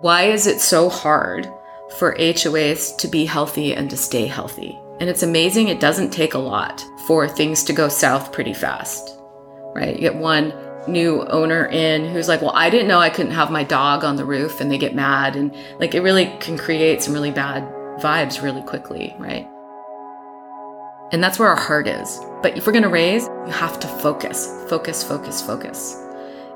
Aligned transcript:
Why 0.00 0.24
is 0.24 0.46
it 0.46 0.60
so 0.60 0.88
hard 0.88 1.48
for 1.98 2.16
HOAs 2.16 2.96
to 2.98 3.08
be 3.08 3.24
healthy 3.24 3.74
and 3.74 3.88
to 3.90 3.96
stay 3.96 4.26
healthy? 4.26 4.78
And 4.98 5.08
it's 5.08 5.22
amazing, 5.22 5.68
it 5.68 5.80
doesn't 5.80 6.10
take 6.10 6.34
a 6.34 6.38
lot 6.38 6.84
for 7.06 7.28
things 7.28 7.62
to 7.64 7.72
go 7.72 7.88
south 7.88 8.32
pretty 8.32 8.54
fast, 8.54 9.16
right? 9.74 9.94
You 9.94 10.00
get 10.00 10.16
one 10.16 10.52
new 10.88 11.22
owner 11.26 11.66
in 11.66 12.08
who's 12.08 12.28
like, 12.28 12.42
Well, 12.42 12.54
I 12.54 12.70
didn't 12.70 12.88
know 12.88 12.98
I 12.98 13.08
couldn't 13.08 13.32
have 13.32 13.52
my 13.52 13.62
dog 13.62 14.02
on 14.02 14.16
the 14.16 14.24
roof, 14.24 14.60
and 14.60 14.70
they 14.70 14.78
get 14.78 14.96
mad. 14.96 15.36
And 15.36 15.54
like, 15.78 15.94
it 15.94 16.00
really 16.00 16.26
can 16.40 16.58
create 16.58 17.00
some 17.00 17.14
really 17.14 17.30
bad 17.30 17.62
vibes 18.00 18.42
really 18.42 18.62
quickly, 18.62 19.14
right? 19.18 19.48
And 21.12 21.22
that's 21.22 21.38
where 21.38 21.48
our 21.48 21.56
heart 21.56 21.86
is. 21.86 22.20
But 22.42 22.56
if 22.56 22.66
we're 22.66 22.72
going 22.72 22.82
to 22.82 22.88
raise, 22.88 23.26
you 23.46 23.52
have 23.52 23.78
to 23.80 23.86
focus, 23.86 24.48
focus, 24.68 25.04
focus, 25.04 25.40
focus. 25.40 26.03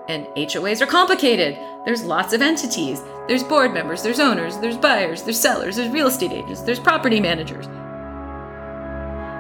And 0.09 0.27
HOAs 0.29 0.81
are 0.81 0.87
complicated. 0.87 1.59
There's 1.85 2.03
lots 2.03 2.33
of 2.33 2.41
entities. 2.41 3.03
There's 3.27 3.43
board 3.45 3.75
members, 3.75 4.03
there's 4.03 4.19
owners, 4.19 4.57
there's 4.57 4.79
buyers, 4.79 5.23
there's 5.23 5.39
sellers, 5.39 5.77
there's 5.77 5.91
real 5.91 6.07
estate 6.07 6.33
agents, 6.33 6.63
there's 6.63 6.81
property 6.81 7.21
managers. 7.21 7.67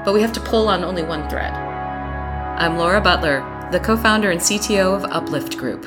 But 0.05 0.12
we 0.12 0.21
have 0.21 0.35
to 0.35 0.41
pull 0.41 0.69
on 0.69 0.85
only 0.85 1.03
one 1.03 1.27
thread. 1.31 1.55
I'm 1.55 2.77
Laura 2.77 3.01
Butler, 3.01 3.41
the 3.73 3.81
co 3.81 3.97
founder 3.97 4.31
and 4.31 4.39
CTO 4.39 4.95
of 4.95 5.05
Uplift 5.11 5.57
Group. 5.57 5.85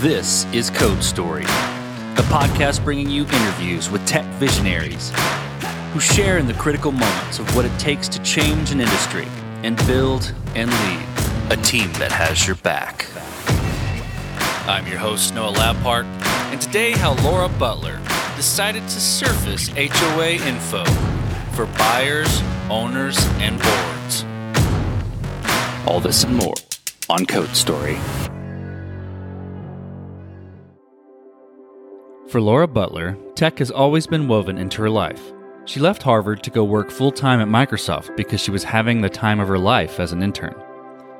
This 0.00 0.46
is 0.54 0.70
Code 0.70 1.04
Story, 1.04 1.44
a 1.44 2.24
podcast 2.30 2.82
bringing 2.84 3.10
you 3.10 3.24
interviews 3.24 3.90
with 3.90 4.06
tech 4.06 4.24
visionaries 4.38 5.12
who 5.92 6.00
share 6.00 6.38
in 6.38 6.46
the 6.46 6.54
critical 6.54 6.90
moments 6.90 7.38
of 7.38 7.54
what 7.54 7.66
it 7.66 7.78
takes 7.78 8.08
to 8.08 8.18
change 8.22 8.70
an 8.70 8.80
industry 8.80 9.28
and 9.62 9.76
build 9.86 10.34
and 10.54 10.70
lead 10.70 11.06
a 11.50 11.56
team 11.62 11.92
that 11.94 12.10
has 12.12 12.46
your 12.46 12.56
back. 12.56 13.06
I'm 14.66 14.86
your 14.86 14.98
host, 14.98 15.34
Noah 15.34 15.52
Labhart, 15.52 16.04
and 16.52 16.60
today, 16.60 16.92
how 16.92 17.14
Laura 17.22 17.48
Butler 17.48 18.00
decided 18.36 18.82
to 18.82 19.00
surface 19.00 19.68
HOA 19.68 20.32
info 20.46 20.84
for 21.52 21.66
buyers, 21.78 22.42
owners, 22.70 23.18
and 23.38 23.60
boards. 23.60 24.24
All 25.86 26.00
this 26.00 26.24
and 26.24 26.36
more 26.36 26.54
on 27.08 27.26
Code 27.26 27.54
Story. 27.54 27.98
For 32.28 32.40
Laura 32.40 32.66
Butler, 32.66 33.18
tech 33.34 33.58
has 33.58 33.70
always 33.70 34.06
been 34.06 34.26
woven 34.26 34.56
into 34.56 34.80
her 34.80 34.90
life. 34.90 35.22
She 35.64 35.78
left 35.78 36.02
Harvard 36.02 36.42
to 36.42 36.50
go 36.50 36.64
work 36.64 36.90
full 36.90 37.12
time 37.12 37.40
at 37.40 37.46
Microsoft 37.46 38.16
because 38.16 38.40
she 38.40 38.50
was 38.50 38.64
having 38.64 39.00
the 39.00 39.08
time 39.08 39.38
of 39.38 39.48
her 39.48 39.58
life 39.58 40.00
as 40.00 40.12
an 40.12 40.22
intern. 40.22 40.54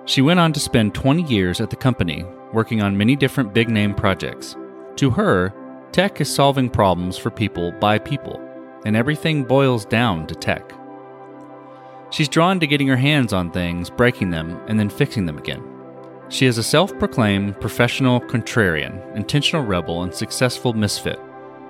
She 0.04 0.20
went 0.20 0.40
on 0.40 0.52
to 0.52 0.60
spend 0.60 0.94
20 0.94 1.22
years 1.22 1.60
at 1.60 1.70
the 1.70 1.76
company, 1.76 2.24
working 2.52 2.82
on 2.82 2.96
many 2.98 3.14
different 3.14 3.54
big 3.54 3.68
name 3.68 3.94
projects. 3.94 4.56
To 4.96 5.10
her, 5.10 5.54
tech 5.92 6.20
is 6.20 6.34
solving 6.34 6.68
problems 6.68 7.16
for 7.16 7.30
people 7.30 7.70
by 7.72 7.98
people, 7.98 8.40
and 8.84 8.96
everything 8.96 9.44
boils 9.44 9.84
down 9.84 10.26
to 10.26 10.34
tech. 10.34 10.72
She's 12.10 12.28
drawn 12.28 12.58
to 12.60 12.66
getting 12.66 12.88
her 12.88 12.96
hands 12.96 13.32
on 13.32 13.52
things, 13.52 13.90
breaking 13.90 14.30
them, 14.30 14.60
and 14.66 14.78
then 14.78 14.90
fixing 14.90 15.24
them 15.24 15.38
again. 15.38 15.62
She 16.30 16.46
is 16.46 16.58
a 16.58 16.62
self 16.62 16.98
proclaimed 16.98 17.60
professional 17.60 18.20
contrarian, 18.20 19.14
intentional 19.14 19.64
rebel, 19.64 20.02
and 20.02 20.12
successful 20.12 20.72
misfit. 20.72 21.20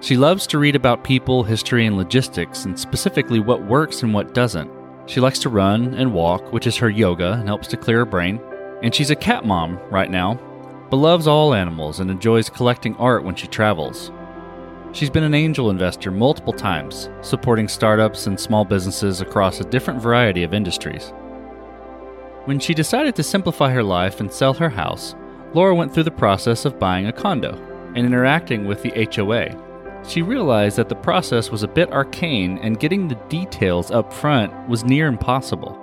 She 0.02 0.16
loves 0.16 0.48
to 0.48 0.58
read 0.58 0.74
about 0.74 1.04
people, 1.04 1.44
history, 1.44 1.86
and 1.86 1.96
logistics, 1.96 2.64
and 2.64 2.76
specifically 2.76 3.38
what 3.38 3.64
works 3.64 4.02
and 4.02 4.12
what 4.12 4.34
doesn't. 4.34 4.68
She 5.06 5.20
likes 5.20 5.38
to 5.38 5.48
run 5.48 5.94
and 5.94 6.12
walk, 6.12 6.52
which 6.52 6.66
is 6.66 6.76
her 6.78 6.90
yoga 6.90 7.34
and 7.34 7.46
helps 7.46 7.68
to 7.68 7.76
clear 7.76 7.98
her 7.98 8.04
brain. 8.04 8.40
And 8.82 8.92
she's 8.92 9.10
a 9.10 9.16
cat 9.16 9.44
mom 9.46 9.78
right 9.92 10.10
now, 10.10 10.40
but 10.90 10.96
loves 10.96 11.28
all 11.28 11.54
animals 11.54 12.00
and 12.00 12.10
enjoys 12.10 12.50
collecting 12.50 12.96
art 12.96 13.22
when 13.22 13.36
she 13.36 13.46
travels. 13.46 14.10
She's 14.90 15.08
been 15.08 15.22
an 15.22 15.34
angel 15.34 15.70
investor 15.70 16.10
multiple 16.10 16.52
times, 16.52 17.08
supporting 17.20 17.68
startups 17.68 18.26
and 18.26 18.38
small 18.40 18.64
businesses 18.64 19.20
across 19.20 19.60
a 19.60 19.70
different 19.70 20.02
variety 20.02 20.42
of 20.42 20.52
industries. 20.52 21.12
When 22.46 22.58
she 22.58 22.74
decided 22.74 23.14
to 23.14 23.22
simplify 23.22 23.70
her 23.70 23.84
life 23.84 24.18
and 24.18 24.32
sell 24.32 24.54
her 24.54 24.68
house, 24.68 25.14
Laura 25.54 25.76
went 25.76 25.94
through 25.94 26.02
the 26.02 26.10
process 26.10 26.64
of 26.64 26.80
buying 26.80 27.06
a 27.06 27.12
condo 27.12 27.54
and 27.94 28.04
interacting 28.04 28.66
with 28.66 28.82
the 28.82 29.08
HOA, 29.14 29.71
she 30.06 30.22
realized 30.22 30.76
that 30.76 30.88
the 30.88 30.94
process 30.94 31.50
was 31.50 31.62
a 31.62 31.68
bit 31.68 31.92
arcane 31.92 32.58
and 32.58 32.80
getting 32.80 33.08
the 33.08 33.20
details 33.28 33.90
up 33.90 34.12
front 34.12 34.68
was 34.68 34.84
near 34.84 35.06
impossible. 35.06 35.78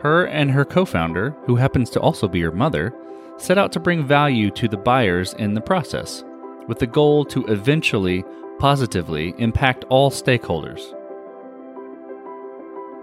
Her 0.00 0.26
and 0.26 0.50
her 0.50 0.64
co 0.64 0.84
founder, 0.84 1.34
who 1.46 1.56
happens 1.56 1.88
to 1.90 2.00
also 2.00 2.28
be 2.28 2.40
her 2.42 2.52
mother, 2.52 2.94
set 3.38 3.56
out 3.56 3.72
to 3.72 3.80
bring 3.80 4.06
value 4.06 4.50
to 4.50 4.68
the 4.68 4.76
buyers 4.76 5.32
in 5.34 5.54
the 5.54 5.60
process, 5.60 6.24
with 6.68 6.78
the 6.78 6.86
goal 6.86 7.24
to 7.26 7.46
eventually 7.46 8.24
positively 8.58 9.34
impact 9.38 9.84
all 9.88 10.10
stakeholders. 10.10 10.80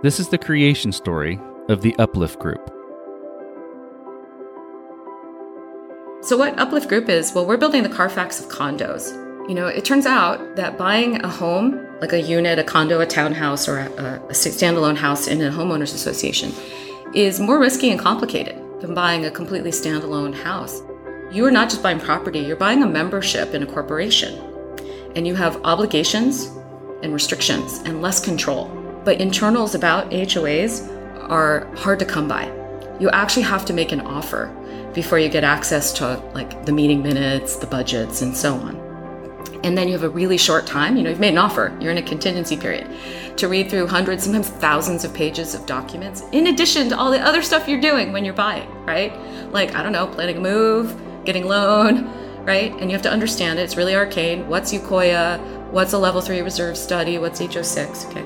This 0.03 0.19
is 0.19 0.29
the 0.29 0.37
creation 0.37 0.91
story 0.91 1.39
of 1.67 1.81
the 1.81 1.95
Uplift 1.99 2.39
Group. 2.39 2.73
So, 6.21 6.37
what 6.37 6.57
Uplift 6.59 6.89
Group 6.89 7.09
is? 7.09 7.33
Well, 7.33 7.45
we're 7.45 7.57
building 7.57 7.83
the 7.83 7.89
Carfax 7.89 8.39
of 8.39 8.47
condos. 8.49 9.28
You 9.49 9.55
know, 9.55 9.65
it 9.65 9.83
turns 9.83 10.05
out 10.05 10.57
that 10.57 10.77
buying 10.77 11.23
a 11.23 11.27
home, 11.27 11.87
like 12.01 12.13
a 12.13 12.21
unit, 12.21 12.59
a 12.59 12.63
condo, 12.63 12.99
a 12.99 13.05
townhouse, 13.07 13.67
or 13.67 13.79
a, 13.79 14.21
a 14.29 14.33
standalone 14.33 14.95
house 14.95 15.27
in 15.27 15.41
a 15.41 15.49
homeowners 15.49 15.95
association, 15.95 16.53
is 17.15 17.39
more 17.39 17.57
risky 17.57 17.89
and 17.89 17.99
complicated 17.99 18.55
than 18.79 18.93
buying 18.93 19.25
a 19.25 19.31
completely 19.31 19.71
standalone 19.71 20.35
house. 20.35 20.83
You 21.31 21.47
are 21.47 21.51
not 21.51 21.67
just 21.67 21.81
buying 21.81 21.99
property, 21.99 22.41
you're 22.41 22.57
buying 22.57 22.83
a 22.83 22.85
membership 22.85 23.55
in 23.55 23.63
a 23.63 23.65
corporation. 23.65 24.39
And 25.15 25.25
you 25.25 25.33
have 25.33 25.59
obligations 25.63 26.55
and 27.01 27.11
restrictions 27.11 27.79
and 27.85 28.03
less 28.03 28.19
control. 28.19 28.67
But 29.03 29.19
internals 29.19 29.73
about 29.73 30.11
HOAs 30.11 30.87
are 31.27 31.65
hard 31.75 31.97
to 31.97 32.05
come 32.05 32.27
by. 32.27 32.45
You 32.99 33.09
actually 33.09 33.43
have 33.43 33.65
to 33.65 33.73
make 33.73 33.91
an 33.91 34.01
offer 34.01 34.55
before 34.93 35.17
you 35.17 35.27
get 35.27 35.43
access 35.43 35.91
to 35.93 36.17
like 36.35 36.67
the 36.67 36.71
meeting 36.71 37.01
minutes, 37.01 37.55
the 37.55 37.65
budgets, 37.65 38.21
and 38.21 38.37
so 38.37 38.53
on 38.53 38.88
and 39.63 39.77
then 39.77 39.87
you 39.87 39.93
have 39.93 40.03
a 40.03 40.09
really 40.09 40.37
short 40.37 40.65
time, 40.65 40.95
you 40.95 41.03
know, 41.03 41.09
you've 41.09 41.19
made 41.19 41.33
an 41.33 41.37
offer, 41.37 41.75
you're 41.79 41.91
in 41.91 41.97
a 41.97 42.03
contingency 42.03 42.55
period, 42.55 42.89
to 43.37 43.47
read 43.47 43.69
through 43.69 43.87
hundreds, 43.87 44.23
sometimes 44.23 44.49
thousands 44.49 45.03
of 45.03 45.13
pages 45.13 45.53
of 45.53 45.65
documents, 45.65 46.23
in 46.31 46.47
addition 46.47 46.89
to 46.89 46.97
all 46.97 47.11
the 47.11 47.19
other 47.19 47.41
stuff 47.41 47.67
you're 47.67 47.81
doing 47.81 48.11
when 48.11 48.25
you're 48.25 48.33
buying, 48.33 48.69
right? 48.85 49.13
Like, 49.51 49.75
I 49.75 49.83
don't 49.83 49.91
know, 49.91 50.07
planning 50.07 50.37
a 50.37 50.41
move, 50.41 50.99
getting 51.25 51.45
loan, 51.45 52.05
right? 52.45 52.71
And 52.73 52.83
you 52.83 52.91
have 52.91 53.01
to 53.03 53.11
understand 53.11 53.59
it. 53.59 53.63
It's 53.63 53.77
really 53.77 53.95
arcane. 53.95 54.47
What's 54.47 54.73
UCIOA? 54.73 55.71
What's 55.71 55.93
a 55.93 55.97
level 55.97 56.21
three 56.21 56.41
reserve 56.41 56.77
study? 56.77 57.17
What's 57.17 57.39
HO6? 57.39 58.09
Okay. 58.09 58.25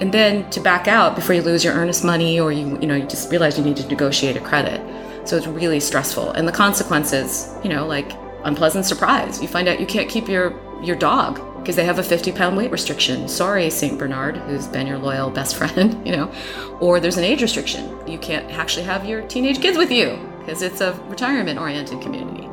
And 0.00 0.12
then 0.12 0.48
to 0.50 0.60
back 0.60 0.88
out 0.88 1.16
before 1.16 1.34
you 1.34 1.42
lose 1.42 1.64
your 1.64 1.74
earnest 1.74 2.04
money 2.04 2.38
or 2.38 2.52
you, 2.52 2.78
you 2.80 2.86
know, 2.86 2.94
you 2.94 3.06
just 3.06 3.30
realize 3.30 3.58
you 3.58 3.64
need 3.64 3.78
to 3.78 3.88
negotiate 3.88 4.36
a 4.36 4.40
credit. 4.40 4.80
So 5.26 5.36
it's 5.36 5.46
really 5.46 5.80
stressful. 5.80 6.32
And 6.32 6.46
the 6.46 6.52
consequences, 6.52 7.52
you 7.64 7.70
know, 7.70 7.86
like 7.86 8.12
unpleasant 8.46 8.86
surprise. 8.86 9.42
You 9.42 9.48
find 9.48 9.68
out 9.68 9.80
you 9.80 9.86
can't 9.86 10.08
keep 10.08 10.28
your 10.28 10.54
your 10.82 10.96
dog 10.96 11.40
because 11.58 11.74
they 11.74 11.84
have 11.84 11.98
a 11.98 12.02
50 12.02 12.32
pound 12.32 12.56
weight 12.56 12.70
restriction. 12.70 13.28
Sorry, 13.28 13.68
St. 13.70 13.98
Bernard, 13.98 14.36
who's 14.36 14.66
been 14.68 14.86
your 14.86 14.98
loyal 14.98 15.30
best 15.30 15.56
friend, 15.60 16.06
you 16.06 16.12
know. 16.12 16.32
Or 16.80 17.00
there's 17.00 17.16
an 17.16 17.24
age 17.24 17.42
restriction. 17.42 17.98
You 18.08 18.18
can't 18.18 18.50
actually 18.52 18.84
have 18.84 19.04
your 19.04 19.22
teenage 19.22 19.60
kids 19.60 19.76
with 19.76 19.90
you 19.90 20.18
because 20.38 20.62
it's 20.62 20.80
a 20.80 20.92
retirement 21.08 21.58
oriented 21.58 22.00
community. 22.00 22.48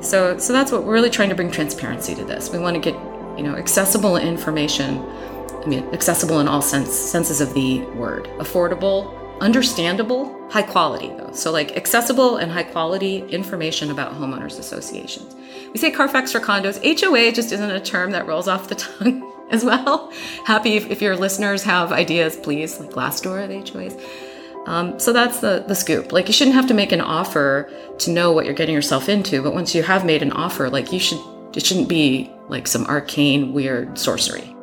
So, 0.00 0.38
so 0.38 0.52
that's 0.52 0.72
what 0.72 0.84
we're 0.84 0.92
really 0.92 1.10
trying 1.10 1.28
to 1.30 1.34
bring 1.34 1.50
transparency 1.50 2.14
to 2.14 2.24
this. 2.24 2.50
We 2.50 2.58
want 2.58 2.74
to 2.74 2.80
get, 2.80 2.94
you 3.38 3.42
know, 3.42 3.54
accessible 3.54 4.16
information. 4.16 4.98
I 4.98 5.66
mean, 5.66 5.84
accessible 5.94 6.40
in 6.40 6.48
all 6.48 6.62
sense, 6.62 6.90
senses 6.90 7.40
of 7.40 7.54
the 7.54 7.80
word. 7.96 8.24
Affordable, 8.38 9.23
understandable, 9.44 10.48
high 10.50 10.62
quality 10.62 11.08
though. 11.08 11.30
So 11.32 11.52
like 11.52 11.76
accessible 11.76 12.38
and 12.38 12.50
high 12.50 12.62
quality 12.62 13.18
information 13.28 13.90
about 13.90 14.14
homeowners 14.14 14.58
associations. 14.58 15.34
We 15.72 15.78
say 15.78 15.90
Carfax 15.90 16.32
for 16.32 16.40
condos. 16.40 16.78
HOA 16.82 17.30
just 17.30 17.52
isn't 17.52 17.70
a 17.70 17.80
term 17.80 18.12
that 18.12 18.26
rolls 18.26 18.48
off 18.48 18.68
the 18.68 18.74
tongue 18.74 19.30
as 19.50 19.64
well. 19.64 20.10
Happy 20.46 20.76
if, 20.76 20.90
if 20.90 21.02
your 21.02 21.14
listeners 21.14 21.62
have 21.64 21.92
ideas, 21.92 22.36
please, 22.36 22.80
like 22.80 22.90
Glassdoor 22.90 23.44
of 23.44 23.50
HOAs. 23.50 24.00
Um, 24.66 24.98
so 24.98 25.12
that's 25.12 25.40
the, 25.40 25.62
the 25.68 25.74
scoop. 25.74 26.10
Like 26.10 26.26
you 26.26 26.32
shouldn't 26.32 26.56
have 26.56 26.68
to 26.68 26.74
make 26.74 26.90
an 26.90 27.02
offer 27.02 27.70
to 27.98 28.10
know 28.10 28.32
what 28.32 28.46
you're 28.46 28.54
getting 28.54 28.74
yourself 28.74 29.10
into, 29.10 29.42
but 29.42 29.52
once 29.52 29.74
you 29.74 29.82
have 29.82 30.06
made 30.06 30.22
an 30.22 30.32
offer, 30.32 30.70
like 30.70 30.90
you 30.90 30.98
should, 30.98 31.20
it 31.54 31.66
shouldn't 31.66 31.88
be 31.88 32.32
like 32.48 32.66
some 32.66 32.86
arcane, 32.86 33.52
weird 33.52 33.98
sorcery. 33.98 34.56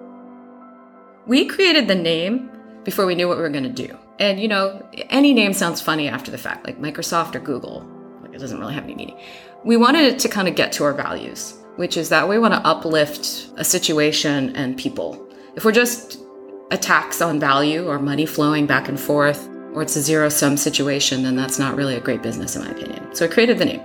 We 1.27 1.45
created 1.45 1.88
the 1.88 1.95
name 1.95 2.50
before 2.83 3.05
we 3.05 3.13
knew 3.13 3.27
what 3.27 3.38
we 3.38 3.44
were 3.44 3.50
going 3.50 3.63
to 3.63 3.69
do. 3.69 3.95
And 4.21 4.39
you 4.39 4.47
know, 4.47 4.88
any 5.09 5.33
name 5.33 5.51
sounds 5.51 5.81
funny 5.81 6.07
after 6.07 6.29
the 6.29 6.38
fact, 6.38 6.65
like 6.68 6.79
Microsoft 6.79 7.33
or 7.33 7.39
Google. 7.39 7.83
Like 8.21 8.35
it 8.35 8.38
doesn't 8.38 8.59
really 8.59 8.75
have 8.75 8.83
any 8.83 8.94
meaning. 8.94 9.19
We 9.65 9.77
wanted 9.77 10.19
to 10.19 10.29
kind 10.29 10.47
of 10.47 10.53
get 10.53 10.71
to 10.73 10.83
our 10.83 10.94
values, 10.94 11.56
which 11.75 11.97
is 11.97 12.09
that 12.09 12.29
we 12.29 12.38
want 12.38 12.53
to 12.53 12.59
uplift 12.59 13.50
a 13.57 13.63
situation 13.65 14.56
and 14.56 14.77
people. 14.77 15.27
If 15.56 15.65
we're 15.65 15.71
just 15.71 16.19
attacks 16.69 17.19
on 17.19 17.39
value 17.39 17.89
or 17.89 17.97
money 17.97 18.27
flowing 18.27 18.68
back 18.68 18.88
and 18.88 19.00
forth, 19.00 19.50
or 19.73 19.81
it's 19.81 19.95
a 19.95 20.01
zero 20.01 20.29
sum 20.29 20.56
situation, 20.56 21.24
then 21.24 21.35
that's 21.35 21.57
not 21.57 21.75
really 21.75 21.95
a 21.95 22.00
great 22.00 22.21
business, 22.21 22.56
in 22.56 22.63
my 22.63 22.69
opinion. 22.69 23.15
So 23.15 23.25
I 23.25 23.27
created 23.27 23.57
the 23.57 23.65
name. 23.65 23.81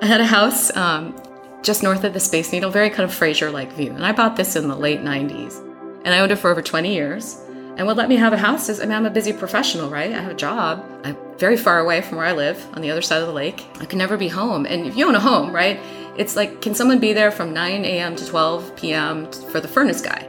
I 0.00 0.06
had 0.06 0.20
a 0.20 0.26
house 0.26 0.74
um, 0.76 1.20
just 1.64 1.82
north 1.82 2.04
of 2.04 2.12
the 2.12 2.20
Space 2.20 2.52
Needle, 2.52 2.70
very 2.70 2.88
kind 2.88 3.02
of 3.02 3.10
Frasier 3.10 3.52
like 3.52 3.72
view. 3.72 3.90
And 3.90 4.06
I 4.06 4.12
bought 4.12 4.36
this 4.36 4.54
in 4.54 4.68
the 4.68 4.76
late 4.76 5.00
90s. 5.00 5.60
And 6.04 6.14
I 6.14 6.20
owned 6.20 6.30
it 6.30 6.36
for 6.36 6.50
over 6.50 6.62
20 6.62 6.94
years. 6.94 7.40
And 7.76 7.86
would 7.86 7.98
let 7.98 8.08
me 8.08 8.16
have 8.16 8.32
a 8.32 8.38
house 8.38 8.70
is, 8.70 8.80
I 8.80 8.84
mean, 8.84 8.92
I'm 8.92 9.04
a 9.04 9.10
busy 9.10 9.34
professional, 9.34 9.90
right? 9.90 10.12
I 10.12 10.20
have 10.20 10.30
a 10.30 10.36
job. 10.36 10.84
I'm 11.04 11.16
very 11.36 11.58
far 11.58 11.78
away 11.78 12.00
from 12.00 12.16
where 12.16 12.26
I 12.26 12.32
live 12.32 12.64
on 12.74 12.80
the 12.80 12.90
other 12.90 13.02
side 13.02 13.20
of 13.20 13.26
the 13.26 13.34
lake. 13.34 13.66
I 13.80 13.84
can 13.84 13.98
never 13.98 14.16
be 14.16 14.28
home. 14.28 14.64
And 14.64 14.86
if 14.86 14.96
you 14.96 15.06
own 15.06 15.14
a 15.14 15.20
home, 15.20 15.52
right, 15.52 15.78
it's 16.16 16.36
like, 16.36 16.62
can 16.62 16.74
someone 16.74 16.98
be 16.98 17.12
there 17.12 17.30
from 17.30 17.52
9 17.52 17.84
a.m. 17.84 18.16
to 18.16 18.26
12 18.26 18.76
p.m. 18.76 19.30
for 19.30 19.60
the 19.60 19.68
furnace 19.68 20.00
guy? 20.00 20.26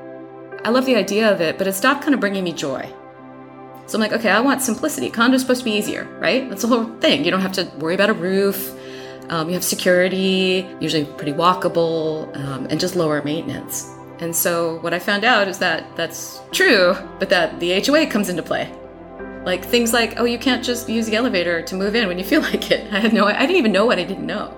I 0.65 0.69
love 0.69 0.85
the 0.85 0.97
idea 0.97 1.31
of 1.31 1.39
it, 1.39 1.57
but 1.57 1.67
it 1.67 1.73
stopped 1.73 2.01
kind 2.01 2.13
of 2.13 2.19
bringing 2.19 2.44
me 2.44 2.51
joy. 2.51 2.94
So 3.85 3.95
I'm 3.95 4.01
like, 4.01 4.11
okay, 4.11 4.29
I 4.29 4.41
want 4.41 4.61
simplicity. 4.61 5.09
Condo's 5.09 5.39
supposed 5.39 5.61
to 5.61 5.65
be 5.65 5.71
easier, 5.71 6.03
right? 6.19 6.49
That's 6.49 6.63
the 6.63 6.67
whole 6.67 6.85
thing. 6.99 7.23
You 7.23 7.31
don't 7.31 7.39
have 7.39 7.53
to 7.53 7.71
worry 7.77 7.95
about 7.95 8.09
a 8.09 8.13
roof. 8.13 8.75
Um, 9.29 9.47
you 9.47 9.53
have 9.53 9.63
security, 9.63 10.67
usually 10.81 11.05
pretty 11.05 11.31
walkable, 11.31 12.35
um, 12.35 12.67
and 12.69 12.81
just 12.81 12.97
lower 12.97 13.21
maintenance. 13.23 13.89
And 14.19 14.36
so 14.36 14.80
what 14.80 14.94
I 14.94 15.00
found 15.00 15.24
out 15.24 15.48
is 15.48 15.60
that 15.60 15.96
that's 15.96 16.42
true, 16.52 16.96
but 17.19 17.30
that 17.30 17.60
the 17.60 17.80
HOA 17.81 18.08
comes 18.08 18.30
into 18.30 18.42
play. 18.42 18.74
Like 19.46 19.64
things 19.64 19.94
like, 19.94 20.19
oh, 20.19 20.25
you 20.25 20.40
can't 20.40 20.64
just 20.64 20.90
use 20.90 21.06
the 21.06 21.16
elevator 21.16 21.62
to 21.62 21.75
move 21.75 21.96
in 21.96 22.08
when 22.08 22.18
you 22.18 22.24
feel 22.24 22.42
like 22.52 22.72
it. 22.72 22.92
I 22.92 23.00
had 23.00 23.14
no, 23.14 23.25
I 23.25 23.40
didn't 23.42 23.58
even 23.58 23.72
know 23.72 23.86
what 23.86 24.00
I 24.00 24.04
didn't 24.04 24.25
know. 24.25 24.54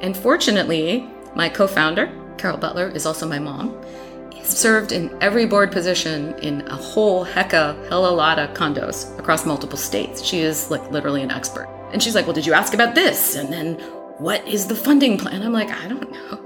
And 0.00 0.16
fortunately, 0.16 1.08
my 1.34 1.48
co-founder, 1.48 2.10
Carol 2.36 2.58
Butler, 2.58 2.88
is 2.88 3.06
also 3.06 3.26
my 3.26 3.38
mom. 3.38 3.76
Served 4.42 4.90
in 4.90 5.16
every 5.22 5.46
board 5.46 5.70
position 5.70 6.36
in 6.40 6.66
a 6.66 6.74
whole 6.74 7.24
hecka, 7.24 7.88
hella 7.88 8.08
lot 8.08 8.40
of 8.40 8.50
condos 8.50 9.16
across 9.18 9.46
multiple 9.46 9.78
states. 9.78 10.22
She 10.22 10.40
is 10.40 10.68
like 10.68 10.90
literally 10.90 11.22
an 11.22 11.30
expert. 11.30 11.68
And 11.92 12.02
she's 12.02 12.16
like, 12.16 12.26
Well, 12.26 12.34
did 12.34 12.44
you 12.44 12.52
ask 12.52 12.74
about 12.74 12.94
this? 12.96 13.36
And 13.36 13.52
then 13.52 13.74
what 14.18 14.46
is 14.46 14.66
the 14.66 14.74
funding 14.74 15.16
plan? 15.16 15.42
I'm 15.42 15.52
like, 15.52 15.70
I 15.70 15.88
don't 15.88 16.10
know. 16.10 16.41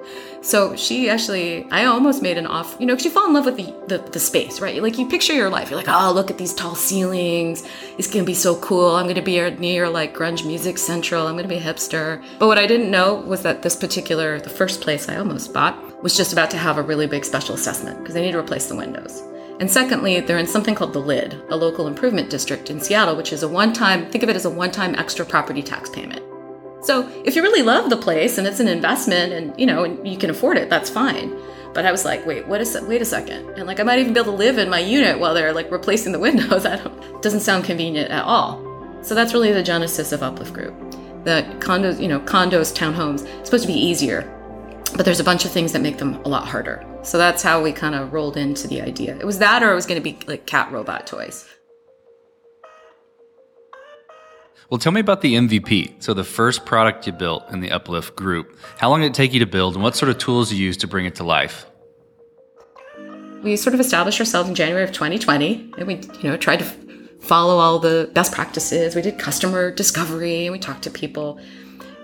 So 0.46 0.76
she 0.76 1.10
actually, 1.10 1.66
I 1.72 1.86
almost 1.86 2.22
made 2.22 2.38
an 2.38 2.46
off, 2.46 2.76
you 2.78 2.86
know, 2.86 2.94
because 2.94 3.04
you 3.04 3.10
fall 3.10 3.26
in 3.26 3.34
love 3.34 3.46
with 3.46 3.56
the, 3.56 3.74
the, 3.88 3.98
the 3.98 4.20
space, 4.20 4.60
right? 4.60 4.80
Like 4.80 4.96
you 4.96 5.08
picture 5.08 5.32
your 5.32 5.50
life. 5.50 5.70
You're 5.70 5.76
like, 5.76 5.88
oh, 5.88 6.12
look 6.12 6.30
at 6.30 6.38
these 6.38 6.54
tall 6.54 6.76
ceilings. 6.76 7.68
It's 7.98 8.06
gonna 8.06 8.24
be 8.24 8.32
so 8.32 8.54
cool. 8.60 8.94
I'm 8.94 9.08
gonna 9.08 9.22
be 9.22 9.50
near 9.50 9.88
like 9.88 10.14
grunge 10.16 10.46
music 10.46 10.78
central. 10.78 11.26
I'm 11.26 11.34
gonna 11.34 11.48
be 11.48 11.56
a 11.56 11.60
hipster. 11.60 12.24
But 12.38 12.46
what 12.46 12.58
I 12.58 12.66
didn't 12.68 12.92
know 12.92 13.16
was 13.16 13.42
that 13.42 13.62
this 13.62 13.74
particular, 13.74 14.38
the 14.38 14.48
first 14.48 14.80
place 14.82 15.08
I 15.08 15.16
almost 15.16 15.52
bought, 15.52 16.00
was 16.04 16.16
just 16.16 16.32
about 16.32 16.52
to 16.52 16.58
have 16.58 16.78
a 16.78 16.82
really 16.82 17.08
big 17.08 17.24
special 17.24 17.56
assessment 17.56 17.98
because 17.98 18.14
they 18.14 18.22
need 18.22 18.30
to 18.30 18.38
replace 18.38 18.66
the 18.68 18.76
windows. 18.76 19.24
And 19.58 19.68
secondly, 19.68 20.20
they're 20.20 20.38
in 20.38 20.46
something 20.46 20.76
called 20.76 20.92
the 20.92 21.00
LID, 21.00 21.42
a 21.48 21.56
local 21.56 21.88
improvement 21.88 22.30
district 22.30 22.70
in 22.70 22.78
Seattle, 22.78 23.16
which 23.16 23.32
is 23.32 23.42
a 23.42 23.48
one 23.48 23.72
time, 23.72 24.08
think 24.12 24.22
of 24.22 24.30
it 24.30 24.36
as 24.36 24.44
a 24.44 24.50
one 24.50 24.70
time 24.70 24.94
extra 24.94 25.26
property 25.26 25.62
tax 25.62 25.90
payment. 25.90 26.22
So 26.86 27.08
if 27.24 27.34
you 27.34 27.42
really 27.42 27.62
love 27.62 27.90
the 27.90 27.96
place 27.96 28.38
and 28.38 28.46
it's 28.46 28.60
an 28.60 28.68
investment 28.68 29.32
and 29.32 29.58
you 29.58 29.66
know 29.66 29.82
and 29.82 30.06
you 30.06 30.16
can 30.16 30.30
afford 30.30 30.56
it, 30.56 30.70
that's 30.70 30.88
fine. 30.88 31.36
But 31.74 31.84
I 31.84 31.90
was 31.90 32.04
like, 32.04 32.24
wait, 32.24 32.46
what 32.46 32.60
is 32.60 32.78
wait 32.82 33.02
a 33.02 33.04
second. 33.04 33.50
And 33.58 33.66
like 33.66 33.80
I 33.80 33.82
might 33.82 33.98
even 33.98 34.12
be 34.12 34.20
able 34.20 34.32
to 34.32 34.38
live 34.38 34.56
in 34.56 34.70
my 34.70 34.78
unit 34.78 35.18
while 35.18 35.34
they're 35.34 35.52
like 35.52 35.68
replacing 35.72 36.12
the 36.12 36.20
windows. 36.20 36.62
That 36.66 37.22
doesn't 37.22 37.40
sound 37.40 37.64
convenient 37.64 38.12
at 38.12 38.22
all. 38.24 38.62
So 39.02 39.16
that's 39.16 39.34
really 39.34 39.52
the 39.52 39.64
genesis 39.64 40.12
of 40.12 40.22
Uplift 40.22 40.54
Group. 40.54 40.74
The 41.24 41.44
condos, 41.58 42.00
you 42.00 42.06
know, 42.06 42.20
condos, 42.20 42.72
townhomes, 42.72 43.26
it's 43.40 43.48
supposed 43.48 43.64
to 43.64 43.72
be 43.72 43.78
easier. 43.78 44.22
But 44.96 45.04
there's 45.04 45.18
a 45.18 45.24
bunch 45.24 45.44
of 45.44 45.50
things 45.50 45.72
that 45.72 45.82
make 45.82 45.98
them 45.98 46.14
a 46.24 46.28
lot 46.28 46.46
harder. 46.46 46.86
So 47.02 47.18
that's 47.18 47.42
how 47.42 47.60
we 47.60 47.72
kind 47.72 47.96
of 47.96 48.12
rolled 48.12 48.36
into 48.36 48.68
the 48.68 48.80
idea. 48.80 49.16
It 49.18 49.26
was 49.26 49.40
that 49.40 49.64
or 49.64 49.72
it 49.72 49.74
was 49.74 49.86
going 49.86 50.00
to 50.00 50.04
be 50.04 50.18
like 50.28 50.46
cat 50.46 50.70
robot 50.70 51.08
toys. 51.08 51.48
Well, 54.70 54.78
tell 54.78 54.92
me 54.92 55.00
about 55.00 55.20
the 55.20 55.34
MVP. 55.34 56.02
So, 56.02 56.12
the 56.12 56.24
first 56.24 56.66
product 56.66 57.06
you 57.06 57.12
built 57.12 57.48
in 57.50 57.60
the 57.60 57.70
Uplift 57.70 58.16
group. 58.16 58.58
How 58.78 58.90
long 58.90 59.00
did 59.00 59.08
it 59.08 59.14
take 59.14 59.32
you 59.32 59.38
to 59.40 59.46
build, 59.46 59.74
and 59.74 59.82
what 59.82 59.94
sort 59.94 60.10
of 60.10 60.18
tools 60.18 60.52
you 60.52 60.64
used 60.64 60.80
to 60.80 60.88
bring 60.88 61.06
it 61.06 61.14
to 61.16 61.24
life? 61.24 61.66
We 63.42 63.54
sort 63.56 63.74
of 63.74 63.80
established 63.80 64.18
ourselves 64.18 64.48
in 64.48 64.56
January 64.56 64.82
of 64.82 64.90
2020, 64.90 65.74
and 65.78 65.86
we, 65.86 65.94
you 66.20 66.30
know, 66.30 66.36
tried 66.36 66.58
to 66.58 66.64
follow 67.20 67.58
all 67.58 67.78
the 67.78 68.10
best 68.12 68.32
practices. 68.32 68.96
We 68.96 69.02
did 69.02 69.20
customer 69.20 69.70
discovery, 69.70 70.46
and 70.46 70.52
we 70.52 70.58
talked 70.58 70.82
to 70.82 70.90
people. 70.90 71.38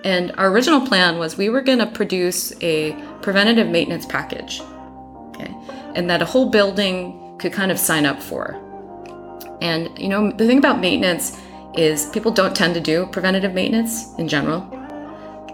And 0.04 0.32
our 0.36 0.48
original 0.48 0.86
plan 0.86 1.18
was 1.18 1.36
we 1.36 1.48
were 1.48 1.62
going 1.62 1.78
to 1.78 1.86
produce 1.86 2.52
a 2.60 2.92
preventative 3.22 3.68
maintenance 3.68 4.06
package, 4.06 4.60
okay, 5.30 5.52
and 5.96 6.08
that 6.08 6.22
a 6.22 6.26
whole 6.26 6.48
building 6.48 7.38
could 7.38 7.52
kind 7.52 7.72
of 7.72 7.78
sign 7.78 8.06
up 8.06 8.22
for. 8.22 8.56
And 9.60 9.96
you 9.98 10.08
know, 10.08 10.30
the 10.30 10.46
thing 10.46 10.58
about 10.58 10.78
maintenance 10.78 11.36
is 11.74 12.06
people 12.06 12.30
don't 12.30 12.54
tend 12.54 12.74
to 12.74 12.80
do 12.80 13.06
preventative 13.06 13.54
maintenance 13.54 14.14
in 14.18 14.28
general 14.28 14.60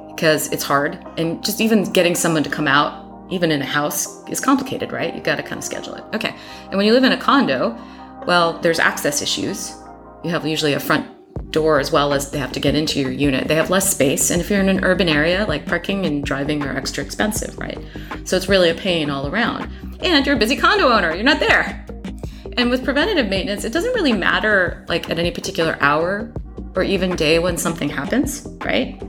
because 0.09 0.51
it's 0.53 0.65
hard. 0.65 1.05
And 1.17 1.45
just 1.45 1.61
even 1.61 1.85
getting 1.93 2.15
someone 2.15 2.43
to 2.43 2.51
come 2.51 2.67
out, 2.67 3.07
even 3.31 3.53
in 3.53 3.63
a 3.63 3.67
house, 3.67 4.27
is 4.29 4.41
complicated, 4.41 4.91
right? 4.91 5.15
You've 5.15 5.25
got 5.25 5.37
to 5.37 5.43
kind 5.43 5.59
of 5.59 5.65
schedule 5.65 5.95
it. 5.95 6.05
Okay. 6.15 6.35
And 6.67 6.77
when 6.77 6.87
you 6.87 6.93
live 6.93 7.05
in 7.05 7.13
a 7.13 7.17
condo, 7.17 7.79
well, 8.27 8.59
there's 8.61 8.79
access 8.79 9.23
issues. 9.23 9.77
You 10.25 10.31
have 10.31 10.45
usually 10.45 10.73
a 10.73 10.81
front 10.81 11.07
door 11.53 11.79
as 11.79 11.93
well 11.93 12.13
as 12.13 12.31
they 12.31 12.39
have 12.39 12.53
to 12.53 12.61
get 12.61 12.75
into 12.75 13.01
your 13.01 13.11
unit. 13.11 13.49
They 13.49 13.55
have 13.55 13.71
less 13.71 13.91
space. 13.91 14.31
And 14.31 14.41
if 14.41 14.51
you're 14.51 14.61
in 14.61 14.69
an 14.69 14.85
urban 14.85 15.09
area, 15.09 15.47
like 15.47 15.67
parking 15.67 16.05
and 16.05 16.25
driving 16.25 16.63
are 16.63 16.77
extra 16.77 17.05
expensive, 17.05 17.57
right? 17.59 17.79
So 18.25 18.37
it's 18.37 18.49
really 18.49 18.71
a 18.71 18.75
pain 18.75 19.09
all 19.09 19.29
around. 19.29 19.71
And 20.01 20.27
you're 20.27 20.37
a 20.37 20.39
busy 20.39 20.57
condo 20.57 20.89
owner, 20.89 21.15
you're 21.15 21.25
not 21.25 21.41
there. 21.41 21.87
And 22.59 22.71
with 22.71 22.83
preventative 22.83 23.29
maintenance, 23.29 23.63
it 23.63 23.73
doesn't 23.73 23.95
really 23.95 24.13
matter 24.13 24.85
like 24.89 25.09
at 25.09 25.21
any 25.21 25.31
particular 25.31 25.79
hour 25.81 26.33
or 26.75 26.83
even 26.83 27.15
day 27.15 27.39
when 27.39 27.57
something 27.57 27.89
happens, 27.89 28.49
right? 28.65 29.01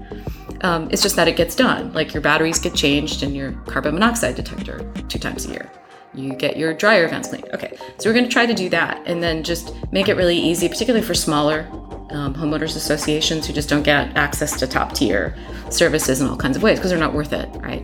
Um, 0.62 0.88
it's 0.92 1.02
just 1.02 1.16
that 1.16 1.28
it 1.28 1.36
gets 1.36 1.56
done. 1.56 1.92
Like 1.92 2.14
your 2.14 2.22
batteries 2.22 2.60
get 2.60 2.76
changed 2.76 3.24
and 3.24 3.36
your 3.36 3.54
carbon 3.66 3.96
monoxide 3.96 4.36
detector 4.36 4.88
two 5.10 5.18
times 5.18 5.48
a 5.48 5.50
year. 5.50 5.72
You 6.14 6.34
get 6.34 6.58
your 6.58 6.76
dryer 6.76 7.08
vents 7.08 7.30
cleaned. 7.30 7.50
Okay, 7.52 7.76
so 7.98 8.08
we're 8.08 8.14
going 8.14 8.26
to 8.26 8.32
try 8.32 8.46
to 8.46 8.54
do 8.54 8.70
that 8.70 9.02
and 9.08 9.24
then 9.24 9.42
just 9.44 9.74
make 9.92 10.10
it 10.10 10.16
really 10.16 10.38
easy, 10.38 10.70
particularly 10.70 11.04
for 11.04 11.16
smaller 11.16 11.68
um, 12.12 12.36
homeowners 12.36 12.76
associations 12.76 13.48
who 13.48 13.54
just 13.54 13.68
don't 13.68 13.82
get 13.82 14.16
access 14.16 14.60
to 14.60 14.68
top 14.68 14.94
tier 14.94 15.36
services 15.72 16.22
in 16.22 16.28
all 16.28 16.38
kinds 16.38 16.56
of 16.56 16.62
ways 16.62 16.78
because 16.78 16.92
they're 16.92 17.00
not 17.00 17.14
worth 17.14 17.34
it, 17.34 17.50
right? 17.56 17.82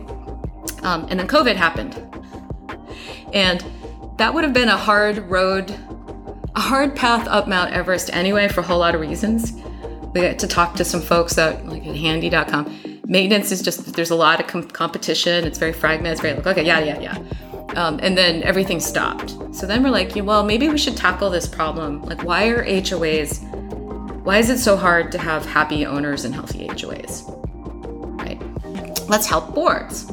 Um, 0.84 1.08
and 1.10 1.18
then 1.18 1.26
COVID 1.26 1.56
happened. 1.56 2.00
And 3.32 3.64
that 4.16 4.32
would 4.32 4.44
have 4.44 4.52
been 4.52 4.68
a 4.68 4.76
hard 4.76 5.18
road, 5.30 5.70
a 6.54 6.60
hard 6.60 6.96
path 6.96 7.26
up 7.28 7.48
Mount 7.48 7.72
Everest 7.72 8.10
anyway, 8.12 8.48
for 8.48 8.60
a 8.60 8.64
whole 8.64 8.78
lot 8.78 8.94
of 8.94 9.00
reasons. 9.00 9.52
We 10.14 10.22
got 10.22 10.38
to 10.38 10.46
talk 10.46 10.74
to 10.76 10.84
some 10.84 11.02
folks 11.02 11.34
that, 11.34 11.66
like 11.66 11.86
at 11.86 11.96
handy.com. 11.96 13.00
Maintenance 13.06 13.52
is 13.52 13.62
just, 13.62 13.92
there's 13.94 14.10
a 14.10 14.16
lot 14.16 14.40
of 14.40 14.46
com- 14.46 14.68
competition. 14.68 15.44
It's 15.44 15.58
very 15.58 15.72
fragmented. 15.72 16.12
It's 16.12 16.20
very 16.22 16.34
like, 16.34 16.46
okay, 16.46 16.64
yeah, 16.64 16.80
yeah, 16.80 16.98
yeah. 17.00 17.18
Um, 17.76 18.00
and 18.02 18.16
then 18.16 18.42
everything 18.42 18.80
stopped. 18.80 19.36
So 19.54 19.66
then 19.66 19.82
we're 19.82 19.90
like, 19.90 20.12
well, 20.16 20.42
maybe 20.42 20.68
we 20.68 20.78
should 20.78 20.96
tackle 20.96 21.28
this 21.28 21.46
problem. 21.46 22.02
Like, 22.02 22.24
why 22.24 22.46
are 22.48 22.64
HOAs, 22.64 23.42
why 24.22 24.38
is 24.38 24.48
it 24.48 24.58
so 24.58 24.76
hard 24.76 25.12
to 25.12 25.18
have 25.18 25.44
happy 25.44 25.84
owners 25.84 26.24
and 26.24 26.34
healthy 26.34 26.66
HOAs? 26.68 27.24
Right? 28.18 28.40
Let's 29.08 29.26
help 29.26 29.54
boards 29.54 30.10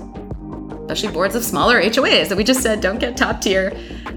especially 0.83 1.13
boards 1.13 1.33
of 1.33 1.43
smaller 1.43 1.81
HOAs 1.81 2.27
that 2.27 2.37
we 2.37 2.43
just 2.43 2.61
said 2.61 2.81
don't 2.81 2.99
get 2.99 3.15
top 3.15 3.39
tier 3.41 3.75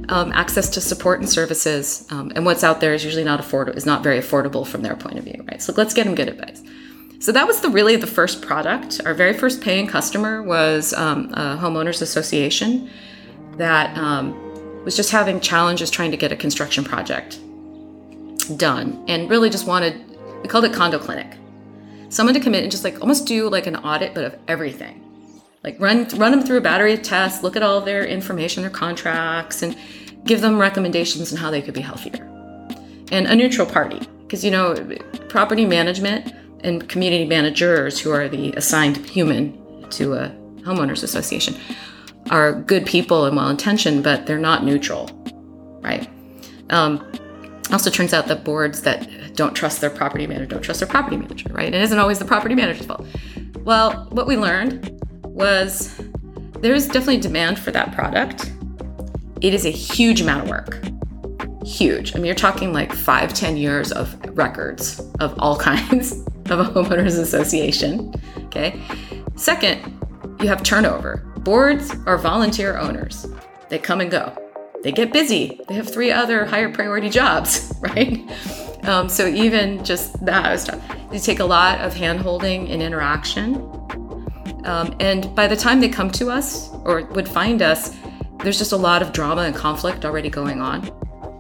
um, 0.09 0.33
access 0.33 0.69
to 0.71 0.81
support 0.81 1.21
and 1.21 1.29
services. 1.29 2.07
Um, 2.11 2.33
and 2.35 2.45
what's 2.45 2.65
out 2.65 2.81
there 2.81 2.93
is 2.93 3.05
usually 3.05 3.25
not 3.25 3.41
affordable, 3.41 3.77
is 3.77 3.87
not 3.87 4.03
very 4.03 4.19
affordable 4.19 4.67
from 4.67 4.83
their 4.83 4.97
point 4.97 5.19
of 5.19 5.25
view, 5.25 5.45
right? 5.49 5.63
So 5.63 5.73
let's 5.77 5.95
get 5.95 6.05
them 6.05 6.15
good 6.15 6.29
advice. 6.29 6.63
So 7.21 7.33
that 7.33 7.47
was 7.47 7.61
the 7.61 7.71
really 7.71 7.97
the 7.97 8.07
first 8.07 8.43
product. 8.43 9.01
Our 9.05 9.15
very 9.15 9.33
first 9.33 9.63
paying 9.63 9.87
customer 9.87 10.43
was 10.43 10.93
um, 10.95 11.33
a 11.35 11.57
homeowners 11.57 12.03
association 12.03 12.91
that 13.57 13.97
um, 13.97 14.85
was 14.85 14.97
just 14.97 15.11
having 15.11 15.41
challenges 15.41 15.91
trying 15.91 16.11
to 16.11 16.17
get 16.17 16.33
a 16.33 16.37
construction 16.37 16.85
project 16.85 17.41
done, 18.57 19.03
and 19.09 19.31
really 19.31 19.51
just 19.51 19.67
wanted 19.67 20.03
we 20.43 20.49
called 20.49 20.65
it 20.65 20.75
condo 20.75 20.99
clinic, 20.99 21.39
someone 22.11 22.35
to 22.35 22.41
come 22.41 22.55
in 22.55 22.63
and 22.63 22.71
just 22.71 22.85
like 22.85 23.01
almost 23.01 23.27
do 23.27 23.49
like 23.49 23.67
an 23.67 23.77
audit, 23.77 24.15
but 24.15 24.25
of 24.25 24.37
everything 24.47 25.06
like 25.67 25.79
run 25.81 26.07
run 26.17 26.31
them 26.31 26.43
through 26.43 26.59
a 26.59 26.63
battery 26.63 26.95
of 26.95 27.03
tests, 27.03 27.43
look 27.43 27.57
at 27.57 27.63
all 27.63 27.81
their 27.81 28.07
information, 28.07 28.63
their 28.63 28.71
contracts, 28.71 29.63
and 29.63 29.77
give 30.25 30.41
them 30.41 30.59
recommendations 30.59 31.33
on 31.33 31.39
how 31.39 31.51
they 31.51 31.61
could 31.61 31.75
be 31.75 31.81
healthier. 31.81 32.23
And 33.11 33.27
a 33.27 33.35
neutral 33.35 33.67
party, 33.67 34.01
because 34.23 34.45
you 34.45 34.53
know, 34.53 34.75
property 35.29 35.67
management 35.67 36.33
and 36.61 36.89
community 36.89 37.27
managers, 37.27 37.99
who 37.99 38.13
are 38.13 38.29
the 38.29 38.53
assigned 38.53 38.97
human 39.09 39.89
to 39.91 40.15
a 40.15 40.29
homeowners 40.61 41.03
association, 41.03 41.57
are 42.31 42.53
good 42.53 42.87
people 42.87 43.25
and 43.25 43.37
well 43.37 43.51
intentioned, 43.51 44.05
but 44.05 44.25
they're 44.25 44.39
not 44.39 44.65
neutral, 44.65 45.11
right? 45.83 46.09
Um, 46.71 47.05
also 47.73 47.91
turns 47.91 48.13
out 48.15 48.29
that 48.29 48.45
boards 48.45 48.83
that 48.83 49.09
don't 49.35 49.55
trust 49.55 49.81
their 49.81 49.91
property 49.91 50.27
manager 50.27 50.47
don't 50.47 50.63
trust 50.63 50.79
their 50.79 50.89
property 50.89 51.17
manager, 51.17 51.53
right? 51.53 51.75
It 51.75 51.83
isn't 51.83 51.99
always 51.99 52.21
the 52.21 52.25
property 52.25 52.55
manager's 52.55 52.87
fault. 52.87 53.05
Well, 53.65 54.07
what 54.11 54.29
we 54.29 54.37
learned 54.37 54.96
was 55.37 55.95
there's 56.61 56.87
definitely 56.87 57.19
demand 57.19 57.59
for 57.59 57.71
that 57.71 57.93
product. 57.95 58.53
It 59.43 59.53
is 59.55 59.67
a 59.67 59.71
huge 59.71 60.21
amount 60.23 60.45
of 60.45 60.49
work. 60.49 60.83
huge. 61.65 62.15
I 62.15 62.19
mean, 62.19 62.27
you're 62.27 62.35
talking 62.35 62.73
like 62.73 62.93
five, 62.93 63.35
ten 63.35 63.57
years 63.57 63.93
of 63.93 64.17
records 64.37 65.01
of 65.21 65.35
all 65.39 65.57
kinds 65.71 66.13
of 66.51 66.61
a 66.61 66.65
homeowners 66.65 67.19
association. 67.19 68.15
Okay. 68.47 68.81
Second, 69.37 69.83
you 70.41 70.49
have 70.49 70.63
turnover. 70.63 71.19
Boards 71.39 71.93
are 72.07 72.17
volunteer 72.17 72.77
owners. 72.79 73.27
They 73.69 73.79
come 73.79 74.01
and 74.01 74.11
go. 74.11 74.33
They 74.83 74.93
get 74.93 75.13
busy. 75.13 75.61
They 75.69 75.75
have 75.75 75.93
three 75.93 76.13
other 76.13 76.45
higher 76.45 76.73
priority 76.73 77.09
jobs, 77.11 77.75
right? 77.81 78.25
Um, 78.85 79.09
so 79.09 79.27
even 79.27 79.85
just 79.85 80.25
that 80.25 80.65
tough. 80.65 80.83
You 81.13 81.19
take 81.19 81.41
a 81.41 81.45
lot 81.45 81.81
of 81.81 81.95
hand 81.95 82.21
holding 82.21 82.71
and 82.71 82.81
interaction. 82.81 83.55
Um, 84.67 84.95
and 84.99 85.35
by 85.35 85.47
the 85.47 85.57
time 85.57 85.81
they 85.81 85.89
come 85.89 86.11
to 86.13 86.29
us 86.29 86.71
or 86.85 87.05
would 87.05 87.29
find 87.29 87.63
us, 87.63 87.97
there's 88.43 88.59
just 88.59 88.73
a 88.73 88.77
lot 88.77 89.01
of 89.01 89.13
drama 89.13 89.43
and 89.43 89.55
conflict 89.55 90.05
already 90.05 90.29
going 90.29 90.61
on, 90.61 90.91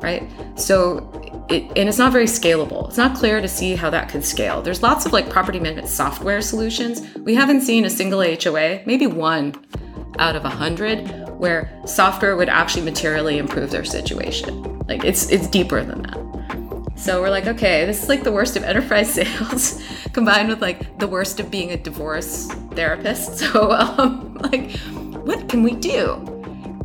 right? 0.00 0.23
So, 0.54 1.12
it, 1.50 1.64
and 1.76 1.88
it's 1.88 1.99
not 1.99 2.12
very 2.12 2.26
scalable. 2.26 2.88
It's 2.88 2.97
not 2.97 3.16
clear 3.16 3.40
to 3.40 3.49
see 3.49 3.75
how 3.75 3.90
that 3.90 4.09
could 4.09 4.25
scale. 4.25 4.62
There's 4.62 4.83
lots 4.83 5.06
of 5.06 5.12
like 5.12 5.28
property 5.28 5.61
management 5.61 5.88
software 5.88 6.40
solutions. 6.40 7.02
We 7.18 7.35
haven't 7.35 7.61
seen 7.62 7.85
a 7.85 7.90
single 7.90 8.23
HOA, 8.23 8.83
maybe 8.87 9.06
one 9.06 9.54
out 10.18 10.37
of 10.37 10.45
a 10.45 10.49
hundred, 10.49 11.00
where 11.38 11.83
software 11.85 12.37
would 12.37 12.49
actually 12.49 12.83
materially 12.83 13.38
improve 13.38 13.71
their 13.71 13.85
situation. 13.85 14.78
Like 14.88 15.04
it's 15.04 15.30
it's 15.30 15.49
deeper 15.49 15.83
than 15.83 16.02
that. 16.02 16.36
So 16.96 17.20
we're 17.20 17.30
like, 17.30 17.46
okay, 17.46 17.84
this 17.84 18.02
is 18.02 18.08
like 18.08 18.24
the 18.24 18.32
worst 18.32 18.56
of 18.56 18.64
enterprise 18.64 19.12
sales 19.14 19.82
combined 20.12 20.48
with 20.48 20.62
like 20.62 20.98
the 20.98 21.06
worst 21.06 21.38
of 21.38 21.50
being 21.50 21.70
a 21.70 21.76
divorce 21.76 22.48
therapist. 22.72 23.40
So 23.46 23.72
um, 23.72 24.34
like, 24.34 24.72
what 25.24 25.48
can 25.48 25.62
we 25.62 25.72
do? 25.72 26.14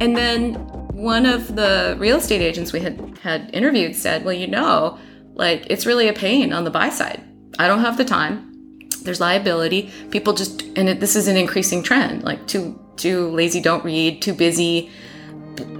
And 0.01 0.15
then 0.15 0.55
one 0.93 1.25
of 1.25 1.55
the 1.55 1.95
real 1.97 2.17
estate 2.17 2.41
agents 2.41 2.73
we 2.73 2.81
had 2.81 3.17
had 3.23 3.49
interviewed 3.53 3.95
said, 3.95 4.25
well, 4.25 4.33
you 4.33 4.47
know, 4.47 4.99
like 5.33 5.65
it's 5.69 5.85
really 5.85 6.07
a 6.07 6.13
pain 6.13 6.51
on 6.53 6.65
the 6.65 6.71
buy 6.71 6.89
side. 6.89 7.23
I 7.57 7.67
don't 7.67 7.79
have 7.79 7.97
the 7.97 8.05
time. 8.05 8.79
There's 9.03 9.19
liability. 9.19 9.91
People 10.11 10.33
just, 10.33 10.61
and 10.75 10.89
it, 10.89 10.99
this 10.99 11.15
is 11.15 11.27
an 11.27 11.37
increasing 11.37 11.83
trend. 11.83 12.23
Like 12.23 12.45
too 12.47 12.79
too 12.97 13.29
lazy, 13.31 13.61
don't 13.61 13.83
read, 13.83 14.21
too 14.21 14.33
busy. 14.33 14.91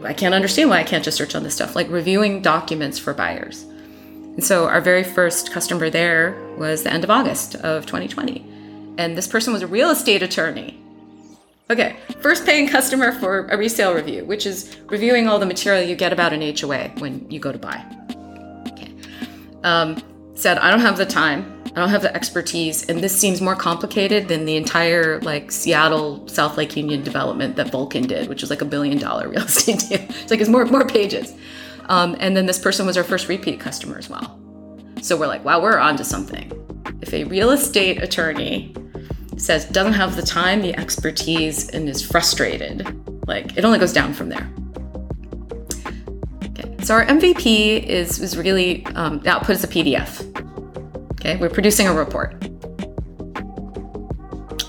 I 0.04 0.14
can't 0.14 0.34
understand 0.34 0.70
why 0.70 0.80
I 0.80 0.84
can't 0.84 1.04
just 1.04 1.18
search 1.18 1.36
on 1.36 1.44
this 1.44 1.54
stuff. 1.54 1.76
Like 1.76 1.90
reviewing 1.90 2.42
documents 2.42 2.98
for 2.98 3.14
buyers. 3.14 3.66
And 4.34 4.44
so 4.44 4.68
our 4.68 4.82
very 4.82 5.04
first 5.04 5.52
customer 5.52 5.90
there 5.90 6.36
was 6.58 6.84
the 6.84 6.94
end 6.94 7.04
of 7.04 7.10
August 7.10 7.56
of 7.56 7.86
2020. 7.86 8.46
And 8.98 9.18
this 9.18 9.28
person 9.28 9.54
was 9.54 9.62
a 9.62 9.68
real 9.68 9.90
estate 9.90 10.24
attorney. 10.24 10.82
Okay, 11.70 11.96
first 12.20 12.46
paying 12.46 12.68
customer 12.68 13.14
for 13.14 13.48
a 13.48 13.58
resale 13.58 13.94
review, 13.94 14.26
which 14.26 14.46
is 14.46 14.76
reviewing 14.88 15.28
all 15.28 15.40
the 15.40 15.46
material 15.46 15.82
you 15.82 15.96
get 15.96 16.12
about 16.12 16.34
an 16.34 16.42
HOA 16.42 16.90
when 17.00 17.30
you 17.32 17.40
go 17.40 17.52
to 17.52 17.58
buy. 17.58 17.84
Okay. 18.72 18.94
Um, 19.64 20.02
said, 20.36 20.58
I 20.58 20.70
don't 20.70 20.82
have 20.82 20.98
the 20.98 21.06
time. 21.06 21.62
I 21.68 21.80
don't 21.80 21.90
have 21.90 22.02
the 22.02 22.14
expertise, 22.14 22.84
and 22.90 23.00
this 23.00 23.18
seems 23.18 23.40
more 23.40 23.56
complicated 23.56 24.28
than 24.28 24.44
the 24.44 24.58
entire 24.58 25.22
like 25.22 25.50
Seattle 25.50 26.28
South 26.28 26.58
Lake 26.58 26.76
Union 26.76 27.04
development 27.04 27.56
that 27.56 27.72
Vulcan 27.72 28.04
did, 28.04 28.28
which 28.28 28.42
was 28.42 28.50
like 28.50 28.62
a 28.62 28.66
billion 28.66 28.98
dollar 28.98 29.30
real 29.30 29.44
estate 29.46 29.80
deal. 29.80 30.02
It's 30.10 30.30
like 30.30 30.42
it's 30.42 30.50
more 30.50 30.66
more 30.66 30.86
pages. 30.86 31.34
Um, 31.92 32.16
and 32.22 32.38
then 32.38 32.46
this 32.46 32.58
person 32.58 32.86
was 32.86 32.96
our 32.96 33.04
first 33.04 33.28
repeat 33.28 33.60
customer 33.60 33.98
as 33.98 34.10
well. 34.10 34.40
So 35.02 35.18
we're 35.18 35.28
like, 35.28 35.44
wow, 35.44 35.62
we're 35.62 35.78
onto 35.78 36.06
something. 36.06 36.50
If 37.02 37.14
a 37.14 37.26
real 37.26 37.52
estate 37.52 38.02
attorney 38.02 38.74
says 39.36 39.66
doesn't 39.66 39.94
have 39.94 40.16
the 40.16 40.22
time, 40.22 40.62
the 40.62 40.74
expertise, 40.80 41.68
and 41.70 41.90
is 41.90 42.02
frustrated, 42.02 42.88
like 43.28 43.58
it 43.58 43.66
only 43.66 43.78
goes 43.78 43.92
down 43.92 44.14
from 44.14 44.30
there. 44.30 44.50
Okay, 46.46 46.74
so 46.82 46.94
our 46.94 47.06
MVP 47.06 47.84
is 47.84 48.22
is 48.22 48.38
really 48.38 48.86
um, 48.96 49.20
the 49.20 49.30
output 49.30 49.58
is 49.58 49.64
a 49.66 49.68
PDF. 49.68 50.22
Okay, 51.14 51.36
we're 51.36 51.50
producing 51.50 51.88
a 51.88 51.94
report. 51.94 52.42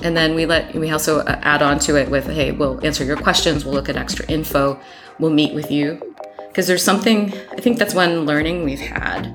And 0.02 0.16
then 0.16 0.34
we 0.34 0.44
let 0.44 0.74
we 0.74 0.90
also 0.90 1.20
uh, 1.20 1.38
add 1.42 1.62
on 1.62 1.78
to 1.80 1.94
it 1.94 2.10
with, 2.10 2.26
hey, 2.26 2.50
we'll 2.50 2.84
answer 2.84 3.04
your 3.04 3.16
questions, 3.16 3.64
we'll 3.64 3.74
look 3.74 3.88
at 3.88 3.96
extra 3.96 4.26
info, 4.26 4.80
we'll 5.20 5.30
meet 5.30 5.54
with 5.54 5.70
you. 5.70 6.11
Because 6.52 6.66
there's 6.66 6.84
something, 6.84 7.32
I 7.50 7.56
think 7.62 7.78
that's 7.78 7.94
one 7.94 8.26
learning 8.26 8.62
we've 8.62 8.78
had 8.78 9.34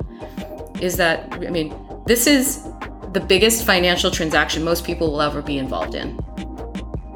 is 0.79 0.97
that, 0.97 1.33
I 1.33 1.49
mean, 1.49 1.73
this 2.05 2.27
is 2.27 2.69
the 3.11 3.19
biggest 3.19 3.65
financial 3.65 4.11
transaction 4.11 4.63
most 4.63 4.85
people 4.85 5.09
will 5.09 5.23
ever 5.23 5.41
be 5.41 5.57
involved 5.57 5.95
in. 5.95 6.19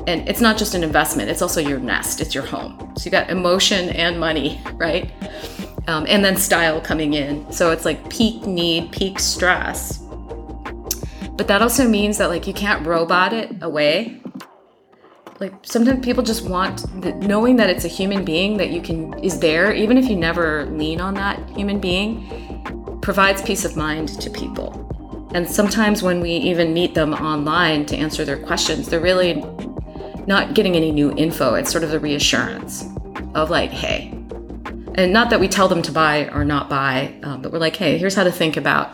And 0.08 0.28
it's 0.28 0.42
not 0.42 0.58
just 0.58 0.74
an 0.74 0.84
investment, 0.84 1.30
it's 1.30 1.44
also 1.44 1.62
your 1.62 1.78
nest, 1.78 2.20
it's 2.20 2.34
your 2.34 2.44
home. 2.44 2.94
So 2.98 3.06
you 3.06 3.12
got 3.12 3.30
emotion 3.30 3.90
and 3.90 4.20
money, 4.20 4.60
right? 4.74 5.12
Um, 5.88 6.08
and 6.10 6.26
then 6.26 6.36
style 6.36 6.82
coming 6.82 7.14
in. 7.14 7.52
So 7.52 7.70
it's 7.70 7.86
like 7.86 8.10
peak 8.10 8.48
need, 8.48 8.92
peak 8.92 9.20
stress. 9.20 10.00
But 11.34 11.48
that 11.48 11.62
also 11.62 11.88
means 11.88 12.18
that 12.18 12.30
like 12.30 12.48
you 12.48 12.56
can't 12.56 12.84
robot 12.88 13.34
it 13.34 13.56
away. 13.62 14.20
Like 15.42 15.56
sometimes 15.64 16.06
people 16.06 16.22
just 16.22 16.48
want 16.48 16.86
the, 17.02 17.14
knowing 17.14 17.56
that 17.56 17.68
it's 17.68 17.84
a 17.84 17.88
human 17.88 18.24
being 18.24 18.58
that 18.58 18.70
you 18.70 18.80
can 18.80 19.18
is 19.24 19.40
there, 19.40 19.74
even 19.74 19.98
if 19.98 20.08
you 20.08 20.16
never 20.16 20.68
lean 20.68 21.02
on 21.02 21.16
that 21.16 21.50
human 21.58 21.80
being, 21.80 23.00
provides 23.02 23.42
peace 23.42 23.66
of 23.66 23.76
mind 23.76 24.10
to 24.22 24.30
people. 24.30 24.88
And 25.34 25.50
sometimes 25.50 26.04
when 26.04 26.22
we 26.22 26.30
even 26.30 26.76
meet 26.76 26.94
them 26.94 27.16
online 27.16 27.88
to 27.88 27.98
answer 27.98 28.24
their 28.24 28.38
questions, 28.38 28.88
they're 28.88 29.00
really 29.00 29.44
not 30.28 30.54
getting 30.54 30.76
any 30.76 30.92
new 30.92 31.12
info. 31.18 31.56
It's 31.56 31.72
sort 31.72 31.84
of 31.84 31.90
the 31.90 32.00
reassurance 32.00 32.86
of 33.34 33.50
like, 33.50 33.72
hey, 33.72 34.10
and 34.94 35.12
not 35.12 35.32
that 35.32 35.40
we 35.40 35.48
tell 35.48 35.68
them 35.68 35.82
to 35.82 35.92
buy 35.92 36.30
or 36.30 36.46
not 36.46 36.70
buy, 36.70 37.20
um, 37.24 37.42
but 37.42 37.52
we're 37.52 37.58
like, 37.58 37.76
hey, 37.76 37.98
here's 37.98 38.14
how 38.14 38.26
to 38.26 38.32
think 38.32 38.58
about 38.58 38.92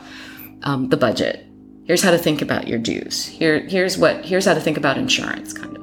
um, 0.64 0.88
the 0.88 0.96
budget. 0.96 1.46
Here's 1.84 2.02
how 2.02 2.12
to 2.12 2.18
think 2.18 2.42
about 2.42 2.70
your 2.70 2.80
dues. 2.80 3.26
Here, 3.26 3.60
here's 3.60 3.98
what. 3.98 4.24
Here's 4.24 4.46
how 4.46 4.54
to 4.54 4.62
think 4.62 4.78
about 4.78 4.98
insurance, 4.98 5.52
kind 5.52 5.76
of. 5.76 5.77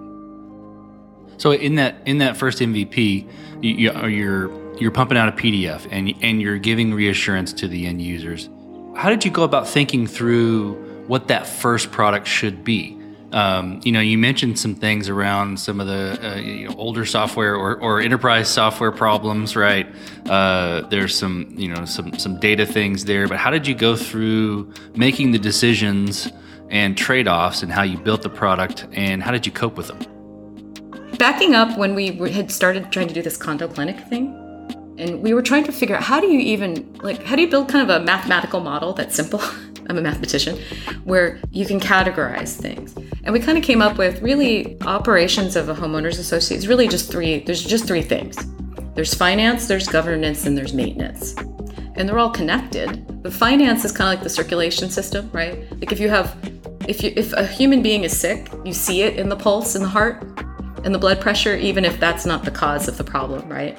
So 1.44 1.52
in 1.52 1.74
that 1.74 1.96
in 2.06 2.16
that 2.18 2.38
first 2.38 2.60
MVP, 2.60 3.28
you, 3.60 3.92
are 3.92 4.08
you're 4.08 4.50
you're 4.80 4.90
pumping 4.90 5.18
out 5.18 5.28
a 5.28 5.32
PDF 5.32 5.86
and 5.90 6.14
and 6.22 6.40
you're 6.40 6.56
giving 6.56 6.94
reassurance 6.94 7.52
to 7.52 7.68
the 7.68 7.84
end 7.84 8.00
users. 8.00 8.48
How 8.96 9.10
did 9.10 9.26
you 9.26 9.30
go 9.30 9.42
about 9.42 9.68
thinking 9.68 10.06
through 10.06 10.72
what 11.06 11.28
that 11.28 11.46
first 11.46 11.92
product 11.92 12.26
should 12.26 12.64
be? 12.64 12.98
Um, 13.32 13.78
you 13.84 13.92
know, 13.92 14.00
you 14.00 14.16
mentioned 14.16 14.58
some 14.58 14.74
things 14.74 15.10
around 15.10 15.60
some 15.60 15.82
of 15.82 15.86
the 15.86 16.18
uh, 16.22 16.36
you 16.36 16.66
know, 16.66 16.74
older 16.78 17.04
software 17.04 17.54
or, 17.54 17.76
or, 17.76 18.00
enterprise 18.00 18.48
software 18.48 18.90
problems, 18.90 19.54
right? 19.54 19.86
Uh, 20.24 20.80
there's 20.88 21.14
some 21.14 21.52
you 21.58 21.68
know 21.68 21.84
some 21.84 22.18
some 22.18 22.40
data 22.40 22.64
things 22.64 23.04
there, 23.04 23.28
but 23.28 23.36
how 23.36 23.50
did 23.50 23.66
you 23.66 23.74
go 23.74 23.96
through 23.96 24.72
making 24.94 25.32
the 25.32 25.38
decisions 25.38 26.26
and 26.70 26.96
trade 26.96 27.28
offs 27.28 27.62
and 27.62 27.70
how 27.70 27.82
you 27.82 27.98
built 27.98 28.22
the 28.22 28.30
product 28.30 28.86
and 28.92 29.22
how 29.22 29.30
did 29.30 29.44
you 29.44 29.52
cope 29.52 29.76
with 29.76 29.88
them? 29.88 30.13
Backing 31.18 31.54
up 31.54 31.76
when 31.78 31.94
we 31.94 32.16
had 32.30 32.50
started 32.50 32.90
trying 32.90 33.08
to 33.08 33.14
do 33.14 33.22
this 33.22 33.36
condo 33.36 33.68
clinic 33.68 33.98
thing, 34.08 34.34
and 34.98 35.22
we 35.22 35.34
were 35.34 35.42
trying 35.42 35.64
to 35.64 35.72
figure 35.72 35.96
out 35.96 36.02
how 36.02 36.20
do 36.20 36.26
you 36.26 36.38
even 36.40 36.92
like 37.02 37.22
how 37.22 37.36
do 37.36 37.42
you 37.42 37.48
build 37.48 37.68
kind 37.68 37.88
of 37.88 38.02
a 38.02 38.04
mathematical 38.04 38.60
model 38.60 38.92
that's 38.92 39.14
simple 39.14 39.40
I'm 39.88 39.98
a 39.98 40.00
mathematician, 40.00 40.58
where 41.04 41.40
you 41.50 41.66
can 41.66 41.78
categorize 41.80 42.56
things. 42.56 42.94
And 43.24 43.32
we 43.32 43.40
kind 43.40 43.58
of 43.58 43.64
came 43.64 43.82
up 43.82 43.98
with 43.98 44.22
really 44.22 44.80
operations 44.82 45.56
of 45.56 45.68
a 45.68 45.74
homeowners 45.74 46.18
association 46.18 46.58
is 46.58 46.68
really 46.68 46.88
just 46.88 47.10
three, 47.10 47.40
there's 47.40 47.62
just 47.62 47.86
three 47.86 48.02
things. 48.02 48.36
There's 48.94 49.12
finance, 49.14 49.66
there's 49.66 49.88
governance, 49.88 50.46
and 50.46 50.56
there's 50.56 50.72
maintenance. 50.72 51.34
And 51.96 52.08
they're 52.08 52.18
all 52.18 52.30
connected. 52.30 53.22
But 53.22 53.32
finance 53.32 53.84
is 53.84 53.92
kind 53.92 54.08
of 54.08 54.18
like 54.18 54.22
the 54.22 54.30
circulation 54.30 54.88
system, 54.88 55.30
right? 55.32 55.70
Like 55.72 55.92
if 55.92 56.00
you 56.00 56.08
have 56.08 56.36
if 56.88 57.02
you 57.02 57.12
if 57.16 57.32
a 57.32 57.46
human 57.46 57.82
being 57.82 58.04
is 58.04 58.18
sick, 58.18 58.48
you 58.64 58.72
see 58.72 59.02
it 59.02 59.18
in 59.18 59.28
the 59.28 59.36
pulse 59.36 59.74
in 59.74 59.82
the 59.82 59.88
heart 59.88 60.22
and 60.84 60.94
the 60.94 60.98
blood 60.98 61.20
pressure, 61.20 61.56
even 61.56 61.84
if 61.84 61.98
that's 61.98 62.24
not 62.26 62.44
the 62.44 62.50
cause 62.50 62.88
of 62.88 62.98
the 62.98 63.04
problem, 63.04 63.48
right? 63.48 63.78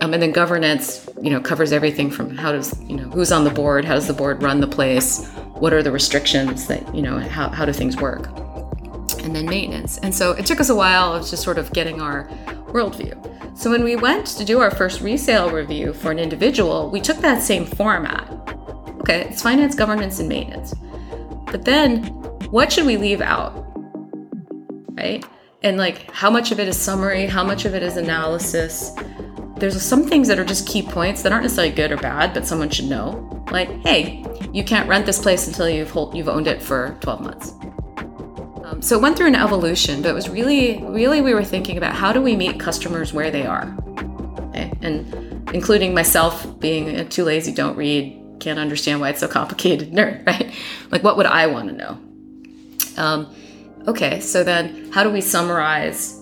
Um, 0.00 0.12
and 0.12 0.22
then 0.22 0.32
governance, 0.32 1.08
you 1.22 1.30
know, 1.30 1.40
covers 1.40 1.72
everything 1.72 2.10
from 2.10 2.36
how 2.36 2.52
does, 2.52 2.78
you 2.82 2.96
know, 2.96 3.08
who's 3.10 3.32
on 3.32 3.44
the 3.44 3.50
board, 3.50 3.84
how 3.84 3.94
does 3.94 4.06
the 4.06 4.12
board 4.12 4.42
run 4.42 4.60
the 4.60 4.66
place, 4.66 5.26
what 5.54 5.72
are 5.72 5.82
the 5.82 5.92
restrictions 5.92 6.66
that, 6.66 6.94
you 6.94 7.00
know, 7.00 7.18
how, 7.18 7.48
how 7.48 7.64
do 7.64 7.72
things 7.72 7.96
work? 7.96 8.26
And 9.22 9.34
then 9.34 9.46
maintenance. 9.46 9.98
And 9.98 10.14
so 10.14 10.32
it 10.32 10.46
took 10.46 10.60
us 10.60 10.68
a 10.68 10.74
while 10.74 11.14
of 11.14 11.26
just 11.26 11.42
sort 11.42 11.58
of 11.58 11.72
getting 11.72 12.00
our 12.00 12.28
worldview. 12.68 13.56
So 13.56 13.70
when 13.70 13.84
we 13.84 13.96
went 13.96 14.26
to 14.26 14.44
do 14.44 14.60
our 14.60 14.70
first 14.70 15.00
resale 15.00 15.50
review 15.50 15.92
for 15.92 16.10
an 16.10 16.18
individual, 16.18 16.90
we 16.90 17.00
took 17.00 17.18
that 17.18 17.40
same 17.40 17.64
format. 17.64 18.28
Okay, 19.00 19.28
it's 19.28 19.42
finance, 19.42 19.74
governance, 19.74 20.18
and 20.18 20.28
maintenance. 20.28 20.74
But 21.46 21.64
then 21.64 22.04
what 22.50 22.72
should 22.72 22.84
we 22.84 22.96
leave 22.96 23.20
out? 23.20 23.52
Right? 24.92 25.24
And 25.64 25.76
like 25.78 26.08
how 26.12 26.30
much 26.30 26.52
of 26.52 26.60
it 26.60 26.68
is 26.68 26.76
summary, 26.76 27.26
how 27.26 27.42
much 27.42 27.64
of 27.64 27.74
it 27.74 27.82
is 27.82 27.96
analysis? 27.96 28.94
there's 29.56 29.80
some 29.80 30.04
things 30.04 30.28
that 30.28 30.38
are 30.38 30.44
just 30.44 30.66
key 30.66 30.82
points 30.82 31.22
that 31.22 31.32
aren't 31.32 31.44
necessarily 31.44 31.72
good 31.72 31.92
or 31.92 31.96
bad, 31.96 32.34
but 32.34 32.46
someone 32.46 32.68
should 32.68 32.86
know. 32.86 33.44
Like, 33.50 33.68
hey, 33.82 34.24
you 34.52 34.64
can't 34.64 34.88
rent 34.88 35.06
this 35.06 35.18
place 35.18 35.46
until 35.46 35.68
you've 35.68 35.90
hold, 35.90 36.14
you've 36.14 36.28
owned 36.28 36.46
it 36.46 36.60
for 36.60 36.96
12 37.00 37.20
months. 37.20 37.52
Um, 38.64 38.80
so 38.82 38.98
it 38.98 39.02
went 39.02 39.16
through 39.16 39.28
an 39.28 39.36
evolution, 39.36 40.02
but 40.02 40.08
it 40.08 40.14
was 40.14 40.28
really, 40.28 40.82
really 40.84 41.20
we 41.20 41.34
were 41.34 41.44
thinking 41.44 41.76
about 41.76 41.94
how 41.94 42.12
do 42.12 42.20
we 42.20 42.34
meet 42.34 42.58
customers 42.58 43.12
where 43.12 43.30
they 43.30 43.46
are. 43.46 43.76
Okay? 44.48 44.72
And 44.82 45.48
including 45.54 45.94
myself 45.94 46.58
being 46.58 47.08
too 47.08 47.24
lazy, 47.24 47.52
don't 47.52 47.76
read, 47.76 48.20
can't 48.40 48.58
understand 48.58 49.00
why 49.00 49.10
it's 49.10 49.20
so 49.20 49.28
complicated, 49.28 49.92
nerd, 49.92 50.26
right? 50.26 50.52
Like, 50.90 51.04
what 51.04 51.16
would 51.16 51.26
I 51.26 51.46
want 51.46 51.68
to 51.68 51.74
know? 51.74 51.98
Um, 52.96 53.34
okay, 53.86 54.20
so 54.20 54.44
then 54.44 54.90
how 54.92 55.02
do 55.02 55.10
we 55.10 55.20
summarize? 55.20 56.20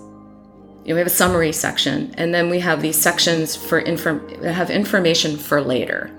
You 0.85 0.89
know, 0.89 0.95
we 0.95 0.99
have 0.99 1.07
a 1.07 1.11
summary 1.11 1.53
section, 1.53 2.15
and 2.17 2.35
then 2.35 2.51
we 2.51 2.59
have 2.61 2.83
these 2.83 2.97
sections 2.97 3.55
for 3.55 3.79
inform 3.79 4.29
have 4.43 4.71
information 4.71 5.37
for 5.37 5.61
later. 5.61 6.11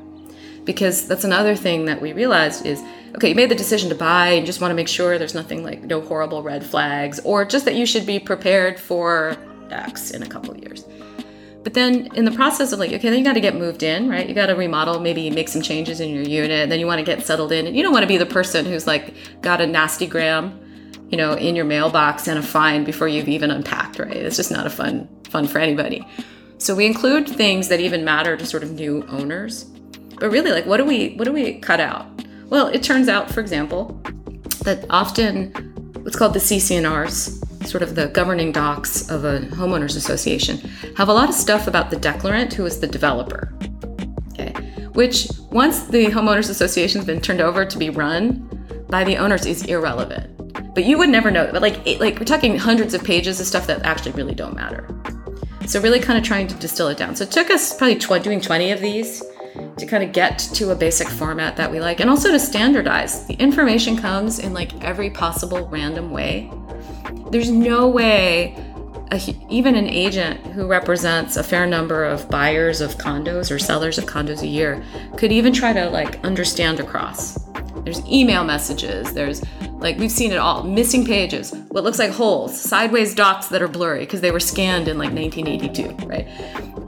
Because 0.63 1.07
that's 1.07 1.25
another 1.25 1.55
thing 1.55 1.85
that 1.85 2.01
we 2.01 2.13
realized 2.13 2.65
is 2.65 2.81
okay, 3.15 3.29
you 3.29 3.35
made 3.35 3.49
the 3.49 3.55
decision 3.55 3.89
to 3.89 3.95
buy 3.95 4.29
and 4.29 4.45
just 4.45 4.61
want 4.61 4.71
to 4.71 4.75
make 4.75 4.87
sure 4.87 5.17
there's 5.17 5.35
nothing 5.35 5.63
like 5.63 5.83
no 5.83 6.01
horrible 6.01 6.41
red 6.41 6.65
flags, 6.65 7.19
or 7.23 7.45
just 7.45 7.65
that 7.65 7.75
you 7.75 7.85
should 7.85 8.05
be 8.05 8.19
prepared 8.19 8.79
for 8.79 9.35
X 9.69 10.11
in 10.11 10.23
a 10.23 10.27
couple 10.27 10.55
years. 10.57 10.85
But 11.63 11.73
then 11.73 12.13
in 12.15 12.25
the 12.25 12.31
process 12.31 12.73
of 12.73 12.79
like, 12.79 12.91
okay, 12.91 13.09
then 13.09 13.19
you 13.19 13.23
got 13.23 13.33
to 13.33 13.41
get 13.41 13.55
moved 13.55 13.83
in, 13.83 14.09
right? 14.09 14.27
You 14.27 14.35
got 14.35 14.47
to 14.47 14.53
remodel, 14.53 14.99
maybe 14.99 15.29
make 15.29 15.47
some 15.47 15.61
changes 15.61 16.01
in 16.01 16.09
your 16.09 16.23
unit, 16.23 16.69
then 16.69 16.79
you 16.79 16.85
want 16.85 16.99
to 16.99 17.05
get 17.05 17.25
settled 17.25 17.51
in. 17.51 17.67
And 17.67 17.75
you 17.75 17.83
don't 17.83 17.93
want 17.93 18.03
to 18.03 18.07
be 18.07 18.17
the 18.17 18.25
person 18.25 18.65
who's 18.65 18.85
like 18.85 19.13
got 19.41 19.61
a 19.61 19.67
nasty 19.67 20.05
gram, 20.05 20.59
you 21.13 21.17
know, 21.17 21.33
in 21.33 21.55
your 21.55 21.65
mailbox 21.65 22.27
and 22.27 22.39
a 22.39 22.41
fine 22.41 22.83
before 22.83 23.07
you've 23.07 23.27
even 23.27 23.51
unpacked, 23.51 23.99
right? 23.99 24.17
It's 24.17 24.35
just 24.35 24.49
not 24.49 24.65
a 24.65 24.69
fun 24.71 25.07
fun 25.29 25.47
for 25.47 25.59
anybody. 25.59 26.03
So 26.57 26.73
we 26.73 26.87
include 26.87 27.27
things 27.29 27.67
that 27.67 27.79
even 27.79 28.03
matter 28.03 28.35
to 28.35 28.43
sort 28.47 28.63
of 28.63 28.71
new 28.71 29.05
owners. 29.09 29.65
But 30.19 30.31
really, 30.31 30.51
like, 30.51 30.65
what 30.65 30.77
do 30.77 30.85
we 30.85 31.13
what 31.13 31.25
do 31.25 31.31
we 31.31 31.59
cut 31.59 31.79
out? 31.79 32.07
Well, 32.49 32.65
it 32.65 32.81
turns 32.81 33.09
out, 33.09 33.29
for 33.31 33.41
example, 33.41 34.01
that 34.63 34.87
often 34.89 35.51
what's 36.01 36.15
called 36.15 36.33
the 36.33 36.39
CC&Rs 36.39 37.39
sort 37.69 37.83
of 37.83 37.93
the 37.93 38.07
governing 38.07 38.51
docs 38.51 39.07
of 39.11 39.23
a 39.23 39.41
homeowners 39.51 39.95
association, 39.95 40.57
have 40.97 41.09
a 41.09 41.13
lot 41.13 41.29
of 41.29 41.35
stuff 41.35 41.67
about 41.67 41.91
the 41.91 41.95
declarant 41.95 42.53
who 42.53 42.65
is 42.65 42.79
the 42.79 42.87
developer. 42.87 43.53
Okay, 44.31 44.51
which 44.93 45.29
once 45.51 45.83
the 45.83 46.07
homeowners 46.07 46.49
association 46.49 47.01
has 47.01 47.05
been 47.05 47.21
turned 47.21 47.39
over 47.39 47.65
to 47.65 47.77
be 47.77 47.91
run 47.91 48.49
by 48.89 49.03
the 49.03 49.15
owners 49.17 49.45
is 49.45 49.63
irrelevant. 49.65 50.33
But 50.73 50.85
you 50.85 50.97
would 50.97 51.09
never 51.09 51.31
know. 51.31 51.49
But 51.51 51.61
like, 51.61 51.85
like 51.99 52.19
we're 52.19 52.25
talking 52.25 52.57
hundreds 52.57 52.93
of 52.93 53.03
pages 53.03 53.39
of 53.39 53.45
stuff 53.45 53.67
that 53.67 53.83
actually 53.83 54.11
really 54.13 54.35
don't 54.35 54.55
matter. 54.55 54.87
So 55.65 55.81
really, 55.81 55.99
kind 55.99 56.17
of 56.17 56.25
trying 56.25 56.47
to 56.47 56.55
distill 56.55 56.89
it 56.89 56.97
down. 56.97 57.15
So 57.15 57.23
it 57.23 57.31
took 57.31 57.49
us 57.49 57.75
probably 57.77 57.95
tw- 57.95 58.21
doing 58.21 58.41
20 58.41 58.71
of 58.71 58.81
these 58.81 59.23
to 59.77 59.85
kind 59.85 60.03
of 60.03 60.11
get 60.11 60.39
to 60.39 60.71
a 60.71 60.75
basic 60.75 61.07
format 61.07 61.55
that 61.57 61.71
we 61.71 61.79
like 61.79 61.99
and 61.99 62.09
also 62.09 62.31
to 62.31 62.39
standardize. 62.39 63.25
The 63.27 63.35
information 63.35 63.95
comes 63.97 64.39
in 64.39 64.53
like 64.53 64.83
every 64.83 65.09
possible 65.09 65.67
random 65.67 66.11
way 66.11 66.51
there's 67.33 67.49
no 67.49 67.87
way 67.87 68.55
a, 69.11 69.19
even 69.49 69.75
an 69.75 69.87
agent 69.87 70.39
who 70.53 70.67
represents 70.67 71.35
a 71.35 71.43
fair 71.43 71.65
number 71.65 72.05
of 72.05 72.29
buyers 72.29 72.79
of 72.79 72.95
condos 72.99 73.49
or 73.49 73.57
sellers 73.57 73.97
of 73.97 74.05
condos 74.05 74.43
a 74.43 74.47
year 74.47 74.83
could 75.17 75.31
even 75.31 75.51
try 75.51 75.73
to 75.73 75.89
like 75.89 76.23
understand 76.23 76.79
across. 76.79 77.39
There's 77.83 78.05
email 78.07 78.43
messages, 78.43 79.13
there's 79.13 79.41
like 79.83 79.97
we've 79.99 80.11
seen 80.11 80.31
it 80.31 80.37
all 80.37 80.63
missing 80.63 81.05
pages, 81.05 81.53
what 81.69 81.83
looks 81.83 81.99
like 81.99 82.11
holes, 82.11 82.59
sideways 82.59 83.13
dots 83.13 83.49
that 83.49 83.61
are 83.61 83.67
blurry 83.67 83.99
because 83.99 84.21
they 84.21 84.31
were 84.31 84.39
scanned 84.39 84.87
in 84.87 84.97
like 84.97 85.13
1982, 85.13 86.07
right? 86.07 86.27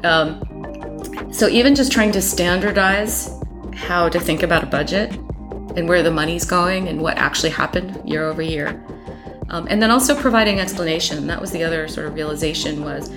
Um, 0.04 1.32
so 1.32 1.48
even 1.48 1.76
just 1.76 1.92
trying 1.92 2.12
to 2.14 2.22
standardize 2.22 3.30
how 3.76 4.10
to 4.10 4.20
think 4.20 4.42
about 4.42 4.64
a 4.64 4.68
budget 4.68 5.14
and 5.76 5.88
where 5.88 6.02
the 6.02 6.12
money's 6.12 6.46
going 6.46 6.88
and 6.88 7.02
what 7.02 7.18
actually 7.18 7.50
happened 7.50 8.02
year 8.10 8.24
over 8.24 8.42
year 8.42 8.82
um, 9.50 9.68
and 9.70 9.82
then 9.82 9.92
also 9.92 10.20
providing 10.20 10.60
explanation. 10.60 11.28
That 11.28 11.40
was 11.40 11.52
the 11.52 11.64
other 11.64 11.88
sort 11.88 12.08
of 12.08 12.16
realization 12.16 12.84
was 12.84 13.10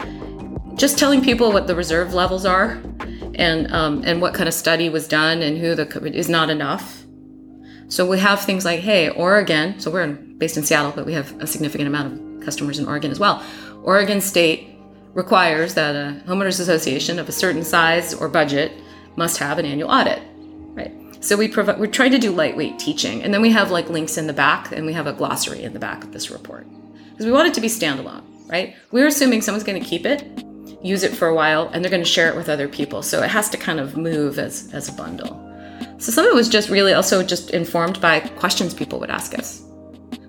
just 0.75 0.99
telling 0.99 1.23
people 1.23 1.53
what 1.53 1.67
the 1.67 1.75
reserve 1.75 2.15
levels 2.15 2.45
are 2.45 2.81
and 3.35 3.73
um, 3.73 4.03
and 4.05 4.21
what 4.21 4.35
kind 4.35 4.49
of 4.49 4.55
study 4.55 4.89
was 4.89 5.09
done 5.09 5.43
and 5.43 5.59
who 5.59 5.75
the 5.75 5.87
is 6.15 6.29
not 6.29 6.51
enough. 6.51 7.05
So 7.89 8.07
we 8.07 8.19
have 8.19 8.43
things 8.43 8.65
like, 8.65 8.81
hey, 8.81 9.09
Oregon. 9.09 9.81
So 9.81 9.91
we're 9.91 10.07
based 10.07 10.57
in 10.57 10.63
Seattle, 10.63 10.93
but 10.95 11.07
we 11.07 11.15
have 11.15 11.41
a 11.41 11.47
significant 11.47 11.89
amount 11.89 12.13
of 12.13 12.45
customers 12.45 12.79
in 12.79 12.87
Oregon 12.87 13.11
as 13.11 13.19
well. 13.19 13.43
Oregon 13.83 14.21
State 14.21 14.79
requires 15.15 15.75
that 15.75 15.97
a 15.97 16.23
homeowners 16.27 16.61
association 16.61 17.19
of 17.19 17.29
a 17.29 17.33
certain 17.33 17.65
size 17.65 18.15
or 18.15 18.29
budget 18.29 18.73
must 19.17 19.39
have 19.39 19.59
an 19.59 19.65
annual 19.65 19.91
audit. 19.91 20.23
Right? 20.75 20.93
So 21.21 21.37
we 21.37 21.49
provide 21.49 21.81
we're 21.81 21.87
trying 21.87 22.13
to 22.13 22.19
do 22.19 22.31
lightweight 22.31 22.79
teaching, 22.79 23.23
and 23.23 23.33
then 23.35 23.43
we 23.43 23.51
have 23.51 23.71
like 23.71 23.89
links 23.89 24.19
in 24.19 24.27
the 24.27 24.33
back, 24.33 24.71
and 24.71 24.87
we 24.87 24.93
have 24.93 25.07
a 25.07 25.13
glossary 25.13 25.63
in 25.63 25.73
the 25.73 25.81
back 25.81 26.05
of 26.05 26.13
this 26.13 26.31
report 26.31 26.67
because 27.11 27.27
we 27.27 27.33
want 27.33 27.49
it 27.49 27.55
to 27.55 27.61
be 27.61 27.69
standalone, 27.69 28.23
right? 28.49 28.77
We're 28.93 29.09
assuming 29.09 29.43
someone's 29.43 29.65
going 29.65 29.83
to 29.83 29.89
keep 29.89 30.07
it, 30.07 30.25
use 30.83 31.03
it 31.03 31.17
for 31.17 31.27
a 31.27 31.35
while, 31.35 31.69
and 31.69 31.83
they're 31.83 31.91
going 31.91 32.05
to 32.05 32.09
share 32.09 32.29
it 32.29 32.37
with 32.37 32.49
other 32.49 32.69
people. 32.69 33.03
So 33.03 33.23
it 33.23 33.31
has 33.31 33.51
to 33.51 33.57
kind 33.57 33.81
of 33.81 33.97
move 33.97 34.39
as 34.39 34.73
as 34.73 34.89
a 34.89 34.93
bundle. 34.93 35.48
So 35.99 36.13
some 36.13 36.25
of 36.25 36.31
it 36.31 36.35
was 36.35 36.49
just 36.49 36.69
really 36.69 36.93
also 36.93 37.23
just 37.23 37.51
informed 37.51 38.01
by 38.01 38.21
questions 38.21 38.73
people 38.75 39.01
would 39.01 39.11
ask 39.11 39.39
us, 39.39 39.63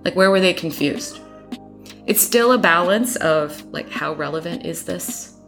like 0.03 0.15
where 0.15 0.31
were 0.31 0.39
they 0.39 0.53
confused? 0.53 1.19
It's 2.05 2.21
still 2.21 2.53
a 2.53 2.57
balance 2.57 3.15
of 3.17 3.63
like 3.71 3.89
how 3.89 4.13
relevant 4.13 4.65
is 4.65 4.83
this 4.83 5.39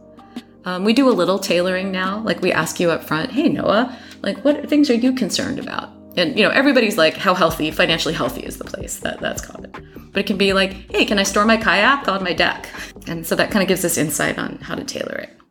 um, 0.64 0.84
we 0.84 0.92
do 0.92 1.08
a 1.08 1.10
little 1.10 1.38
tailoring 1.38 1.90
now. 1.90 2.20
Like 2.20 2.40
we 2.40 2.52
ask 2.52 2.78
you 2.78 2.90
up 2.90 3.04
front, 3.04 3.32
hey, 3.32 3.48
Noah, 3.48 3.96
like 4.22 4.44
what 4.44 4.68
things 4.68 4.90
are 4.90 4.94
you 4.94 5.12
concerned 5.12 5.58
about? 5.58 5.90
And 6.16 6.36
you 6.36 6.44
know, 6.44 6.50
everybody's 6.50 6.98
like, 6.98 7.16
how 7.16 7.34
healthy, 7.34 7.70
financially 7.70 8.14
healthy 8.14 8.42
is 8.42 8.58
the 8.58 8.64
place. 8.64 8.98
That 8.98 9.20
that's 9.20 9.44
common. 9.44 9.72
But 10.12 10.20
it 10.20 10.26
can 10.26 10.36
be 10.36 10.52
like, 10.52 10.90
hey, 10.90 11.04
can 11.04 11.18
I 11.18 11.22
store 11.22 11.44
my 11.44 11.56
kayak 11.56 12.06
on 12.06 12.22
my 12.22 12.32
deck? 12.32 12.68
And 13.06 13.26
so 13.26 13.34
that 13.36 13.50
kind 13.50 13.62
of 13.62 13.68
gives 13.68 13.84
us 13.84 13.96
insight 13.96 14.38
on 14.38 14.58
how 14.58 14.74
to 14.74 14.84
tailor 14.84 15.16
it. 15.16 15.41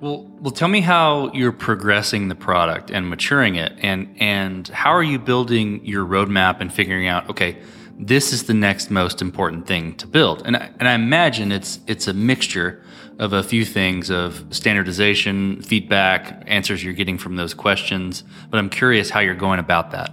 Well, 0.00 0.24
well, 0.40 0.50
tell 0.50 0.68
me 0.68 0.80
how 0.80 1.30
you're 1.34 1.52
progressing 1.52 2.28
the 2.28 2.34
product 2.34 2.90
and 2.90 3.10
maturing 3.10 3.56
it, 3.56 3.72
and 3.82 4.16
and 4.18 4.66
how 4.68 4.90
are 4.90 5.02
you 5.02 5.18
building 5.18 5.84
your 5.84 6.06
roadmap 6.06 6.60
and 6.60 6.72
figuring 6.72 7.06
out, 7.06 7.28
okay, 7.28 7.58
this 7.98 8.32
is 8.32 8.44
the 8.44 8.54
next 8.54 8.90
most 8.90 9.20
important 9.20 9.66
thing 9.66 9.94
to 9.96 10.06
build. 10.06 10.42
And 10.46 10.56
I, 10.56 10.70
and 10.78 10.88
I 10.88 10.94
imagine 10.94 11.52
it's 11.52 11.80
it's 11.86 12.08
a 12.08 12.14
mixture 12.14 12.82
of 13.18 13.34
a 13.34 13.42
few 13.42 13.66
things 13.66 14.08
of 14.08 14.46
standardization, 14.48 15.60
feedback, 15.60 16.44
answers 16.46 16.82
you're 16.82 16.94
getting 16.94 17.18
from 17.18 17.36
those 17.36 17.52
questions. 17.52 18.24
But 18.48 18.56
I'm 18.56 18.70
curious 18.70 19.10
how 19.10 19.20
you're 19.20 19.34
going 19.34 19.58
about 19.58 19.90
that. 19.90 20.10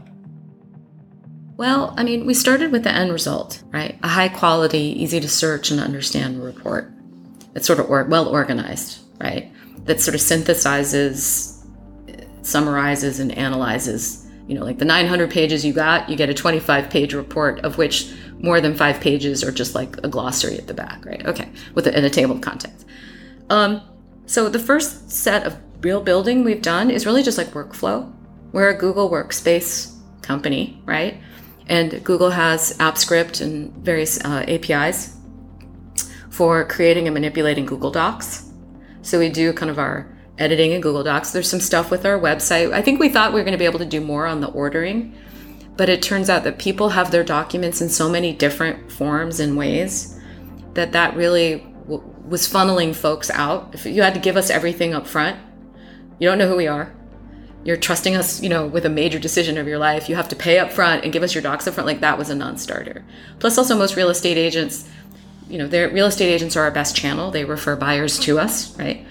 Well, 1.56 1.94
I 1.98 2.04
mean, 2.04 2.26
we 2.26 2.34
started 2.34 2.74
with 2.74 2.84
the 2.84 2.92
end 2.92 3.14
result, 3.14 3.64
right? 3.72 3.98
A 4.04 4.10
high 4.10 4.28
quality, 4.28 5.02
easy 5.02 5.22
to 5.22 5.30
search 5.30 5.72
and 5.72 5.80
understand 5.80 6.44
report. 6.44 6.92
It's 7.56 7.66
sort 7.66 7.80
of 7.80 7.90
or, 7.90 8.04
well 8.04 8.28
organized, 8.28 9.00
right? 9.20 9.50
That 9.88 10.00
sort 10.00 10.16
of 10.16 10.22
synthesizes, 10.22 11.66
summarizes, 12.44 13.20
and 13.20 13.32
analyzes 13.32 14.28
you 14.48 14.56
know, 14.56 14.64
like 14.64 14.78
the 14.78 14.86
900 14.86 15.30
pages 15.30 15.66
you 15.66 15.74
got, 15.74 16.10
you 16.10 16.16
get 16.16 16.30
a 16.30 16.34
25 16.34 16.90
page 16.90 17.14
report 17.14 17.60
of 17.66 17.78
which 17.78 18.14
more 18.40 18.62
than 18.62 18.76
five 18.76 19.02
pages 19.02 19.44
are 19.44 19.52
just 19.52 19.76
like 19.76 19.98
a 20.04 20.08
glossary 20.08 20.58
at 20.58 20.68
the 20.68 20.74
back, 20.74 21.06
right? 21.06 21.26
Okay, 21.26 21.50
with 21.74 21.86
a, 21.86 21.98
in 21.98 22.06
a 22.06 22.10
table 22.10 22.36
of 22.36 22.42
contents. 22.42 22.86
Um, 23.50 23.82
so 24.26 24.48
the 24.50 24.60
first 24.60 25.12
set 25.12 25.46
of 25.46 25.58
real 25.82 26.02
building 26.02 26.44
we've 26.44 26.62
done 26.62 26.90
is 26.90 27.06
really 27.06 27.24
just 27.24 27.38
like 27.38 27.48
workflow. 27.48 28.12
We're 28.54 28.70
a 28.70 28.78
Google 28.78 29.10
Workspace 29.10 29.94
company, 30.22 30.82
right? 30.86 31.22
And 31.68 32.04
Google 32.06 32.30
has 32.30 32.78
AppScript 32.78 33.42
and 33.42 33.74
various 33.74 34.24
uh, 34.24 34.46
APIs 34.48 35.18
for 36.30 36.66
creating 36.66 37.08
and 37.08 37.14
manipulating 37.14 37.66
Google 37.66 37.92
Docs. 37.92 38.47
So 39.08 39.20
we 39.20 39.30
do 39.30 39.54
kind 39.54 39.72
of 39.72 39.80
our 39.80 40.06
editing 40.38 40.74
in 40.74 40.82
Google 40.82 41.02
Docs. 41.02 41.32
There's 41.32 41.50
some 41.50 41.62
stuff 41.62 41.90
with 41.90 42.06
our 42.06 42.20
website. 42.20 42.74
I 42.74 42.82
think 42.82 43.00
we 43.00 43.08
thought 43.08 43.32
we 43.32 43.40
were 43.40 43.46
going 43.46 43.54
to 43.54 43.58
be 43.58 43.64
able 43.64 43.80
to 43.80 43.86
do 43.86 44.02
more 44.02 44.28
on 44.28 44.42
the 44.42 44.50
ordering, 44.50 45.16
but 45.78 45.88
it 45.88 46.02
turns 46.02 46.30
out 46.30 46.44
that 46.44 46.60
people 46.60 46.90
have 46.90 47.10
their 47.10 47.24
documents 47.24 47.80
in 47.80 47.88
so 47.88 48.10
many 48.10 48.34
different 48.34 48.92
forms 48.92 49.40
and 49.40 49.56
ways 49.56 50.20
that 50.74 50.92
that 50.92 51.16
really 51.16 51.60
w- 51.84 52.04
was 52.28 52.52
funneling 52.52 52.94
folks 52.94 53.30
out. 53.30 53.74
If 53.74 53.86
you 53.86 54.02
had 54.02 54.14
to 54.14 54.20
give 54.20 54.36
us 54.36 54.50
everything 54.50 54.94
up 54.94 55.08
front, 55.08 55.40
you 56.20 56.28
don't 56.28 56.38
know 56.38 56.50
who 56.50 56.58
we 56.58 56.68
are. 56.68 56.94
You're 57.64 57.78
trusting 57.78 58.14
us, 58.14 58.44
you 58.44 58.50
know, 58.50 58.68
with 58.68 58.86
a 58.86 58.90
major 58.90 59.20
decision 59.20 59.58
of 59.58 59.70
your 59.70 59.78
life. 59.78 60.10
You 60.10 60.16
have 60.16 60.28
to 60.30 60.36
pay 60.36 60.60
up 60.60 60.70
front 60.70 61.06
and 61.06 61.14
give 61.14 61.24
us 61.24 61.34
your 61.34 61.42
docs 61.42 61.66
up 61.66 61.76
front. 61.76 61.88
Like 61.88 62.02
that 62.02 62.18
was 62.18 62.30
a 62.30 62.36
non-starter. 62.36 63.06
Plus, 63.40 63.58
also 63.58 63.78
most 63.78 63.96
real 63.96 64.10
estate 64.10 64.38
agents, 64.38 64.90
you 65.50 65.58
know, 65.58 65.68
their 65.68 65.90
real 65.90 66.08
estate 66.08 66.32
agents 66.32 66.56
are 66.56 66.64
our 66.64 66.72
best 66.72 66.96
channel. 66.96 67.32
They 67.32 67.46
refer 67.46 67.76
buyers 67.76 68.20
to 68.20 68.40
us, 68.40 68.78
right? 68.78 69.06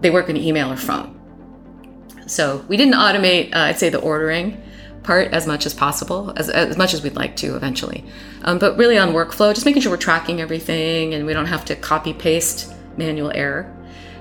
they 0.00 0.10
work 0.10 0.28
in 0.28 0.36
email 0.36 0.72
or 0.72 0.76
phone. 0.76 1.14
So 2.26 2.64
we 2.68 2.76
didn't 2.76 2.94
automate, 2.94 3.54
uh, 3.54 3.60
I'd 3.60 3.78
say, 3.78 3.88
the 3.88 4.00
ordering 4.00 4.62
part 5.02 5.32
as 5.32 5.46
much 5.46 5.64
as 5.64 5.72
possible, 5.72 6.32
as, 6.36 6.50
as 6.50 6.76
much 6.76 6.92
as 6.92 7.02
we'd 7.02 7.16
like 7.16 7.36
to 7.36 7.56
eventually. 7.56 8.04
Um, 8.42 8.58
but 8.58 8.76
really 8.76 8.98
on 8.98 9.10
workflow, 9.10 9.54
just 9.54 9.64
making 9.64 9.82
sure 9.82 9.90
we're 9.90 9.96
tracking 9.96 10.40
everything 10.40 11.14
and 11.14 11.24
we 11.24 11.32
don't 11.32 11.46
have 11.46 11.64
to 11.66 11.76
copy 11.76 12.12
paste 12.12 12.72
manual 12.96 13.32
error. 13.34 13.74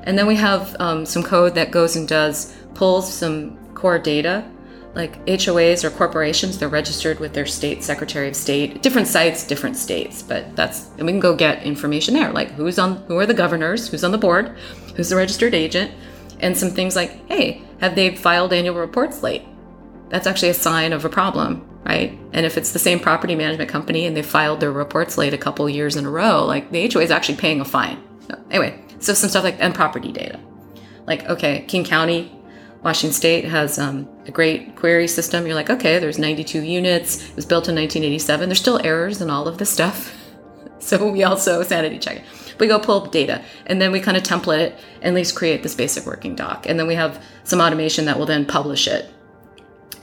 And 0.03 0.17
then 0.17 0.25
we 0.25 0.35
have 0.35 0.75
um, 0.79 1.05
some 1.05 1.23
code 1.23 1.55
that 1.55 1.71
goes 1.71 1.95
and 1.97 2.07
does 2.07 2.55
pulls 2.73 3.11
some 3.11 3.57
core 3.73 3.99
data 3.99 4.49
like 4.97 5.23
HOAs 5.27 5.83
or 5.83 5.91
corporations, 5.91 6.57
they're 6.57 6.67
registered 6.67 7.19
with 7.19 7.33
their 7.33 7.45
state 7.45 7.83
secretary 7.83 8.27
of 8.27 8.35
state. 8.35 8.81
Different 8.81 9.07
sites, 9.07 9.45
different 9.45 9.77
states, 9.77 10.23
but 10.23 10.55
that's 10.55 10.87
and 10.97 11.05
we 11.05 11.11
can 11.11 11.19
go 11.19 11.35
get 11.35 11.61
information 11.63 12.15
there, 12.15 12.31
like 12.31 12.49
who's 12.51 12.79
on 12.79 12.97
who 13.05 13.17
are 13.17 13.27
the 13.27 13.33
governors, 13.33 13.87
who's 13.87 14.03
on 14.03 14.11
the 14.11 14.17
board, 14.17 14.57
who's 14.95 15.09
the 15.09 15.15
registered 15.15 15.53
agent, 15.53 15.91
and 16.39 16.57
some 16.57 16.71
things 16.71 16.95
like, 16.95 17.11
hey, 17.29 17.61
have 17.79 17.93
they 17.93 18.15
filed 18.15 18.51
annual 18.51 18.75
reports 18.75 19.21
late? 19.21 19.43
That's 20.09 20.25
actually 20.25 20.49
a 20.49 20.55
sign 20.55 20.93
of 20.93 21.05
a 21.05 21.09
problem, 21.09 21.67
right? 21.85 22.17
And 22.33 22.43
if 22.43 22.57
it's 22.57 22.71
the 22.71 22.79
same 22.79 22.99
property 22.99 23.35
management 23.35 23.69
company 23.69 24.07
and 24.07 24.17
they 24.17 24.23
filed 24.23 24.61
their 24.61 24.71
reports 24.71 25.15
late 25.15 25.33
a 25.33 25.37
couple 25.37 25.69
years 25.69 25.95
in 25.95 26.07
a 26.07 26.09
row, 26.09 26.43
like 26.43 26.71
the 26.71 26.89
HOA 26.89 27.03
is 27.03 27.11
actually 27.11 27.37
paying 27.37 27.61
a 27.61 27.65
fine. 27.65 28.01
So 28.27 28.41
anyway, 28.49 28.81
so 28.97 29.13
some 29.13 29.29
stuff 29.29 29.43
like 29.43 29.57
and 29.59 29.75
property 29.75 30.11
data, 30.11 30.39
like 31.05 31.29
okay, 31.29 31.65
King 31.67 31.83
County 31.83 32.31
Washington 32.83 33.13
State 33.13 33.45
has 33.45 33.79
um, 33.79 34.07
a 34.25 34.31
great 34.31 34.75
query 34.75 35.07
system. 35.07 35.45
You're 35.45 35.55
like, 35.55 35.69
okay, 35.69 35.99
there's 35.99 36.19
92 36.19 36.61
units. 36.61 37.29
It 37.29 37.35
was 37.35 37.45
built 37.45 37.67
in 37.67 37.75
1987. 37.75 38.49
There's 38.49 38.59
still 38.59 38.79
errors 38.83 39.21
in 39.21 39.29
all 39.29 39.47
of 39.47 39.57
this 39.57 39.69
stuff. 39.69 40.13
So 40.79 41.09
we 41.09 41.23
also 41.23 41.63
sanity 41.63 41.97
check 41.97 42.17
it. 42.17 42.23
We 42.59 42.67
go 42.67 42.77
pull 42.79 43.03
up 43.03 43.11
data 43.11 43.43
and 43.65 43.81
then 43.81 43.91
we 43.91 43.99
kind 43.99 44.15
of 44.15 44.21
template 44.21 44.59
it 44.59 44.79
and 44.97 45.05
at 45.05 45.13
least 45.15 45.35
create 45.35 45.63
this 45.63 45.73
basic 45.73 46.05
working 46.05 46.35
doc. 46.35 46.67
And 46.69 46.79
then 46.79 46.85
we 46.85 46.93
have 46.93 47.21
some 47.43 47.59
automation 47.59 48.05
that 48.05 48.17
will 48.17 48.27
then 48.27 48.45
publish 48.45 48.87
it 48.87 49.11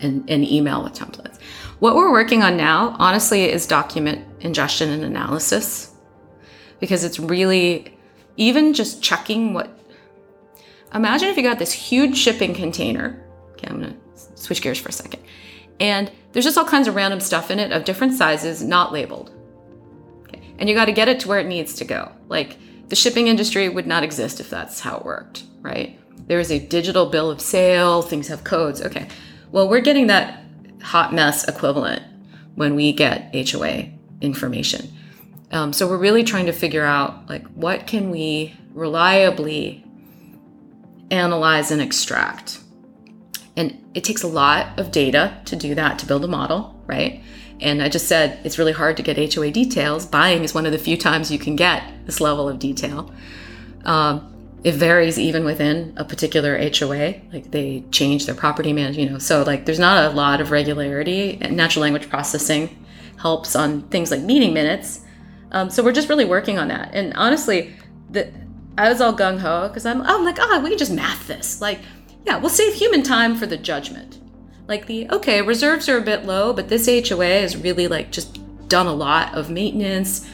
in, 0.01 0.27
in 0.27 0.43
email 0.45 0.83
with 0.83 0.93
templates. 0.93 1.39
What 1.79 1.95
we're 1.95 2.11
working 2.11 2.43
on 2.43 2.57
now, 2.57 2.97
honestly, 2.99 3.45
is 3.45 3.67
document 3.67 4.27
ingestion 4.41 4.91
and 4.91 5.05
analysis 5.05 5.93
because 6.81 7.05
it's 7.05 7.19
really 7.19 7.97
even 8.37 8.75
just 8.75 9.03
checking 9.03 9.55
what 9.55 9.74
Imagine 10.95 11.29
if 11.29 11.37
you 11.37 11.43
got 11.43 11.59
this 11.59 11.73
huge 11.73 12.17
shipping 12.17 12.55
container. 12.55 13.25
Okay, 13.53 13.67
I'm 13.69 13.81
gonna 13.81 13.97
switch 14.37 14.63
gears 14.63 14.79
for 14.79 14.89
a 14.89 14.93
second. 14.93 15.23
And 15.81 16.11
there's 16.33 16.45
just 16.45 16.57
all 16.57 16.65
kinds 16.65 16.89
of 16.89 16.95
random 16.95 17.21
stuff 17.21 17.51
in 17.51 17.59
it 17.59 17.73
of 17.73 17.85
different 17.85 18.15
sizes, 18.15 18.63
not 18.63 18.93
labeled. 18.93 19.33
Okay. 20.23 20.41
And 20.59 20.69
you 20.69 20.75
got 20.75 20.85
to 20.85 20.93
get 20.93 21.09
it 21.09 21.21
to 21.21 21.29
where 21.29 21.41
it 21.41 21.47
needs 21.47 21.75
to 21.75 21.85
go. 21.85 22.13
Like 22.29 22.57
the 22.89 22.97
shipping 22.97 23.27
industry 23.27 23.69
would 23.69 23.87
not 23.87 24.05
exist 24.05 24.41
if 24.41 24.51
that's 24.51 24.81
how 24.81 24.99
it 24.99 25.05
worked, 25.05 25.45
right? 25.63 25.99
There 26.29 26.39
is 26.39 26.51
a 26.51 26.59
digital 26.59 27.07
bill 27.07 27.31
of 27.31 27.41
sale, 27.41 28.03
things 28.03 28.29
have 28.29 28.45
codes. 28.45 28.81
Okay. 28.83 29.09
Well, 29.51 29.69
we're 29.69 29.81
getting 29.81 30.07
that 30.09 30.45
hot 30.83 31.13
mess 31.13 31.47
equivalent 31.49 32.03
when 32.55 32.75
we 32.75 32.93
get 32.93 33.35
HOA 33.35 33.91
information. 34.21 34.93
Um, 35.51 35.73
so 35.73 35.89
we're 35.89 35.99
really 35.99 36.25
trying 36.25 36.47
to 36.47 36.53
figure 36.53 36.85
out 36.85 37.29
like 37.29 37.47
what 37.49 37.87
can 37.87 38.11
we 38.11 38.55
reliably 38.73 39.84
analyze, 41.11 41.71
and 41.71 41.81
extract. 41.81 42.61
And 43.57 43.85
it 43.95 44.05
takes 44.05 44.23
a 44.23 44.29
lot 44.29 44.79
of 44.79 44.91
data 44.91 45.41
to 45.45 45.57
do 45.57 45.75
that, 45.75 45.99
to 46.01 46.07
build 46.07 46.25
a 46.25 46.29
model, 46.29 46.81
right? 46.87 47.23
And 47.61 47.83
I 47.83 47.89
just 47.89 48.09
said 48.09 48.41
it's 48.45 48.59
really 48.59 48.73
hard 48.73 48.97
to 48.97 49.03
get 49.03 49.35
HOA 49.35 49.51
details. 49.51 50.07
Buying 50.07 50.43
is 50.43 50.55
one 50.55 50.67
of 50.67 50.73
the 50.73 50.79
few 50.79 50.97
times 50.97 51.31
you 51.31 51.39
can 51.39 51.57
get 51.57 51.85
this 52.07 52.21
level 52.21 52.49
of 52.49 52.59
detail. 52.59 53.13
Um, 53.85 54.31
it 54.65 54.75
varies 54.75 55.19
even 55.19 55.45
within 55.45 55.93
a 55.97 56.05
particular 56.05 56.59
HOA. 56.59 57.21
Like 57.33 57.51
they 57.51 57.85
change 57.91 58.27
their 58.27 58.35
property 58.35 58.73
management, 58.73 59.09
you 59.09 59.13
know. 59.13 59.19
So 59.19 59.43
like 59.43 59.67
there's 59.67 59.79
not 59.79 60.13
a 60.13 60.17
lot 60.17 60.41
of 60.41 60.51
regularity. 60.51 61.37
Natural 61.37 61.83
language 61.83 62.09
processing 62.09 62.85
helps 63.19 63.55
on 63.55 63.83
things 63.89 64.11
like 64.11 64.23
meeting 64.23 64.53
minutes. 64.53 65.01
Um, 65.53 65.71
so 65.71 65.85
we're 65.85 65.93
just 65.93 66.09
really 66.09 66.25
working 66.25 66.59
on 66.59 66.69
that. 66.69 66.91
And 66.95 67.15
honestly, 67.15 67.75
the 68.11 68.33
I 68.77 68.89
was 68.89 69.01
all 69.01 69.17
gung 69.17 69.39
ho 69.39 69.69
because 69.69 69.87
I'm, 69.87 70.03
I'm 70.03 70.25
like, 70.25 70.37
oh, 70.41 70.61
we 70.61 70.71
can 70.71 70.79
just 70.79 70.93
math 70.93 71.27
this. 71.27 71.61
Like, 71.61 71.81
yeah, 72.27 72.39
we'll 72.39 72.51
save 72.51 72.75
human 72.75 73.03
time 73.03 73.37
for 73.37 73.47
the 73.47 73.57
judgment. 73.57 74.21
Like 74.67 74.87
the 74.87 75.09
okay, 75.11 75.43
reserves 75.43 75.89
are 75.89 75.99
a 75.99 76.03
bit 76.03 76.25
low, 76.25 76.53
but 76.53 76.69
this 76.69 76.87
HOA 76.87 77.27
has 77.27 77.57
really 77.57 77.87
like 77.87 78.11
just 78.11 78.41
done 78.69 78.87
a 78.87 78.95
lot 78.95 79.35
of 79.35 79.51
maintenance. 79.51 80.29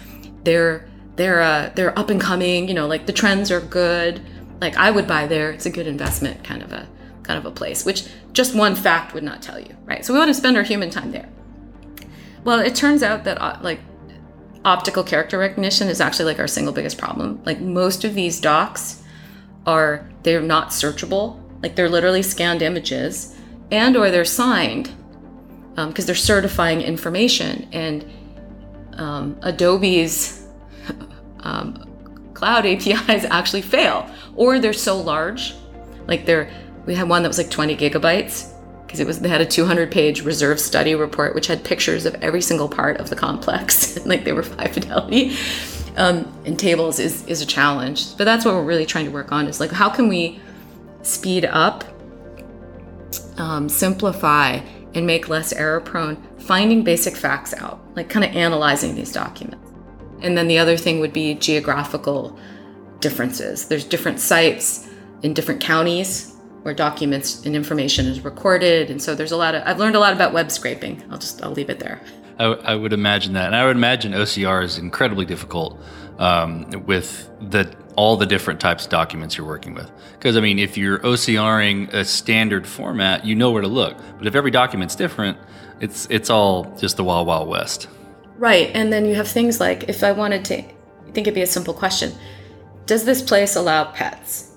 They're 0.44 0.88
they're 1.16 1.42
uh, 1.42 1.70
they're 1.74 1.98
up 1.98 2.10
and 2.10 2.20
coming. 2.20 2.68
You 2.68 2.74
know, 2.74 2.86
like 2.86 3.06
the 3.06 3.12
trends 3.12 3.50
are 3.50 3.60
good. 3.60 4.20
Like 4.60 4.76
I 4.76 4.90
would 4.90 5.08
buy 5.08 5.26
there. 5.26 5.50
It's 5.50 5.66
a 5.66 5.70
good 5.70 5.88
investment, 5.88 6.44
kind 6.44 6.62
of 6.62 6.72
a 6.72 6.88
kind 7.24 7.38
of 7.38 7.44
a 7.44 7.50
place. 7.50 7.84
Which 7.84 8.08
just 8.32 8.54
one 8.54 8.76
fact 8.76 9.14
would 9.14 9.24
not 9.24 9.42
tell 9.42 9.58
you, 9.58 9.76
right? 9.84 10.04
So 10.04 10.12
we 10.12 10.20
want 10.20 10.28
to 10.28 10.34
spend 10.34 10.56
our 10.56 10.62
human 10.62 10.90
time 10.90 11.10
there. 11.10 11.28
Well, 12.44 12.60
it 12.60 12.76
turns 12.76 13.02
out 13.02 13.24
that 13.24 13.40
uh, 13.40 13.58
like 13.62 13.80
optical 14.64 15.02
character 15.02 15.38
recognition 15.38 15.88
is 15.88 16.00
actually 16.00 16.26
like 16.26 16.38
our 16.38 16.46
single 16.46 16.72
biggest 16.72 16.98
problem. 16.98 17.40
Like 17.44 17.60
most 17.60 18.04
of 18.04 18.14
these 18.14 18.40
docs 18.40 19.02
are 19.66 20.08
they're 20.22 20.42
not 20.42 20.68
searchable. 20.68 21.40
Like 21.62 21.76
they're 21.76 21.88
literally 21.88 22.22
scanned 22.22 22.62
images 22.62 23.36
and 23.70 23.96
or 23.96 24.10
they're 24.10 24.24
signed 24.24 24.90
because 25.74 26.04
um, 26.04 26.06
they're 26.06 26.14
certifying 26.14 26.82
information 26.82 27.68
and 27.72 28.04
um, 28.94 29.38
Adobe's 29.42 30.46
um, 31.40 31.86
cloud 32.34 32.66
APIs 32.66 33.24
actually 33.30 33.62
fail 33.62 34.10
or 34.36 34.58
they're 34.58 34.72
so 34.72 35.00
large. 35.00 35.54
Like 36.06 36.26
they're 36.26 36.50
we 36.86 36.94
had 36.94 37.08
one 37.08 37.22
that 37.22 37.28
was 37.28 37.38
like 37.38 37.50
20 37.50 37.76
gigabytes 37.76 38.52
because 38.90 38.98
it 38.98 39.06
was 39.06 39.20
they 39.20 39.28
had 39.28 39.40
a 39.40 39.46
200 39.46 39.92
page 39.92 40.22
reserve 40.22 40.58
study 40.58 40.96
report 40.96 41.32
which 41.32 41.46
had 41.46 41.62
pictures 41.62 42.06
of 42.06 42.14
every 42.16 42.42
single 42.42 42.68
part 42.68 42.96
of 42.96 43.08
the 43.08 43.14
complex. 43.14 43.98
Like 44.10 44.24
they 44.24 44.32
were 44.32 44.42
high 44.42 44.66
fidelity. 44.66 45.36
Um, 45.96 46.32
and 46.44 46.58
tables 46.58 46.98
is 46.98 47.24
is 47.26 47.40
a 47.40 47.46
challenge. 47.46 48.16
But 48.16 48.24
that's 48.24 48.44
what 48.44 48.54
we're 48.54 48.64
really 48.64 48.86
trying 48.86 49.04
to 49.04 49.12
work 49.12 49.30
on 49.30 49.46
is 49.46 49.60
like 49.60 49.70
how 49.70 49.88
can 49.88 50.08
we 50.08 50.40
speed 51.02 51.44
up 51.44 51.84
um, 53.36 53.68
simplify 53.68 54.58
and 54.94 55.06
make 55.06 55.28
less 55.28 55.52
error 55.52 55.80
prone 55.80 56.16
finding 56.38 56.82
basic 56.82 57.14
facts 57.14 57.54
out 57.54 57.78
like 57.94 58.08
kind 58.08 58.24
of 58.24 58.34
analyzing 58.34 58.96
these 58.96 59.12
documents. 59.12 59.70
And 60.22 60.36
then 60.36 60.48
the 60.48 60.58
other 60.58 60.76
thing 60.76 60.98
would 60.98 61.12
be 61.12 61.34
geographical 61.34 62.36
differences. 62.98 63.68
There's 63.68 63.84
different 63.84 64.18
sites 64.18 64.88
in 65.22 65.32
different 65.34 65.60
counties 65.60 66.29
where 66.62 66.74
documents 66.74 67.44
and 67.44 67.56
information 67.56 68.06
is 68.06 68.20
recorded. 68.20 68.90
And 68.90 69.00
so 69.00 69.14
there's 69.14 69.32
a 69.32 69.36
lot 69.36 69.54
of, 69.54 69.62
I've 69.66 69.78
learned 69.78 69.96
a 69.96 70.00
lot 70.00 70.12
about 70.12 70.32
web 70.32 70.50
scraping. 70.50 71.02
I'll 71.10 71.18
just, 71.18 71.42
I'll 71.42 71.52
leave 71.52 71.70
it 71.70 71.78
there. 71.78 72.00
I, 72.38 72.44
I 72.44 72.74
would 72.74 72.92
imagine 72.92 73.32
that. 73.34 73.46
And 73.46 73.56
I 73.56 73.64
would 73.66 73.76
imagine 73.76 74.12
OCR 74.12 74.62
is 74.62 74.78
incredibly 74.78 75.24
difficult 75.24 75.78
um, 76.18 76.70
with 76.86 77.30
the, 77.40 77.74
all 77.96 78.16
the 78.16 78.26
different 78.26 78.60
types 78.60 78.84
of 78.84 78.90
documents 78.90 79.36
you're 79.36 79.46
working 79.46 79.74
with. 79.74 79.90
Because, 80.12 80.36
I 80.36 80.40
mean, 80.40 80.58
if 80.58 80.76
you're 80.76 80.98
OCRing 80.98 81.92
a 81.92 82.04
standard 82.04 82.66
format, 82.66 83.24
you 83.24 83.34
know 83.34 83.50
where 83.50 83.62
to 83.62 83.68
look. 83.68 83.96
But 84.18 84.26
if 84.26 84.34
every 84.34 84.50
document's 84.50 84.94
different, 84.94 85.38
it's, 85.80 86.06
it's 86.10 86.28
all 86.28 86.76
just 86.78 86.96
the 86.96 87.04
wild, 87.04 87.26
wild 87.26 87.48
west. 87.48 87.88
Right. 88.36 88.70
And 88.74 88.92
then 88.92 89.06
you 89.06 89.14
have 89.14 89.28
things 89.28 89.60
like 89.60 89.88
if 89.88 90.02
I 90.02 90.12
wanted 90.12 90.44
to, 90.46 90.58
I 90.58 91.12
think 91.12 91.26
it'd 91.26 91.34
be 91.34 91.42
a 91.42 91.46
simple 91.46 91.74
question 91.74 92.12
Does 92.86 93.04
this 93.04 93.20
place 93.20 93.56
allow 93.56 93.84
pets? 93.84 94.49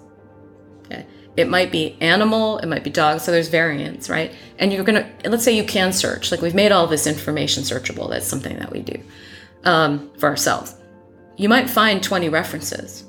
It 1.36 1.50
might 1.50 1.72
be 1.72 1.98
animal, 2.00 2.60
it 2.60 2.68
might 2.68 2.84
be 2.84 2.92
dog, 2.92 3.20
so 3.20 3.32
there's 3.32 3.48
variants, 3.48 4.10
right? 4.10 4.32
And 4.60 4.72
you're 4.72 4.84
gonna, 4.84 5.10
let's 5.26 5.44
say 5.44 5.56
you 5.56 5.64
can 5.64 5.92
search, 5.92 6.32
like 6.32 6.42
we've 6.42 6.54
made 6.54 6.72
all 6.72 6.86
this 6.86 7.08
information 7.08 7.64
searchable. 7.64 8.10
That's 8.10 8.28
something 8.28 8.58
that 8.60 8.72
we 8.72 8.82
do 8.82 9.02
um, 9.64 10.12
for 10.18 10.30
ourselves. 10.30 10.76
You 11.36 11.50
might 11.50 11.70
find 11.70 12.04
20 12.04 12.30
references. 12.30 13.06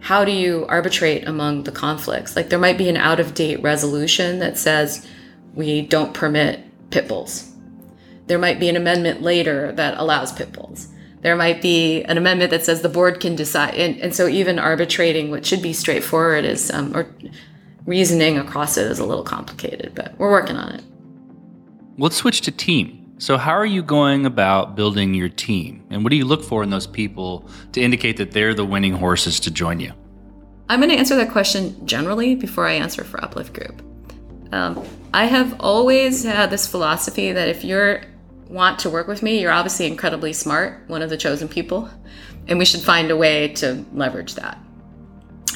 How 0.00 0.24
do 0.24 0.32
you 0.32 0.66
arbitrate 0.68 1.28
among 1.28 1.64
the 1.64 1.72
conflicts? 1.72 2.34
Like 2.34 2.48
there 2.48 2.58
might 2.58 2.78
be 2.78 2.88
an 2.88 2.96
out 2.96 3.20
of 3.20 3.34
date 3.34 3.62
resolution 3.62 4.38
that 4.38 4.56
says 4.56 5.06
we 5.54 5.82
don't 5.82 6.14
permit 6.14 6.60
pit 6.90 7.08
bulls. 7.08 7.52
There 8.26 8.38
might 8.38 8.58
be 8.58 8.68
an 8.68 8.76
amendment 8.76 9.20
later 9.20 9.72
that 9.72 9.98
allows 9.98 10.32
pit 10.32 10.52
bulls 10.52 10.88
there 11.22 11.36
might 11.36 11.62
be 11.62 12.02
an 12.02 12.18
amendment 12.18 12.50
that 12.50 12.64
says 12.64 12.82
the 12.82 12.88
board 12.88 13.20
can 13.20 13.36
decide. 13.36 13.74
And, 13.74 13.98
and 14.00 14.14
so 14.14 14.28
even 14.28 14.58
arbitrating 14.58 15.30
what 15.30 15.46
should 15.46 15.62
be 15.62 15.72
straightforward 15.72 16.44
is, 16.44 16.70
um, 16.70 16.94
or 16.96 17.06
reasoning 17.86 18.38
across 18.38 18.76
it 18.76 18.90
is 18.90 18.98
a 18.98 19.06
little 19.06 19.24
complicated, 19.24 19.92
but 19.94 20.14
we're 20.18 20.30
working 20.30 20.56
on 20.56 20.72
it. 20.72 20.84
Let's 21.96 22.16
switch 22.16 22.40
to 22.42 22.50
team. 22.50 22.98
So, 23.18 23.38
how 23.38 23.52
are 23.52 23.66
you 23.66 23.84
going 23.84 24.26
about 24.26 24.74
building 24.74 25.14
your 25.14 25.28
team? 25.28 25.84
And 25.90 26.02
what 26.02 26.10
do 26.10 26.16
you 26.16 26.24
look 26.24 26.42
for 26.42 26.64
in 26.64 26.70
those 26.70 26.88
people 26.88 27.48
to 27.70 27.80
indicate 27.80 28.16
that 28.16 28.32
they're 28.32 28.52
the 28.52 28.64
winning 28.64 28.94
horses 28.94 29.38
to 29.40 29.50
join 29.52 29.78
you? 29.78 29.92
I'm 30.68 30.80
going 30.80 30.90
to 30.90 30.96
answer 30.96 31.14
that 31.14 31.30
question 31.30 31.86
generally 31.86 32.34
before 32.34 32.66
I 32.66 32.72
answer 32.72 33.04
for 33.04 33.22
Uplift 33.22 33.52
Group. 33.52 33.80
Um, 34.50 34.84
I 35.14 35.26
have 35.26 35.60
always 35.60 36.24
had 36.24 36.50
this 36.50 36.66
philosophy 36.66 37.30
that 37.30 37.46
if 37.46 37.62
you're 37.62 38.02
want 38.52 38.78
to 38.80 38.90
work 38.90 39.08
with 39.08 39.22
me, 39.22 39.40
you're 39.40 39.52
obviously 39.52 39.86
incredibly 39.86 40.32
smart, 40.32 40.84
one 40.88 41.02
of 41.02 41.10
the 41.10 41.16
chosen 41.16 41.48
people, 41.48 41.88
and 42.46 42.58
we 42.58 42.64
should 42.64 42.80
find 42.80 43.10
a 43.10 43.16
way 43.16 43.48
to 43.48 43.84
leverage 43.92 44.34
that. 44.34 44.58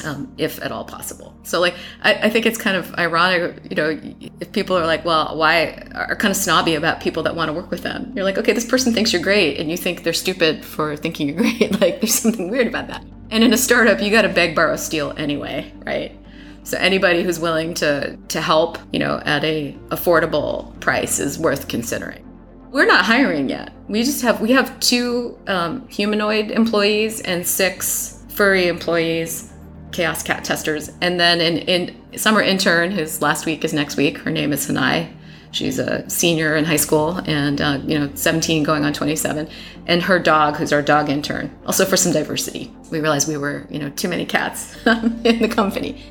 Um, 0.05 0.31
if 0.37 0.61
at 0.61 0.71
all 0.71 0.85
possible. 0.85 1.35
So, 1.41 1.59
like, 1.59 1.73
I, 2.03 2.13
I, 2.13 2.29
think 2.29 2.45
it's 2.45 2.59
kind 2.59 2.77
of 2.77 2.93
ironic, 2.99 3.59
you 3.67 3.75
know, 3.75 3.99
if 4.39 4.51
people 4.51 4.77
are 4.77 4.85
like, 4.85 5.03
well, 5.03 5.35
why 5.35 5.87
are 5.95 6.15
kind 6.15 6.29
of 6.29 6.37
snobby 6.37 6.75
about 6.75 7.01
people 7.01 7.23
that 7.23 7.35
want 7.35 7.49
to 7.49 7.53
work 7.53 7.71
with 7.71 7.81
them. 7.81 8.13
You're 8.15 8.23
like, 8.23 8.37
okay, 8.37 8.53
this 8.53 8.63
person 8.63 8.93
thinks 8.93 9.11
you're 9.11 9.23
great, 9.23 9.59
and 9.59 9.71
you 9.71 9.75
think 9.75 10.03
they're 10.03 10.13
stupid 10.13 10.63
for 10.63 10.95
thinking 10.95 11.29
you're 11.29 11.37
great. 11.41 11.81
like, 11.81 11.99
there's 11.99 12.13
something 12.13 12.51
weird 12.51 12.67
about 12.67 12.89
that. 12.89 13.03
And 13.31 13.43
in 13.43 13.53
a 13.53 13.57
startup, 13.57 13.99
you 13.99 14.11
got 14.11 14.21
to 14.21 14.29
beg, 14.29 14.55
borrow, 14.55 14.75
steal 14.75 15.15
anyway, 15.17 15.73
right? 15.83 16.15
So 16.61 16.77
anybody 16.77 17.23
who's 17.23 17.39
willing 17.39 17.73
to 17.75 18.17
to 18.27 18.41
help, 18.41 18.77
you 18.91 18.99
know, 18.99 19.21
at 19.25 19.43
a 19.43 19.75
affordable 19.87 20.77
price 20.79 21.17
is 21.17 21.39
worth 21.39 21.69
considering. 21.69 22.26
We're 22.71 22.85
not 22.85 23.05
hiring 23.05 23.49
yet. 23.49 23.71
We 23.87 24.03
just 24.03 24.21
have 24.23 24.41
we 24.41 24.51
have 24.51 24.77
two 24.79 25.37
um, 25.47 25.87
humanoid 25.87 26.51
employees 26.51 27.21
and 27.21 27.47
six 27.47 28.23
furry 28.29 28.67
employees, 28.67 29.53
chaos 29.91 30.21
cat 30.21 30.43
testers, 30.43 30.91
and 31.01 31.19
then 31.19 31.39
an 31.39 31.57
in 31.59 32.17
summer 32.17 32.41
intern 32.41 32.91
whose 32.91 33.21
last 33.21 33.45
week 33.45 33.63
is 33.63 33.73
next 33.73 33.95
week. 33.95 34.17
Her 34.17 34.31
name 34.31 34.51
is 34.51 34.67
Hanai. 34.67 35.13
She's 35.51 35.79
a 35.79 36.07
senior 36.09 36.57
in 36.57 36.65
high 36.65 36.75
school 36.75 37.21
and 37.25 37.61
uh, 37.61 37.79
you 37.85 37.97
know 37.97 38.11
17 38.13 38.63
going 38.63 38.83
on 38.83 38.91
27, 38.91 39.47
and 39.85 40.03
her 40.03 40.19
dog, 40.19 40.57
who's 40.57 40.73
our 40.73 40.81
dog 40.81 41.09
intern. 41.09 41.49
Also 41.65 41.85
for 41.85 41.95
some 41.95 42.11
diversity, 42.11 42.73
we 42.91 42.99
realized 42.99 43.29
we 43.29 43.37
were 43.37 43.65
you 43.69 43.79
know 43.79 43.89
too 43.91 44.09
many 44.09 44.25
cats 44.25 44.75
in 44.85 45.39
the 45.39 45.47
company. 45.47 46.03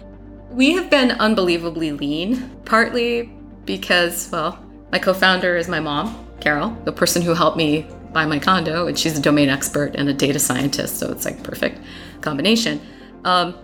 We 0.51 0.73
have 0.73 0.89
been 0.89 1.11
unbelievably 1.11 1.93
lean, 1.93 2.51
partly 2.65 3.31
because 3.67 4.31
well, 4.33 4.59
my 4.91 4.99
co-founder 4.99 5.55
is 5.59 5.69
my 5.69 5.81
mom 5.81 6.26
Carol, 6.41 6.71
the 6.85 6.93
person 6.93 7.23
who 7.23 7.35
helped 7.35 7.57
me 7.57 7.87
buy 8.13 8.25
my 8.25 8.39
condo, 8.39 8.87
and 8.87 8.99
she's 8.99 9.19
a 9.19 9.23
domain 9.23 9.49
expert 9.49 9.95
and 9.95 10.09
a 10.09 10.15
data 10.15 10.39
scientist, 10.39 10.99
so 10.99 11.11
it's 11.11 11.25
like 11.25 11.43
perfect 11.43 11.81
combination. 12.21 12.81
Um, 13.25 13.55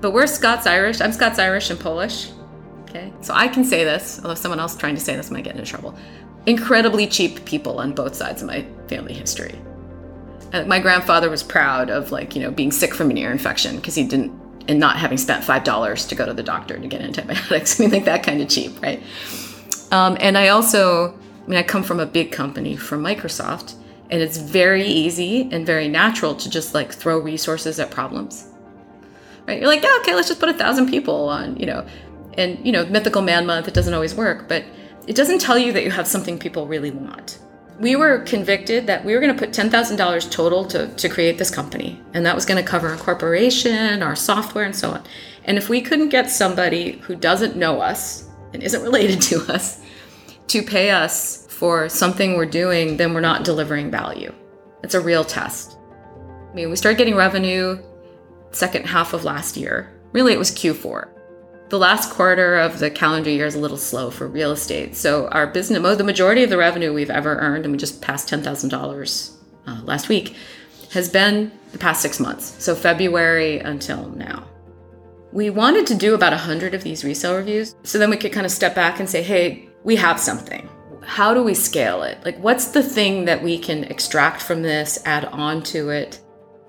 but 0.00 0.12
we're 0.12 0.26
Scots 0.26 0.66
Irish. 0.66 1.00
I'm 1.00 1.12
Scots 1.12 1.38
Irish 1.38 1.70
and 1.70 1.78
Polish. 1.78 2.30
Okay, 2.82 3.12
so 3.20 3.34
I 3.34 3.48
can 3.48 3.64
say 3.64 3.84
this, 3.84 4.20
although 4.22 4.34
someone 4.34 4.60
else 4.60 4.76
trying 4.76 4.94
to 4.94 5.00
say 5.00 5.16
this 5.16 5.30
might 5.30 5.44
get 5.44 5.54
into 5.54 5.66
trouble. 5.66 5.94
Incredibly 6.46 7.06
cheap 7.06 7.44
people 7.44 7.78
on 7.80 7.92
both 7.92 8.14
sides 8.14 8.40
of 8.40 8.48
my 8.48 8.66
family 8.86 9.12
history. 9.12 9.54
Uh, 10.52 10.64
my 10.64 10.78
grandfather 10.78 11.28
was 11.28 11.42
proud 11.42 11.90
of 11.90 12.10
like 12.10 12.34
you 12.34 12.40
know 12.40 12.50
being 12.50 12.72
sick 12.72 12.94
from 12.94 13.10
an 13.10 13.18
ear 13.18 13.30
infection 13.30 13.76
because 13.76 13.94
he 13.94 14.04
didn't 14.04 14.32
and 14.66 14.78
not 14.78 14.96
having 14.96 15.18
spent 15.18 15.44
five 15.44 15.64
dollars 15.64 16.06
to 16.06 16.14
go 16.14 16.24
to 16.24 16.32
the 16.32 16.42
doctor 16.42 16.78
to 16.78 16.86
get 16.86 17.00
antibiotics. 17.00 17.78
I 17.80 17.82
mean, 17.82 17.90
like 17.90 18.04
that 18.06 18.22
kind 18.22 18.40
of 18.40 18.48
cheap, 18.48 18.80
right? 18.82 19.02
Um, 19.90 20.16
and 20.20 20.38
I 20.38 20.48
also 20.48 21.18
I 21.48 21.50
mean, 21.50 21.58
I 21.60 21.62
come 21.62 21.82
from 21.82 21.98
a 21.98 22.04
big 22.04 22.30
company 22.30 22.76
from 22.76 23.02
Microsoft, 23.02 23.74
and 24.10 24.20
it's 24.20 24.36
very 24.36 24.84
easy 24.84 25.48
and 25.50 25.64
very 25.64 25.88
natural 25.88 26.34
to 26.34 26.50
just 26.50 26.74
like 26.74 26.92
throw 26.92 27.18
resources 27.18 27.80
at 27.80 27.90
problems. 27.90 28.48
Right? 29.46 29.58
You're 29.58 29.68
like, 29.68 29.82
yeah, 29.82 29.96
okay, 30.00 30.14
let's 30.14 30.28
just 30.28 30.40
put 30.40 30.50
a 30.50 30.52
thousand 30.52 30.90
people 30.90 31.30
on, 31.30 31.56
you 31.56 31.64
know, 31.64 31.86
and 32.36 32.58
you 32.66 32.70
know, 32.70 32.84
mythical 32.84 33.22
man 33.22 33.46
month. 33.46 33.66
It 33.66 33.72
doesn't 33.72 33.94
always 33.94 34.14
work, 34.14 34.46
but 34.46 34.62
it 35.06 35.16
doesn't 35.16 35.40
tell 35.40 35.56
you 35.56 35.72
that 35.72 35.84
you 35.84 35.90
have 35.90 36.06
something 36.06 36.38
people 36.38 36.66
really 36.66 36.90
want. 36.90 37.38
We 37.80 37.96
were 37.96 38.18
convicted 38.18 38.86
that 38.86 39.02
we 39.02 39.14
were 39.14 39.20
going 39.20 39.34
to 39.34 39.38
put 39.38 39.54
$10,000 39.54 40.30
total 40.30 40.66
to, 40.66 40.88
to 40.88 41.08
create 41.08 41.38
this 41.38 41.50
company, 41.50 41.98
and 42.12 42.26
that 42.26 42.34
was 42.34 42.44
going 42.44 42.62
to 42.62 42.68
cover 42.68 42.88
our 42.88 42.98
corporation, 42.98 44.02
our 44.02 44.16
software, 44.16 44.66
and 44.66 44.76
so 44.76 44.90
on. 44.90 45.02
And 45.44 45.56
if 45.56 45.70
we 45.70 45.80
couldn't 45.80 46.10
get 46.10 46.30
somebody 46.30 46.98
who 46.98 47.16
doesn't 47.16 47.56
know 47.56 47.80
us 47.80 48.28
and 48.52 48.62
isn't 48.62 48.82
related 48.82 49.22
to 49.30 49.50
us 49.50 49.80
to 50.48 50.62
pay 50.62 50.90
us 50.90 51.46
for 51.48 51.88
something 51.88 52.36
we're 52.36 52.46
doing, 52.46 52.96
then 52.96 53.14
we're 53.14 53.20
not 53.20 53.44
delivering 53.44 53.90
value. 53.90 54.32
It's 54.82 54.94
a 54.94 55.00
real 55.00 55.24
test. 55.24 55.76
I 56.50 56.54
mean, 56.54 56.70
we 56.70 56.76
started 56.76 56.98
getting 56.98 57.14
revenue 57.14 57.78
second 58.52 58.86
half 58.86 59.12
of 59.12 59.24
last 59.24 59.56
year. 59.56 59.92
Really, 60.12 60.32
it 60.32 60.38
was 60.38 60.50
Q4. 60.50 61.08
The 61.68 61.78
last 61.78 62.10
quarter 62.10 62.56
of 62.56 62.78
the 62.78 62.90
calendar 62.90 63.28
year 63.28 63.44
is 63.44 63.54
a 63.54 63.58
little 63.58 63.76
slow 63.76 64.10
for 64.10 64.26
real 64.26 64.52
estate. 64.52 64.96
So 64.96 65.28
our 65.28 65.46
business, 65.46 65.98
the 65.98 66.04
majority 66.04 66.42
of 66.42 66.48
the 66.48 66.56
revenue 66.56 66.94
we've 66.94 67.10
ever 67.10 67.36
earned, 67.36 67.66
and 67.66 67.72
we 67.72 67.78
just 67.78 68.00
passed 68.00 68.28
ten 68.28 68.42
thousand 68.42 68.72
uh, 68.72 68.78
dollars 68.78 69.36
last 69.84 70.08
week, 70.08 70.34
has 70.92 71.10
been 71.10 71.52
the 71.72 71.78
past 71.78 72.00
six 72.00 72.18
months. 72.18 72.62
So 72.62 72.74
February 72.74 73.58
until 73.58 74.08
now. 74.10 74.48
We 75.30 75.50
wanted 75.50 75.86
to 75.88 75.94
do 75.94 76.14
about 76.14 76.32
100 76.32 76.74
of 76.74 76.82
these 76.82 77.04
resale 77.04 77.36
reviews. 77.36 77.74
So 77.82 77.98
then 77.98 78.08
we 78.08 78.16
could 78.16 78.32
kind 78.32 78.46
of 78.46 78.52
step 78.52 78.74
back 78.74 78.98
and 78.98 79.10
say, 79.10 79.22
hey, 79.22 79.67
we 79.88 79.96
have 79.96 80.20
something. 80.20 80.68
How 81.00 81.32
do 81.32 81.42
we 81.42 81.54
scale 81.54 82.02
it? 82.02 82.18
Like, 82.22 82.36
what's 82.40 82.72
the 82.72 82.82
thing 82.82 83.24
that 83.24 83.42
we 83.42 83.58
can 83.58 83.84
extract 83.84 84.42
from 84.42 84.60
this, 84.60 84.98
add 85.06 85.24
on 85.24 85.62
to 85.62 85.88
it? 85.88 86.20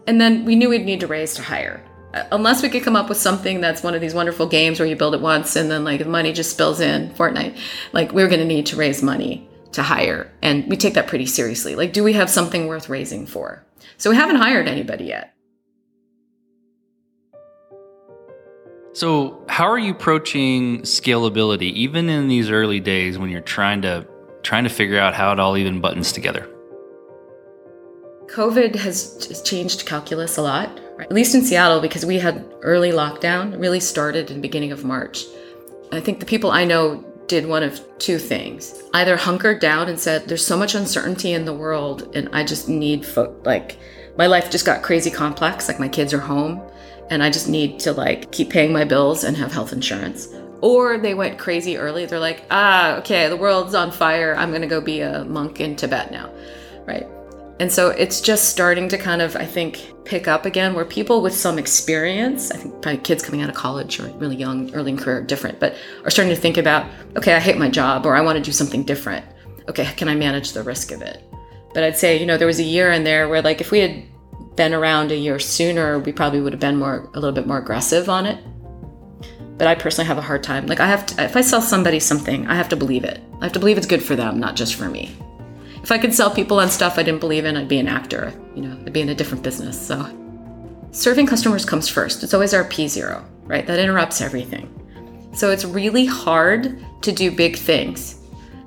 And 0.08 0.22
then 0.22 0.46
we 0.46 0.56
knew 0.56 0.70
we'd 0.70 0.86
need 0.86 1.02
to 1.02 1.08
raise 1.08 1.34
to 1.34 1.42
hire. 1.42 1.84
Uh, 2.14 2.24
unless 2.32 2.64
we 2.64 2.70
could 2.70 2.82
come 2.82 2.96
up 2.96 3.10
with 3.10 3.18
something 3.18 3.60
that's 3.60 3.84
one 3.84 3.94
of 3.94 4.00
these 4.00 4.14
wonderful 4.14 4.48
games 4.48 4.80
where 4.80 4.88
you 4.88 4.96
build 4.96 5.16
it 5.16 5.20
once 5.20 5.58
and 5.58 5.70
then 5.70 5.84
like 5.84 6.00
the 6.00 6.06
money 6.06 6.32
just 6.32 6.52
spills 6.52 6.80
in 6.80 7.10
Fortnite, 7.10 7.58
like 7.92 8.14
we're 8.14 8.30
going 8.30 8.40
to 8.40 8.46
need 8.46 8.68
to 8.68 8.78
raise 8.78 9.04
money 9.04 9.50
to 9.74 9.84
hire. 9.84 10.32
And 10.42 10.70
we 10.70 10.78
take 10.78 10.94
that 10.94 11.08
pretty 11.08 11.26
seriously. 11.26 11.76
Like, 11.76 11.92
do 11.92 12.06
we 12.06 12.14
have 12.14 12.30
something 12.30 12.68
worth 12.68 12.88
raising 12.88 13.26
for? 13.26 13.66
So 13.98 14.12
we 14.12 14.16
haven't 14.16 14.38
hired 14.38 14.70
anybody 14.70 15.04
yet. 15.08 15.36
So, 19.00 19.42
how 19.48 19.64
are 19.64 19.80
you 19.80 19.94
approaching 19.94 20.82
scalability 20.82 21.72
even 21.72 22.10
in 22.10 22.28
these 22.28 22.50
early 22.50 22.82
days 22.82 23.18
when 23.18 23.30
you're 23.30 23.40
trying 23.40 23.82
to 23.84 24.06
trying 24.44 24.66
to 24.66 24.70
figure 24.70 25.00
out 25.00 25.14
how 25.14 25.32
it 25.32 25.40
all 25.40 25.56
even 25.56 25.80
buttons 25.80 26.12
together? 26.12 26.50
COVID 28.26 28.76
has 28.76 29.42
changed 29.46 29.86
calculus 29.86 30.36
a 30.36 30.42
lot, 30.42 30.82
right? 30.98 31.08
at 31.08 31.14
least 31.14 31.34
in 31.34 31.44
Seattle, 31.44 31.80
because 31.80 32.06
we 32.06 32.20
had 32.20 32.46
early 32.62 32.92
lockdown, 32.92 33.58
really 33.58 33.80
started 33.80 34.32
in 34.32 34.36
the 34.36 34.42
beginning 34.42 34.74
of 34.74 34.84
March. 34.84 35.24
I 35.94 36.02
think 36.02 36.20
the 36.20 36.26
people 36.26 36.52
I 36.52 36.66
know 36.66 37.02
did 37.28 37.46
one 37.48 37.64
of 37.64 37.80
two 38.00 38.20
things 38.20 38.84
either 38.94 39.16
hunkered 39.16 39.62
down 39.62 39.88
and 39.88 39.98
said, 39.98 40.28
There's 40.28 40.46
so 40.46 40.58
much 40.58 40.76
uncertainty 40.76 41.32
in 41.32 41.46
the 41.46 41.54
world, 41.54 42.14
and 42.18 42.28
I 42.34 42.44
just 42.44 42.68
need, 42.68 43.06
fo- 43.06 43.34
like, 43.46 43.78
my 44.18 44.28
life 44.28 44.52
just 44.52 44.66
got 44.66 44.84
crazy 44.84 45.10
complex, 45.10 45.70
like, 45.70 45.80
my 45.80 45.88
kids 45.88 46.14
are 46.14 46.20
home 46.20 46.62
and 47.10 47.24
I 47.24 47.30
just 47.30 47.50
need 47.50 47.80
to 47.82 47.94
like 47.94 48.32
keep 48.32 48.50
paying 48.50 48.72
my 48.72 48.84
bills 48.84 49.24
and 49.24 49.36
have 49.38 49.52
health 49.52 49.74
insurance. 49.74 50.28
Or 50.62 50.98
they 50.98 51.14
went 51.14 51.40
crazy 51.40 51.78
early. 51.78 52.06
They're 52.06 52.20
like, 52.20 52.44
ah, 52.52 52.98
okay, 52.98 53.30
the 53.30 53.38
world's 53.38 53.74
on 53.74 53.92
fire. 53.92 54.36
I'm 54.36 54.50
going 54.50 54.62
to 54.62 54.68
go 54.68 54.82
be 54.82 55.02
a 55.02 55.24
monk 55.24 55.60
in 55.62 55.76
Tibet 55.76 56.12
now. 56.12 56.30
Right. 56.86 57.08
And 57.60 57.72
so 57.72 57.90
it's 57.90 58.22
just 58.22 58.50
starting 58.50 58.88
to 58.90 58.98
kind 58.98 59.22
of, 59.22 59.36
I 59.36 59.46
think, 59.46 59.94
pick 60.06 60.28
up 60.28 60.46
again 60.46 60.74
where 60.74 60.86
people 60.86 61.22
with 61.22 61.34
some 61.34 61.60
experience, 61.60 62.52
I 62.52 62.58
think 62.58 62.82
probably 62.82 63.02
kids 63.02 63.22
coming 63.22 63.42
out 63.42 63.50
of 63.50 63.56
college 63.56 64.00
or 64.00 64.08
really 64.12 64.38
young, 64.38 64.74
early 64.74 64.92
in 64.92 64.98
career, 64.98 65.22
different, 65.22 65.60
but 65.60 65.76
are 66.06 66.10
starting 66.10 66.34
to 66.34 66.40
think 66.40 66.58
about, 66.58 66.90
okay, 67.18 67.34
I 67.34 67.40
hate 67.40 67.58
my 67.58 67.70
job 67.70 68.06
or 68.06 68.16
I 68.16 68.22
want 68.22 68.38
to 68.38 68.44
do 68.44 68.54
something 68.54 68.84
different. 68.84 69.26
Okay, 69.68 69.86
can 69.98 70.08
I 70.08 70.16
manage 70.16 70.54
the 70.54 70.64
risk 70.64 70.92
of 70.92 71.02
it? 71.02 71.22
But 71.74 71.84
I'd 71.84 71.98
say, 71.98 72.18
you 72.18 72.26
know, 72.26 72.38
there 72.38 72.48
was 72.48 72.60
a 72.60 72.64
year 72.64 72.92
in 72.92 73.04
there 73.04 73.28
where 73.28 73.42
like 73.42 73.60
if 73.62 73.72
we 73.72 73.80
had 73.80 74.04
been 74.60 74.74
around 74.74 75.10
a 75.10 75.16
year 75.16 75.40
sooner, 75.40 76.00
we 76.00 76.12
probably 76.12 76.42
would 76.42 76.52
have 76.52 76.60
been 76.60 76.76
more 76.76 77.10
a 77.14 77.20
little 77.22 77.32
bit 77.32 77.48
more 77.48 77.60
aggressive 77.60 78.10
on 78.10 78.26
it. 78.26 78.44
But 79.58 79.68
I 79.68 79.76
personally 79.76 80.06
have 80.06 80.18
a 80.18 80.22
hard 80.22 80.44
time. 80.44 80.68
Like 80.68 80.82
I 80.82 80.86
have 80.86 81.06
to, 81.06 81.24
if 81.24 81.38
I 81.38 81.42
sell 81.42 81.62
somebody 81.62 81.98
something, 82.02 82.46
I 82.46 82.56
have 82.56 82.68
to 82.70 82.76
believe 82.76 83.06
it. 83.06 83.22
I 83.40 83.46
have 83.46 83.54
to 83.54 83.60
believe 83.60 83.78
it's 83.78 83.88
good 83.88 84.04
for 84.04 84.18
them, 84.18 84.38
not 84.38 84.58
just 84.58 84.76
for 84.76 84.90
me. 84.90 85.16
If 85.82 85.94
I 85.94 85.98
could 85.98 86.14
sell 86.14 86.30
people 86.30 86.60
on 86.60 86.68
stuff 86.68 86.98
I 86.98 87.04
didn't 87.04 87.22
believe 87.22 87.46
in, 87.46 87.56
I'd 87.56 87.70
be 87.70 87.80
an 87.80 87.88
actor. 87.88 88.34
You 88.54 88.64
know, 88.64 88.78
I'd 88.86 88.92
be 88.92 89.00
in 89.00 89.08
a 89.08 89.16
different 89.16 89.46
business. 89.46 89.80
So 89.80 90.06
serving 90.92 91.28
customers 91.28 91.64
comes 91.64 91.88
first. 91.88 92.22
It's 92.22 92.34
always 92.34 92.54
our 92.54 92.66
P0, 92.66 93.24
right? 93.46 93.66
That 93.66 93.80
interrupts 93.80 94.20
everything. 94.20 94.68
So 95.32 95.52
it's 95.52 95.64
really 95.64 96.06
hard 96.06 96.86
to 97.04 97.14
do 97.14 97.32
big 97.32 97.56
things. 97.56 98.20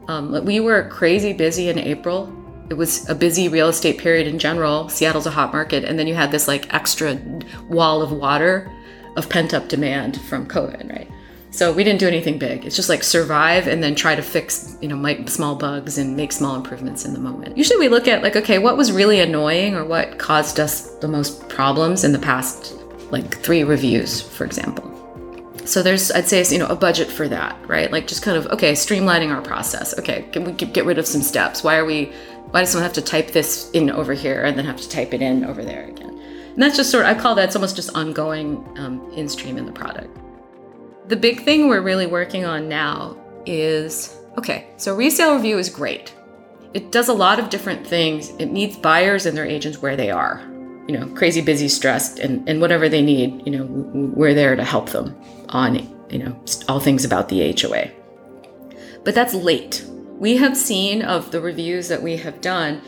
Um, 0.08 0.42
we 0.46 0.58
were 0.58 0.88
crazy 0.88 1.34
busy 1.34 1.68
in 1.68 1.78
April 1.78 2.32
it 2.72 2.78
was 2.78 3.06
a 3.10 3.14
busy 3.14 3.50
real 3.50 3.68
estate 3.68 3.98
period 3.98 4.26
in 4.26 4.38
general. 4.38 4.88
Seattle's 4.88 5.26
a 5.26 5.30
hot 5.30 5.52
market. 5.52 5.84
And 5.84 5.98
then 5.98 6.06
you 6.06 6.14
had 6.14 6.30
this 6.30 6.48
like 6.48 6.72
extra 6.72 7.20
wall 7.68 8.00
of 8.00 8.12
water 8.12 8.72
of 9.14 9.28
pent 9.28 9.52
up 9.52 9.68
demand 9.68 10.18
from 10.22 10.46
COVID, 10.46 10.90
right? 10.90 11.06
So 11.50 11.70
we 11.70 11.84
didn't 11.84 12.00
do 12.00 12.08
anything 12.08 12.38
big. 12.38 12.64
It's 12.64 12.74
just 12.74 12.88
like 12.88 13.02
survive 13.02 13.66
and 13.66 13.82
then 13.82 13.94
try 13.94 14.14
to 14.14 14.22
fix, 14.22 14.78
you 14.80 14.88
know, 14.88 15.24
small 15.26 15.54
bugs 15.54 15.98
and 15.98 16.16
make 16.16 16.32
small 16.32 16.56
improvements 16.56 17.04
in 17.04 17.12
the 17.12 17.20
moment. 17.20 17.58
Usually 17.58 17.78
we 17.78 17.90
look 17.90 18.08
at 18.08 18.22
like, 18.22 18.36
okay, 18.36 18.58
what 18.58 18.78
was 18.78 18.90
really 18.90 19.20
annoying 19.20 19.74
or 19.74 19.84
what 19.84 20.18
caused 20.18 20.58
us 20.58 20.92
the 21.00 21.08
most 21.08 21.46
problems 21.50 22.04
in 22.04 22.12
the 22.12 22.18
past 22.18 22.74
like 23.10 23.36
three 23.42 23.64
reviews, 23.64 24.22
for 24.22 24.46
example. 24.46 24.88
So 25.64 25.82
there's, 25.82 26.10
I'd 26.10 26.26
say, 26.26 26.44
you 26.50 26.58
know, 26.58 26.66
a 26.66 26.74
budget 26.74 27.08
for 27.08 27.28
that, 27.28 27.56
right? 27.68 27.92
Like 27.92 28.08
just 28.08 28.22
kind 28.22 28.36
of, 28.36 28.46
okay, 28.46 28.72
streamlining 28.72 29.32
our 29.32 29.42
process. 29.42 29.96
Okay, 29.98 30.22
can 30.32 30.44
we 30.44 30.52
get 30.52 30.84
rid 30.84 30.98
of 30.98 31.06
some 31.06 31.22
steps? 31.22 31.62
Why 31.62 31.76
are 31.76 31.84
we 31.84 32.12
why 32.52 32.60
does 32.60 32.70
someone 32.70 32.84
have 32.84 32.92
to 32.92 33.02
type 33.02 33.30
this 33.32 33.70
in 33.70 33.90
over 33.90 34.12
here 34.12 34.44
and 34.44 34.58
then 34.58 34.66
have 34.66 34.78
to 34.78 34.88
type 34.88 35.14
it 35.14 35.22
in 35.22 35.42
over 35.44 35.64
there 35.64 35.86
again? 35.88 36.10
And 36.52 36.62
that's 36.62 36.76
just 36.76 36.90
sort 36.90 37.06
of, 37.06 37.16
I 37.16 37.18
call 37.18 37.34
that, 37.36 37.46
it's 37.46 37.56
almost 37.56 37.76
just 37.76 37.94
ongoing 37.96 38.62
um, 38.76 39.10
in 39.14 39.26
stream 39.26 39.56
in 39.56 39.64
the 39.64 39.72
product. 39.72 40.14
The 41.08 41.16
big 41.16 41.44
thing 41.44 41.68
we're 41.68 41.80
really 41.80 42.06
working 42.06 42.44
on 42.44 42.68
now 42.68 43.16
is 43.46 44.18
okay, 44.36 44.68
so 44.76 44.94
resale 44.94 45.34
review 45.34 45.56
is 45.56 45.70
great. 45.70 46.14
It 46.74 46.92
does 46.92 47.08
a 47.08 47.14
lot 47.14 47.38
of 47.38 47.48
different 47.48 47.86
things. 47.86 48.30
It 48.38 48.52
meets 48.52 48.76
buyers 48.76 49.24
and 49.24 49.36
their 49.36 49.46
agents 49.46 49.80
where 49.80 49.96
they 49.96 50.10
are. 50.10 50.42
You 50.88 50.98
know, 50.98 51.06
crazy, 51.14 51.40
busy, 51.40 51.68
stressed, 51.68 52.18
and, 52.18 52.46
and 52.46 52.60
whatever 52.60 52.88
they 52.88 53.02
need, 53.02 53.46
you 53.46 53.56
know, 53.56 53.64
we're 53.64 54.34
there 54.34 54.56
to 54.56 54.64
help 54.64 54.90
them 54.90 55.18
on, 55.50 55.76
you 56.10 56.18
know, 56.18 56.38
all 56.68 56.80
things 56.80 57.04
about 57.04 57.30
the 57.30 57.56
HOA. 57.58 57.90
But 59.04 59.14
that's 59.14 59.32
late 59.32 59.86
we 60.22 60.36
have 60.36 60.56
seen 60.56 61.02
of 61.02 61.32
the 61.32 61.40
reviews 61.40 61.88
that 61.88 62.00
we 62.00 62.16
have 62.16 62.40
done 62.40 62.80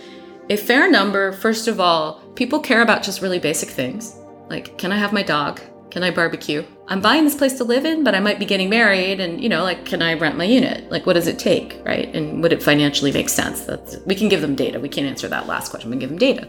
a 0.50 0.56
fair 0.56 0.88
number. 0.88 1.32
First 1.32 1.66
of 1.66 1.80
all, 1.80 2.20
people 2.36 2.60
care 2.60 2.80
about 2.80 3.02
just 3.02 3.20
really 3.20 3.40
basic 3.40 3.68
things 3.68 4.16
like 4.48 4.78
can 4.78 4.92
I 4.92 4.98
have 4.98 5.12
my 5.12 5.24
dog? 5.24 5.60
Can 5.90 6.04
I 6.04 6.12
barbecue? 6.12 6.64
I'm 6.86 7.00
buying 7.00 7.24
this 7.24 7.34
place 7.34 7.54
to 7.54 7.64
live 7.64 7.84
in, 7.84 8.04
but 8.04 8.14
I 8.14 8.20
might 8.20 8.38
be 8.38 8.44
getting 8.44 8.70
married 8.70 9.18
and, 9.18 9.42
you 9.42 9.48
know, 9.48 9.64
like 9.64 9.84
can 9.84 10.00
I 10.00 10.14
rent 10.14 10.36
my 10.36 10.44
unit? 10.44 10.88
Like 10.92 11.06
what 11.06 11.14
does 11.14 11.26
it 11.26 11.40
take, 11.40 11.80
right? 11.84 12.14
And 12.14 12.40
would 12.40 12.52
it 12.52 12.62
financially 12.62 13.10
make 13.10 13.28
sense? 13.28 13.62
That's 13.62 13.96
we 14.06 14.14
can 14.14 14.28
give 14.28 14.40
them 14.40 14.54
data. 14.54 14.78
We 14.78 14.88
can't 14.88 15.08
answer 15.08 15.26
that 15.26 15.48
last 15.48 15.70
question. 15.70 15.90
We 15.90 15.94
can 15.94 16.00
give 16.00 16.10
them 16.10 16.18
data. 16.18 16.48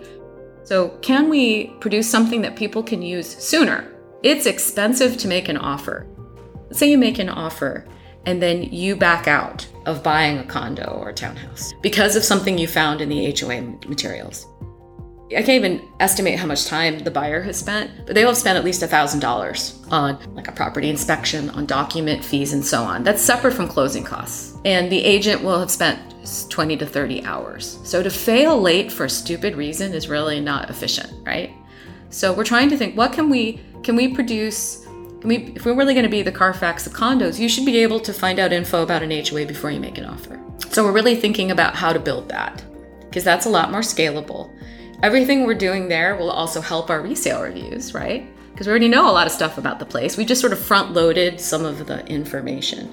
So, 0.66 0.90
can 1.02 1.30
we 1.30 1.68
produce 1.80 2.10
something 2.10 2.42
that 2.44 2.56
people 2.56 2.84
can 2.84 3.02
use 3.02 3.28
sooner? 3.38 3.92
It's 4.22 4.46
expensive 4.46 5.18
to 5.18 5.28
make 5.28 5.50
an 5.50 5.58
offer. 5.58 6.06
Say 6.72 6.92
you 6.92 6.98
make 7.00 7.18
an 7.18 7.30
offer 7.30 7.88
and 8.26 8.42
then 8.42 8.64
you 8.64 8.96
back 8.96 9.28
out 9.28 9.68
of 9.86 10.04
buying 10.04 10.38
a 10.38 10.44
condo 10.44 11.00
or 11.00 11.10
a 11.10 11.14
townhouse 11.14 11.74
because 11.82 12.16
of 12.16 12.24
something 12.24 12.58
you 12.58 12.68
found 12.68 13.02
in 13.02 13.10
the 13.10 13.36
HOA 13.40 13.62
materials. 13.88 14.48
I 15.32 15.42
can't 15.42 15.50
even 15.50 15.82
estimate 16.00 16.38
how 16.38 16.46
much 16.46 16.66
time 16.66 17.00
the 17.00 17.10
buyer 17.10 17.42
has 17.42 17.58
spent, 17.58 17.90
but 18.06 18.14
they 18.14 18.24
will 18.24 18.32
have 18.32 18.38
spent 18.38 18.60
at 18.60 18.64
least 18.64 18.84
$1,000 18.84 19.92
on 19.92 20.36
like 20.36 20.48
a 20.48 20.52
property 20.52 20.88
inspection, 20.88 21.50
on 21.52 21.66
document 21.66 22.24
fees, 22.24 22.54
and 22.54 22.64
so 22.64 22.84
on. 22.84 23.04
That's 23.04 23.24
separate 23.24 23.54
from 23.54 23.68
closing 23.68 24.04
costs. 24.04 24.56
And 24.66 24.92
the 24.92 25.04
agent 25.04 25.44
will 25.44 25.60
have 25.60 25.72
spent 25.72 26.00
20 26.50 26.78
to 26.78 26.86
30 26.86 27.26
hours. 27.26 27.80
So 27.84 28.04
to 28.04 28.10
fail 28.10 28.62
late 28.62 28.92
for 28.92 29.06
a 29.06 29.10
stupid 29.10 29.56
reason 29.56 29.94
is 29.94 30.08
really 30.08 30.40
not 30.40 30.70
efficient, 30.70 31.12
right? 31.26 31.52
So 32.10 32.32
we're 32.32 32.44
trying 32.44 32.70
to 32.70 32.78
think 32.78 32.96
what 32.96 33.12
can 33.12 33.30
we 33.30 33.60
can 33.84 33.96
we 33.96 34.14
produce 34.14 34.85
can 35.26 35.46
we 35.46 35.54
if 35.56 35.66
we're 35.66 35.76
really 35.76 35.94
going 35.94 36.04
to 36.04 36.10
be 36.10 36.22
the 36.22 36.32
Carfax 36.32 36.86
of 36.86 36.94
condos, 36.94 37.40
you 37.40 37.50
should 37.50 37.66
be 37.66 37.78
able 37.80 38.00
to 38.00 38.14
find 38.14 38.38
out 38.38 38.54
info 38.54 38.84
about 38.84 39.02
an 39.02 39.12
HOA 39.12 39.46
before 39.46 39.72
you 39.72 39.80
make 39.80 39.98
an 39.98 40.06
offer. 40.06 40.40
So 40.70 40.84
we're 40.84 40.92
really 40.92 41.16
thinking 41.16 41.52
about 41.52 41.76
how 41.76 41.94
to 41.94 42.00
build 42.00 42.30
that 42.30 42.64
because 43.02 43.24
that's 43.24 43.46
a 43.46 43.50
lot 43.50 43.72
more 43.72 43.82
scalable. 43.82 44.52
Everything 45.02 45.44
we're 45.44 45.56
doing 45.56 45.88
there 45.88 46.16
will 46.16 46.30
also 46.30 46.62
help 46.62 46.90
our 46.90 47.02
resale 47.02 47.42
reviews, 47.42 47.94
right? 47.94 48.28
Because 48.52 48.68
we 48.68 48.72
already 48.72 48.88
know 48.88 49.10
a 49.10 49.12
lot 49.12 49.26
of 49.26 49.34
stuff 49.34 49.58
about 49.58 49.80
the 49.80 49.86
place. 49.86 50.16
We 50.16 50.26
just 50.26 50.42
sort 50.42 50.54
of 50.54 50.60
front 50.60 50.94
loaded 50.94 51.42
some 51.42 51.66
of 51.66 51.88
the 51.88 52.06
information. 52.06 52.88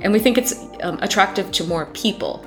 And 0.00 0.12
we 0.12 0.18
think 0.18 0.38
it's 0.38 0.54
um, 0.82 0.98
attractive 1.02 1.52
to 1.52 1.64
more 1.64 1.86
people 1.86 2.46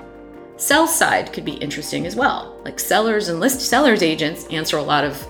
Sell 0.57 0.87
side 0.87 1.33
could 1.33 1.43
be 1.43 1.53
interesting 1.53 2.05
as 2.05 2.15
well. 2.15 2.57
Like 2.63 2.79
sellers 2.79 3.27
and 3.27 3.41
list 3.41 3.59
sellers 3.61 4.01
agents 4.01 4.47
answer 4.47 4.77
a 4.77 4.83
lot 4.83 5.03
of 5.03 5.27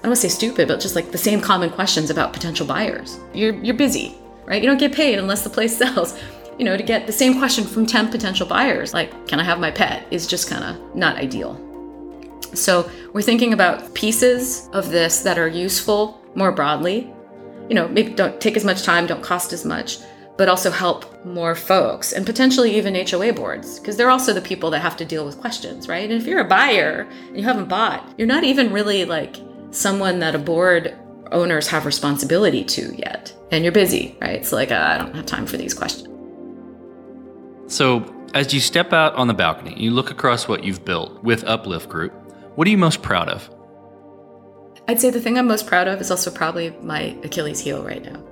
I 0.00 0.04
don't 0.04 0.12
want 0.12 0.20
to 0.22 0.28
say 0.30 0.34
stupid, 0.34 0.68
but 0.68 0.80
just 0.80 0.96
like 0.96 1.12
the 1.12 1.18
same 1.18 1.42
common 1.42 1.68
questions 1.68 2.08
about 2.08 2.32
potential 2.32 2.66
buyers. 2.66 3.20
You're 3.34 3.52
you're 3.62 3.76
busy, 3.76 4.14
right? 4.46 4.62
You 4.62 4.66
don't 4.66 4.80
get 4.80 4.94
paid 4.94 5.18
unless 5.18 5.42
the 5.42 5.50
place 5.50 5.76
sells. 5.82 6.18
You 6.58 6.64
know, 6.64 6.74
to 6.74 6.82
get 6.82 7.06
the 7.06 7.12
same 7.12 7.38
question 7.38 7.64
from 7.64 7.84
10 7.84 8.10
potential 8.10 8.46
buyers, 8.46 8.94
like, 8.94 9.28
can 9.28 9.40
I 9.40 9.44
have 9.44 9.60
my 9.60 9.70
pet, 9.70 10.06
is 10.10 10.26
just 10.26 10.48
kind 10.48 10.64
of 10.64 10.94
not 10.94 11.16
ideal. 11.16 11.58
So 12.54 12.90
we're 13.12 13.22
thinking 13.22 13.52
about 13.52 13.92
pieces 13.94 14.70
of 14.72 14.90
this 14.90 15.20
that 15.20 15.38
are 15.38 15.48
useful 15.48 16.18
more 16.34 16.50
broadly. 16.50 17.12
You 17.68 17.74
know, 17.74 17.88
maybe 17.88 18.12
don't 18.12 18.40
take 18.40 18.56
as 18.56 18.64
much 18.64 18.82
time, 18.82 19.06
don't 19.06 19.22
cost 19.22 19.52
as 19.52 19.66
much, 19.66 19.98
but 20.36 20.48
also 20.48 20.70
help 20.70 21.24
more 21.26 21.54
folks 21.54 22.12
and 22.12 22.24
potentially 22.24 22.74
even 22.74 22.94
HOA 22.94 23.34
boards 23.34 23.78
because 23.78 23.98
they're 23.98 24.10
also 24.10 24.32
the 24.32 24.40
people 24.40 24.70
that 24.70 24.80
have 24.80 24.96
to 24.96 25.04
deal 25.04 25.26
with 25.26 25.38
questions, 25.38 25.88
right? 25.88 26.10
And 26.10 26.20
if 26.20 26.26
you're 26.26 26.40
a 26.40 26.48
buyer 26.48 27.06
and 27.28 27.36
you 27.36 27.44
haven't 27.44 27.68
bought, 27.68 28.08
you're 28.16 28.26
not 28.26 28.44
even 28.44 28.72
really 28.72 29.04
like 29.04 29.36
someone 29.70 30.18
that 30.20 30.34
a 30.34 30.38
board 30.38 30.96
owners 31.32 31.68
have 31.68 31.86
responsibility 31.86 32.64
to 32.64 32.94
yet. 32.96 33.32
And 33.50 33.64
you're 33.64 33.72
busy, 33.72 34.16
right? 34.20 34.36
It's 34.36 34.52
like, 34.52 34.70
uh, 34.70 34.74
I 34.74 34.98
don't 34.98 35.14
have 35.14 35.26
time 35.26 35.46
for 35.46 35.56
these 35.56 35.74
questions. 35.74 36.08
So, 37.66 38.14
as 38.34 38.54
you 38.54 38.60
step 38.60 38.92
out 38.92 39.14
on 39.14 39.26
the 39.26 39.34
balcony, 39.34 39.74
you 39.76 39.90
look 39.90 40.10
across 40.10 40.46
what 40.46 40.64
you've 40.64 40.84
built 40.84 41.22
with 41.22 41.44
Uplift 41.44 41.88
Group. 41.88 42.12
What 42.56 42.66
are 42.66 42.70
you 42.70 42.78
most 42.78 43.02
proud 43.02 43.28
of? 43.28 43.48
I'd 44.88 45.00
say 45.00 45.10
the 45.10 45.20
thing 45.20 45.38
I'm 45.38 45.46
most 45.46 45.66
proud 45.66 45.88
of 45.88 46.00
is 46.00 46.10
also 46.10 46.30
probably 46.30 46.70
my 46.82 47.16
Achilles 47.22 47.60
heel 47.60 47.84
right 47.84 48.02
now. 48.04 48.22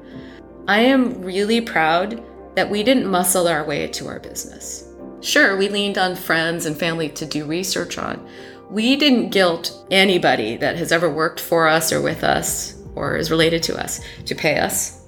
I 0.67 0.81
am 0.81 1.23
really 1.23 1.61
proud 1.61 2.23
that 2.57 2.69
we 2.69 2.83
didn't 2.83 3.07
muscle 3.07 3.47
our 3.47 3.65
way 3.65 3.87
to 3.89 4.09
our 4.09 4.19
business. 4.19 4.85
Sure, 5.21 5.57
we 5.57 5.69
leaned 5.69 5.99
on 5.99 6.15
friends 6.15 6.67
and 6.67 6.77
family 6.77 7.09
to 7.11 7.27
do 7.27 7.45
research 7.45 7.99
on. 7.99 8.29
We 8.71 8.97
didn't 8.97 9.31
guilt 9.31 9.87
anybody 9.91 10.57
that 10.59 10.77
has 10.77 10.93
ever 10.93 11.09
worked 11.09 11.41
for 11.41 11.67
us 11.69 11.91
or 11.93 12.03
with 12.03 12.23
us 12.23 12.77
or 12.95 13.17
is 13.17 13.31
related 13.31 13.63
to 13.65 13.79
us 13.79 14.01
to 14.27 14.35
pay 14.35 14.59
us. 14.59 15.07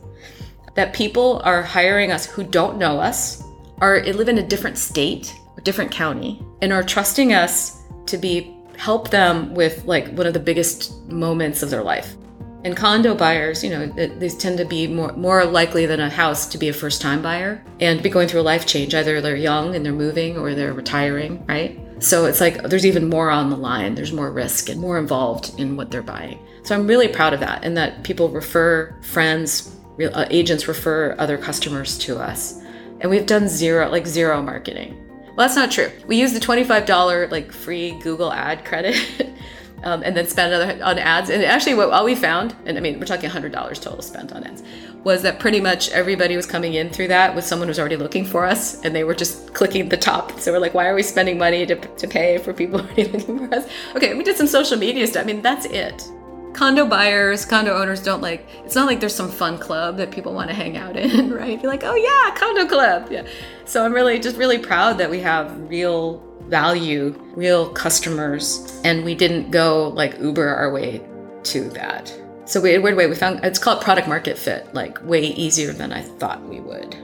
That 0.76 0.94
people 0.94 1.42
are 1.44 1.62
hiring 1.62 2.10
us 2.10 2.24
who 2.24 2.42
don't 2.42 2.78
know 2.78 3.00
us, 3.00 3.42
are 3.80 4.02
live 4.02 4.28
in 4.28 4.38
a 4.38 4.46
different 4.46 4.78
state, 4.78 5.34
a 5.58 5.60
different 5.60 5.90
county, 5.90 6.42
and 6.62 6.72
are 6.72 6.82
trusting 6.82 7.32
us 7.34 7.82
to 8.06 8.16
be 8.16 8.56
help 8.78 9.10
them 9.10 9.54
with 9.54 9.84
like 9.84 10.08
one 10.16 10.26
of 10.26 10.32
the 10.32 10.40
biggest 10.40 11.06
moments 11.10 11.62
of 11.62 11.68
their 11.68 11.82
life. 11.82 12.16
And 12.64 12.74
condo 12.74 13.14
buyers, 13.14 13.62
you 13.62 13.70
know, 13.70 13.86
these 14.18 14.36
tend 14.36 14.56
to 14.58 14.64
be 14.64 14.86
more 14.86 15.12
more 15.12 15.44
likely 15.44 15.84
than 15.84 16.00
a 16.00 16.08
house 16.08 16.46
to 16.48 16.58
be 16.58 16.68
a 16.68 16.72
first 16.72 17.02
time 17.02 17.20
buyer 17.20 17.62
and 17.80 18.02
be 18.02 18.08
going 18.08 18.28
through 18.28 18.40
a 18.40 18.50
life 18.52 18.64
change. 18.66 18.94
Either 18.94 19.20
they're 19.20 19.36
young 19.36 19.74
and 19.74 19.84
they're 19.84 19.92
moving 19.92 20.38
or 20.38 20.54
they're 20.54 20.72
retiring, 20.72 21.44
right? 21.46 21.78
So 22.00 22.24
it's 22.24 22.40
like 22.40 22.62
there's 22.62 22.86
even 22.86 23.08
more 23.08 23.30
on 23.30 23.50
the 23.50 23.56
line. 23.56 23.94
There's 23.94 24.12
more 24.12 24.32
risk 24.32 24.68
and 24.68 24.80
more 24.80 24.98
involved 24.98 25.58
in 25.58 25.76
what 25.76 25.90
they're 25.90 26.02
buying. 26.02 26.44
So 26.62 26.74
I'm 26.74 26.86
really 26.86 27.08
proud 27.08 27.34
of 27.34 27.40
that 27.40 27.64
and 27.64 27.76
that 27.76 28.02
people 28.04 28.28
refer 28.28 28.94
friends, 29.02 29.76
uh, 30.00 30.26
agents 30.30 30.66
refer 30.66 31.14
other 31.18 31.36
customers 31.36 31.98
to 31.98 32.18
us. 32.18 32.60
And 33.00 33.10
we've 33.10 33.26
done 33.26 33.48
zero, 33.48 33.88
like 33.90 34.06
zero 34.06 34.42
marketing. 34.42 34.96
Well, 35.28 35.46
that's 35.46 35.56
not 35.56 35.70
true. 35.70 35.90
We 36.06 36.16
use 36.16 36.32
the 36.32 36.40
$25 36.40 37.30
like 37.30 37.52
free 37.52 37.98
Google 38.00 38.32
ad 38.32 38.64
credit 38.64 38.96
um, 39.82 40.02
and 40.02 40.16
then 40.16 40.26
spend 40.26 40.52
another 40.52 40.82
on 40.84 40.98
ads. 40.98 41.30
And 41.30 41.42
actually, 41.44 41.74
what 41.74 41.90
all 41.90 42.04
we 42.04 42.14
found, 42.14 42.54
and 42.66 42.76
I 42.76 42.80
mean, 42.80 42.98
we're 42.98 43.06
talking 43.06 43.30
$100 43.30 43.52
total 43.52 44.02
spent 44.02 44.32
on 44.32 44.44
ads, 44.44 44.62
was 45.04 45.22
that 45.22 45.40
pretty 45.40 45.60
much 45.60 45.90
everybody 45.90 46.36
was 46.36 46.46
coming 46.46 46.74
in 46.74 46.90
through 46.90 47.08
that 47.08 47.34
with 47.34 47.44
someone 47.44 47.68
who's 47.68 47.78
already 47.78 47.96
looking 47.96 48.24
for 48.24 48.44
us, 48.44 48.82
and 48.84 48.94
they 48.94 49.04
were 49.04 49.14
just 49.14 49.54
clicking 49.54 49.88
the 49.88 49.96
top. 49.96 50.38
So 50.38 50.52
we're 50.52 50.58
like, 50.58 50.74
why 50.74 50.86
are 50.86 50.94
we 50.94 51.02
spending 51.02 51.38
money 51.38 51.64
to, 51.66 51.76
to 51.76 52.08
pay 52.08 52.38
for 52.38 52.52
people 52.52 52.80
already 52.82 53.04
looking 53.04 53.48
for 53.48 53.54
us? 53.54 53.68
Okay, 53.96 54.14
we 54.14 54.24
did 54.24 54.36
some 54.36 54.46
social 54.46 54.76
media 54.76 55.06
stuff. 55.06 55.24
I 55.24 55.26
mean, 55.26 55.42
that's 55.42 55.66
it. 55.66 56.08
Condo 56.52 56.84
buyers, 56.84 57.44
condo 57.44 57.80
owners 57.80 58.02
don't 58.02 58.20
like. 58.20 58.46
It's 58.64 58.74
not 58.74 58.86
like 58.86 58.98
there's 58.98 59.14
some 59.14 59.30
fun 59.30 59.56
club 59.56 59.96
that 59.98 60.10
people 60.10 60.34
want 60.34 60.50
to 60.50 60.54
hang 60.54 60.76
out 60.76 60.96
in, 60.96 61.32
right? 61.34 61.60
You're 61.62 61.70
like, 61.70 61.84
oh 61.84 61.94
yeah, 61.94 62.34
condo 62.36 62.66
club, 62.66 63.08
yeah. 63.10 63.26
So 63.64 63.84
I'm 63.84 63.92
really 63.92 64.18
just 64.18 64.36
really 64.36 64.58
proud 64.58 64.98
that 64.98 65.08
we 65.08 65.20
have 65.20 65.56
real 65.70 66.29
value 66.50 67.14
real 67.34 67.70
customers 67.70 68.80
and 68.84 69.04
we 69.04 69.14
didn't 69.14 69.50
go 69.50 69.88
like 69.88 70.18
Uber 70.18 70.48
our 70.48 70.72
way 70.72 71.00
to 71.44 71.68
that. 71.70 72.12
So 72.44 72.60
we 72.60 72.76
weird 72.78 72.96
way 72.96 73.06
we 73.06 73.14
found 73.14 73.44
it's 73.44 73.58
called 73.58 73.80
product 73.80 74.08
market 74.08 74.36
fit, 74.36 74.74
like 74.74 75.02
way 75.04 75.22
easier 75.22 75.72
than 75.72 75.92
I 75.92 76.02
thought 76.02 76.42
we 76.48 76.60
would. 76.60 76.96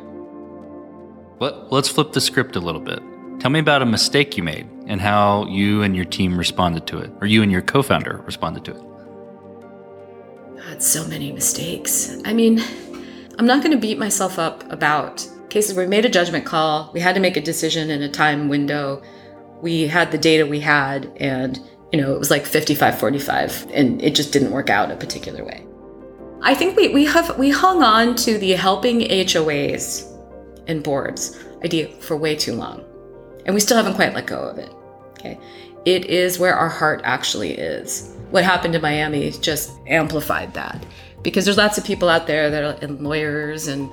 Well, 1.39 1.69
let's 1.71 1.89
flip 1.89 2.13
the 2.13 2.21
script 2.21 2.57
a 2.57 2.61
little 2.61 2.81
bit. 2.81 3.01
Tell 3.39 3.51
me 3.51 3.61
about 3.61 3.83
a 3.83 3.87
mistake 3.87 4.37
you 4.37 4.43
made 4.43 4.67
and 4.87 5.01
how 5.01 5.47
you 5.47 5.83
and 5.83 5.95
your 5.95 6.05
team 6.05 6.37
responded 6.37 6.87
to 6.89 6.99
it, 6.99 7.11
or 7.21 7.27
you 7.27 7.43
and 7.43 7.53
your 7.53 7.63
co-founder 7.63 8.23
responded 8.25 8.65
to 8.65 8.71
it. 8.73 8.83
I 10.61 10.71
had 10.71 10.83
so 10.83 11.07
many 11.07 11.31
mistakes. 11.31 12.17
I 12.25 12.33
mean, 12.33 12.61
I'm 13.39 13.47
not 13.47 13.63
going 13.63 13.73
to 13.73 13.81
beat 13.81 13.99
myself 13.99 14.39
up 14.39 14.65
about 14.73 15.29
cases 15.51 15.77
where 15.77 15.85
we 15.85 15.91
made 15.91 16.05
a 16.05 16.09
judgment 16.09 16.45
call, 16.45 16.91
we 16.93 17.01
had 17.01 17.15
to 17.15 17.21
make 17.21 17.37
a 17.37 17.41
decision 17.41 17.91
in 17.91 18.03
a 18.03 18.09
time 18.09 18.49
window, 18.49 19.03
we 19.63 19.87
had 19.87 20.13
the 20.13 20.19
data 20.19 20.47
we 20.47 20.61
had 20.61 21.11
and 21.17 21.61
you 21.93 22.01
know 22.01 22.13
it 22.13 22.19
was 22.19 22.31
like 22.31 22.47
55 22.47 22.99
45 22.99 23.67
and 23.73 24.03
it 24.03 24.15
just 24.15 24.33
didn't 24.33 24.51
work 24.51 24.71
out 24.71 24.91
a 24.91 24.97
particular 24.97 25.45
way. 25.45 25.67
I 26.43 26.55
think 26.55 26.77
we, 26.77 26.89
we 26.89 27.05
have 27.07 27.39
we 27.39 27.51
hung 27.51 27.83
on 27.83 28.15
to 28.17 28.39
the 28.39 28.53
helping 28.53 29.01
hoas 29.01 30.05
and 30.69 30.83
boards 30.83 31.43
idea 31.65 31.89
for 32.01 32.17
way 32.17 32.37
too 32.37 32.55
long 32.55 32.85
and 33.47 33.55
we 33.55 33.61
still 33.61 33.77
haven't 33.77 33.95
quite 33.95 34.15
let 34.15 34.27
go 34.27 34.41
of 34.41 34.59
it 34.59 34.73
okay? 35.19 35.39
It 35.85 36.07
is 36.07 36.39
where 36.39 36.55
our 36.55 36.69
heart 36.69 37.01
actually 37.05 37.53
is. 37.53 38.13
What 38.31 38.45
happened 38.45 38.75
in 38.75 38.83
miami 38.83 39.31
just 39.31 39.73
amplified 39.87 40.53
that 40.55 40.85
because 41.23 41.45
there's 41.45 41.57
lots 41.57 41.79
of 41.79 41.85
people 41.85 42.09
out 42.09 42.27
there 42.27 42.51
that 42.51 42.63
are 42.63 42.85
and 42.85 43.01
lawyers 43.01 43.69
and 43.69 43.91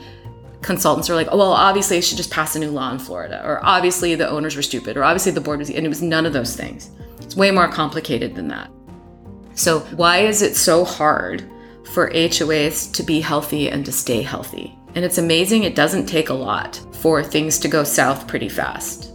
consultants 0.64 1.10
are 1.10 1.16
like, 1.16 1.28
oh, 1.32 1.38
well, 1.38 1.52
obviously 1.52 1.98
I 1.98 2.00
should 2.00 2.18
just 2.18 2.32
pass 2.32 2.56
a 2.56 2.60
new 2.60 2.72
law 2.72 2.92
in 2.92 3.00
Florida, 3.00 3.42
or 3.46 3.64
obviously 3.64 4.16
the 4.16 4.30
owners 4.30 4.56
were 4.56 4.62
stupid, 4.62 4.98
or 4.98 5.04
obviously 5.04 5.32
the 5.32 5.42
board 5.42 5.60
was, 5.60 5.70
and 5.70 5.86
it 5.86 5.90
was 5.90 6.02
none 6.02 6.26
of 6.26 6.34
those 6.34 6.56
things. 6.56 6.90
It's 7.20 7.36
way 7.36 7.52
more 7.52 7.68
complicated 7.68 8.36
than 8.36 8.48
that. 8.48 8.72
So, 9.56 9.80
why 9.96 10.20
is 10.20 10.42
it 10.42 10.56
so 10.56 10.84
hard 10.84 11.44
for 11.94 12.10
HOAs 12.10 12.92
to 12.94 13.04
be 13.04 13.22
healthy 13.22 13.70
and 13.70 13.86
to 13.86 13.92
stay 13.92 14.22
healthy? 14.22 14.76
And 14.96 15.06
it's 15.06 15.18
amazing, 15.18 15.64
it 15.64 15.76
doesn't 15.76 16.06
take 16.06 16.30
a 16.30 16.34
lot 16.34 16.80
for 16.94 17.24
things 17.24 17.60
to 17.60 17.68
go 17.68 17.84
south 17.84 18.28
pretty 18.28 18.50
fast, 18.50 19.12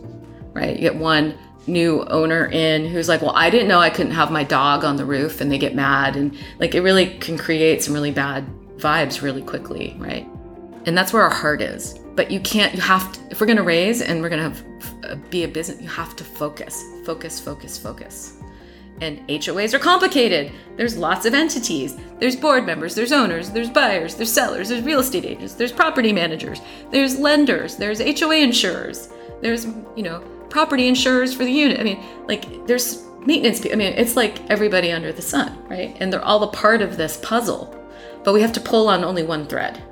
right? 0.53 0.77
You 0.77 0.83
get 0.83 0.97
one 0.97 1.37
new 1.67 2.05
owner 2.05 2.47
in 2.47 2.87
who's 2.87 3.09
like, 3.09 3.21
well, 3.21 3.37
I 3.37 3.51
didn't 3.51 3.69
know 3.69 3.79
I 3.79 3.91
couldn't 3.91 4.13
have 4.13 4.31
my 4.31 4.45
dog 4.45 4.85
on 4.85 4.97
the 4.97 5.05
roof, 5.05 5.41
and 5.41 5.51
they 5.51 5.59
get 5.59 5.75
mad. 5.75 6.17
And 6.17 6.37
like, 6.59 6.75
it 6.75 6.81
really 6.81 7.19
can 7.19 7.39
create 7.39 7.83
some 7.83 7.95
really 7.95 8.11
bad 8.11 8.47
vibes 8.77 9.23
really 9.23 9.43
quickly, 9.43 9.97
right? 9.99 10.29
And 10.89 10.97
that's 10.97 11.13
where 11.13 11.23
our 11.23 11.29
heart 11.29 11.61
is. 11.61 11.99
But 12.17 12.31
you 12.31 12.41
can't, 12.41 12.75
you 12.75 12.81
have 12.81 13.13
to, 13.13 13.21
if 13.31 13.43
we're 13.43 13.47
going 13.47 13.59
to 13.59 13.63
raise 13.63 14.01
and 14.01 14.23
we're 14.23 14.31
going 14.31 14.43
to 14.43 14.49
have, 14.49 15.05
uh, 15.05 15.15
be 15.29 15.45
a 15.45 15.49
business, 15.49 15.83
you 15.83 15.89
have 15.91 16.17
to 16.17 16.25
focus, 16.25 16.83
focus, 17.05 17.39
focus, 17.39 17.77
focus. 17.77 18.39
And 19.03 19.19
HOAs 19.29 19.75
are 19.75 19.79
complicated. 19.79 20.51
There's 20.77 20.97
lots 20.97 21.27
of 21.27 21.35
entities. 21.35 21.95
There's 22.19 22.35
board 22.35 22.65
members, 22.65 22.95
there's 22.95 23.13
owners, 23.13 23.51
there's 23.51 23.69
buyers, 23.69 24.15
there's 24.15 24.33
sellers, 24.33 24.71
there's 24.71 24.83
real 24.83 25.01
estate 25.01 25.27
agents, 25.27 25.53
there's 25.53 25.73
property 25.73 26.11
managers, 26.11 26.63
there's 26.91 27.19
lenders, 27.19 27.77
there's 27.77 28.01
HOA 28.01 28.37
insurers, 28.37 29.11
there's, 29.43 29.67
you 29.95 30.03
know, 30.03 30.21
property 30.49 30.89
insurers 30.89 31.35
for 31.35 31.45
the 31.45 31.53
unit. 31.53 31.79
I 31.79 31.83
mean, 31.83 32.03
like, 32.27 32.67
there's 32.67 33.05
maintenance. 33.27 33.61
I 33.71 33.77
mean, 33.77 33.93
it's 33.93 34.17
like 34.17 34.41
everybody 34.49 34.91
under 34.91 35.13
the 35.13 35.21
sun, 35.21 35.63
right? 35.69 35.95
And 36.01 36.11
they're 36.11 36.25
all 36.25 36.43
a 36.45 36.51
part 36.51 36.81
of 36.81 36.97
this 36.97 37.19
puzzle, 37.23 37.77
but 38.25 38.33
we 38.33 38.41
have 38.41 38.55
to 38.55 38.61
pull 38.61 38.89
on 38.89 39.05
only 39.05 39.23
one 39.23 39.47
thread. 39.47 39.83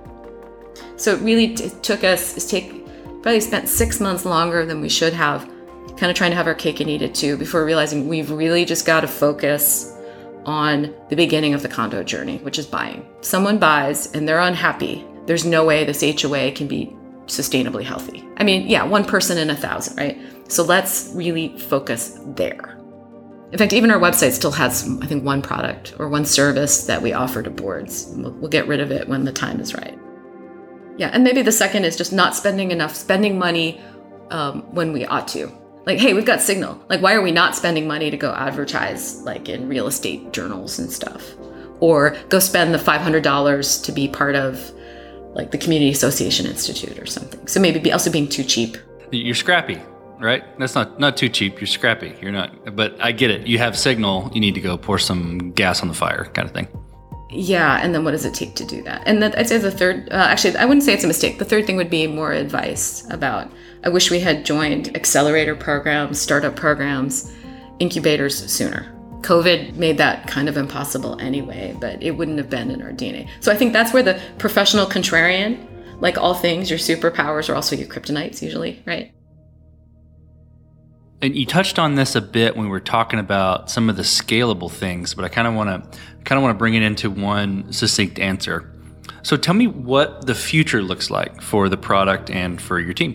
So 0.97 1.15
it 1.15 1.21
really 1.21 1.55
t- 1.55 1.71
took 1.83 2.05
us, 2.05 2.49
take, 2.49 2.85
probably 3.23 3.41
spent 3.41 3.69
six 3.69 4.01
months 4.01 4.25
longer 4.25 4.65
than 4.65 4.81
we 4.81 4.89
should 4.89 5.13
have, 5.13 5.49
kind 5.97 6.11
of 6.11 6.15
trying 6.15 6.31
to 6.31 6.37
have 6.37 6.47
our 6.47 6.55
cake 6.55 6.81
and 6.81 6.91
eat 6.91 7.03
it 7.03 7.15
too, 7.15 7.37
before 7.37 7.65
realizing 7.65 8.09
we've 8.09 8.31
really 8.31 8.65
just 8.65 8.87
got 8.87 9.01
to 9.01 9.09
focus 9.09 9.93
on 10.45 10.95
the 11.09 11.17
beginning 11.17 11.55
of 11.55 11.63
the 11.63 11.69
condo 11.69 12.03
journey, 12.03 12.39
which 12.39 12.59
is 12.59 12.67
buying. 12.67 13.07
Someone 13.21 13.59
buys 13.59 14.13
and 14.13 14.29
they're 14.29 14.41
unhappy. 14.41 15.05
There's 15.27 15.45
no 15.45 15.65
way 15.65 15.85
this 15.85 16.01
HOA 16.01 16.53
can 16.53 16.69
be 16.69 16.97
sustainably 17.27 17.83
healthy. 17.83 18.25
I 18.37 18.45
mean, 18.45 18.69
yeah, 18.69 18.85
one 18.85 19.05
person 19.05 19.39
in 19.39 19.51
a 19.51 19.57
thousand, 19.57 19.97
right? 19.97 20.19
So 20.49 20.63
let's 20.63 21.11
really 21.15 21.59
focus 21.59 22.19
there. 22.25 22.79
In 23.53 23.59
fact, 23.59 23.73
even 23.73 23.91
our 23.91 23.99
website 23.99 24.33
still 24.33 24.53
has, 24.53 24.89
I 25.03 25.07
think, 25.07 25.25
one 25.25 25.43
product 25.43 25.95
or 25.99 26.09
one 26.09 26.25
service 26.25 26.87
that 26.87 27.01
we 27.01 27.13
offer 27.13 27.43
to 27.43 27.51
boards. 27.51 28.13
We'll 28.15 28.49
get 28.49 28.69
rid 28.69 28.81
of 28.81 28.91
it 28.91 29.09
when 29.09 29.25
the 29.25 29.33
time 29.33 29.61
is 29.61 29.75
right. 29.75 29.99
Yeah, 30.97 31.11
and 31.13 31.23
maybe 31.23 31.43
the 31.43 31.53
second 31.53 31.85
is 31.85 31.97
just 31.97 32.13
not 32.13 32.35
spending 32.35 32.71
enough, 32.71 32.95
spending 32.95 33.39
money 33.39 33.81
um, 34.31 34.63
when 34.75 34.93
we 34.93 35.05
ought 35.05 35.29
to. 35.29 35.51
Like, 35.85 35.99
hey, 35.99 36.15
we've 36.15 36.25
got 36.25 36.41
Signal. 36.41 36.83
Like, 36.89 37.01
why 37.01 37.15
are 37.15 37.23
we 37.23 37.31
not 37.31 37.55
spending 37.55 37.87
money 37.87 38.11
to 38.11 38.17
go 38.17 38.33
advertise 38.33 39.23
like 39.23 39.49
in 39.49 39.69
real 39.69 39.87
estate 39.87 40.33
journals 40.33 40.79
and 40.79 40.91
stuff, 40.91 41.23
or 41.81 42.17
go 42.29 42.39
spend 42.39 42.75
the 42.75 42.79
five 42.79 43.01
hundred 43.01 43.23
dollars 43.23 43.81
to 43.83 43.93
be 43.93 44.09
part 44.09 44.35
of 44.35 44.73
like 45.35 45.51
the 45.51 45.59
Community 45.59 45.91
Association 45.91 46.47
Institute 46.47 46.99
or 46.99 47.07
something? 47.07 47.47
So 47.47 47.61
maybe 47.61 47.79
be 47.79 47.93
also 47.93 48.11
being 48.11 48.29
too 48.29 48.43
cheap. 48.43 48.77
You're 49.13 49.37
scrappy, 49.37 49.81
right? 50.19 50.43
That's 50.59 50.75
not 50.75 50.99
not 50.99 51.17
too 51.17 51.29
cheap. 51.29 51.61
You're 51.61 51.69
scrappy. 51.69 52.17
You're 52.21 52.33
not. 52.33 52.75
But 52.75 52.97
I 53.01 53.13
get 53.13 53.31
it. 53.31 53.47
You 53.47 53.59
have 53.59 53.79
Signal. 53.79 54.31
You 54.35 54.41
need 54.41 54.55
to 54.55 54.61
go 54.61 54.77
pour 54.77 54.99
some 54.99 55.53
gas 55.53 55.83
on 55.83 55.89
the 55.89 55.95
fire, 55.95 56.25
kind 56.35 56.49
of 56.49 56.55
thing. 56.55 56.67
Yeah, 57.29 57.81
and 57.83 57.95
then 57.95 58.05
what 58.05 58.13
does 58.13 58.25
it 58.25 58.35
take 58.35 58.55
to 58.57 58.65
do 58.65 58.83
that? 58.83 59.03
And 59.05 59.23
that, 59.23 59.37
I'd 59.37 59.49
say 59.49 59.59
the 59.59 59.71
third, 59.71 60.09
uh, 60.11 60.15
actually, 60.15 60.57
I 60.57 60.65
wouldn't 60.65 60.85
say 60.85 60.95
it's 60.95 61.05
a 61.05 61.09
mistake. 61.09 61.39
The 61.39 61.45
third 61.45 61.67
thing 61.67 61.77
would 61.77 61.91
be 61.91 62.07
more 62.07 62.33
advice 62.33 63.07
about. 63.11 63.51
I 63.85 63.89
wish 63.89 64.11
we 64.11 64.21
had 64.21 64.45
joined 64.45 64.95
accelerator 64.97 65.57
programs, 65.57 66.21
startup 66.21 66.55
programs, 66.55 67.33
incubators 67.79 68.51
sooner. 68.51 68.93
COVID 69.23 69.75
made 69.75 69.99
that 69.99 70.29
kind 70.29 70.49
of 70.49 70.57
impossible 70.57 71.21
anyway, 71.21 71.77
but 71.81 72.01
it 72.01 72.13
wouldn't 72.13 72.39
have 72.39 72.49
been 72.49 72.71
in 72.71 72.81
our 72.81 72.93
DNA. 72.93 73.29
So 73.41 73.51
I 73.51 73.57
think 73.57 73.73
that's 73.73 73.93
where 73.93 74.03
the 74.03 74.21
professional 74.39 74.87
contrarian, 74.87 75.67
like 76.01 76.17
all 76.19 76.35
things, 76.35 76.71
your 76.71 76.79
superpowers 76.79 77.49
are 77.49 77.57
also 77.57 77.75
your 77.75 77.89
kryptonites 77.89 78.41
usually, 78.41 78.83
right? 78.87 79.13
And 81.23 81.35
you 81.35 81.47
touched 81.47 81.79
on 81.79 81.95
this 81.95 82.15
a 82.15 82.21
bit 82.21 82.57
when 82.57 82.67
we 82.67 82.71
were 82.71 82.81
talking 82.81 83.19
about 83.19 83.71
some 83.71 83.89
of 83.89 83.97
the 83.97 84.03
scalable 84.03 84.71
things, 84.71 85.15
but 85.15 85.25
I 85.25 85.29
kind 85.29 85.49
of 85.49 85.55
want 85.55 85.71
to 85.71 85.99
kind 86.25 86.39
of 86.39 86.43
want 86.43 86.55
to 86.55 86.59
bring 86.59 86.75
it 86.75 86.83
into 86.83 87.11
one 87.11 87.73
succinct 87.73 88.19
answer. 88.19 88.71
So 89.23 89.37
tell 89.37 89.55
me 89.55 89.67
what 89.67 90.27
the 90.27 90.35
future 90.35 90.83
looks 90.83 91.11
like 91.11 91.41
for 91.41 91.69
the 91.69 91.77
product 91.77 92.31
and 92.31 92.61
for 92.61 92.79
your 92.79 92.93
team. 92.93 93.15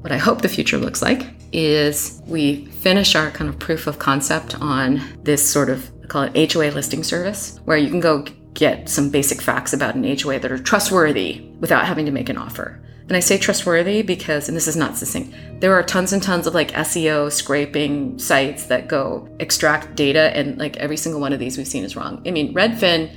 What 0.00 0.12
I 0.12 0.16
hope 0.16 0.42
the 0.42 0.48
future 0.48 0.78
looks 0.78 1.02
like 1.02 1.26
is 1.52 2.22
we 2.26 2.66
finish 2.66 3.14
our 3.14 3.30
kind 3.30 3.48
of 3.48 3.58
proof 3.58 3.86
of 3.86 3.98
concept 3.98 4.54
on 4.60 5.00
this 5.22 5.48
sort 5.48 5.70
of 5.70 5.90
I 6.02 6.06
call 6.06 6.22
it 6.24 6.52
HOA 6.52 6.70
listing 6.72 7.02
service, 7.02 7.58
where 7.64 7.78
you 7.78 7.88
can 7.88 8.00
go 8.00 8.26
get 8.52 8.88
some 8.88 9.10
basic 9.10 9.40
facts 9.40 9.72
about 9.72 9.94
an 9.94 10.04
HOA 10.04 10.38
that 10.38 10.52
are 10.52 10.58
trustworthy 10.58 11.48
without 11.60 11.86
having 11.86 12.04
to 12.06 12.12
make 12.12 12.28
an 12.28 12.36
offer. 12.36 12.80
And 13.06 13.16
I 13.16 13.20
say 13.20 13.36
trustworthy 13.36 14.02
because, 14.02 14.48
and 14.48 14.56
this 14.56 14.66
is 14.66 14.76
not 14.76 14.96
succinct, 14.96 15.34
there 15.60 15.74
are 15.74 15.82
tons 15.82 16.12
and 16.12 16.22
tons 16.22 16.46
of 16.46 16.54
like 16.54 16.72
SEO 16.72 17.30
scraping 17.30 18.18
sites 18.18 18.66
that 18.66 18.88
go 18.88 19.28
extract 19.40 19.94
data, 19.94 20.34
and 20.34 20.58
like 20.58 20.76
every 20.78 20.96
single 20.96 21.20
one 21.20 21.32
of 21.32 21.38
these 21.38 21.58
we've 21.58 21.68
seen 21.68 21.84
is 21.84 21.96
wrong. 21.96 22.22
I 22.26 22.30
mean, 22.30 22.54
Redfin 22.54 23.14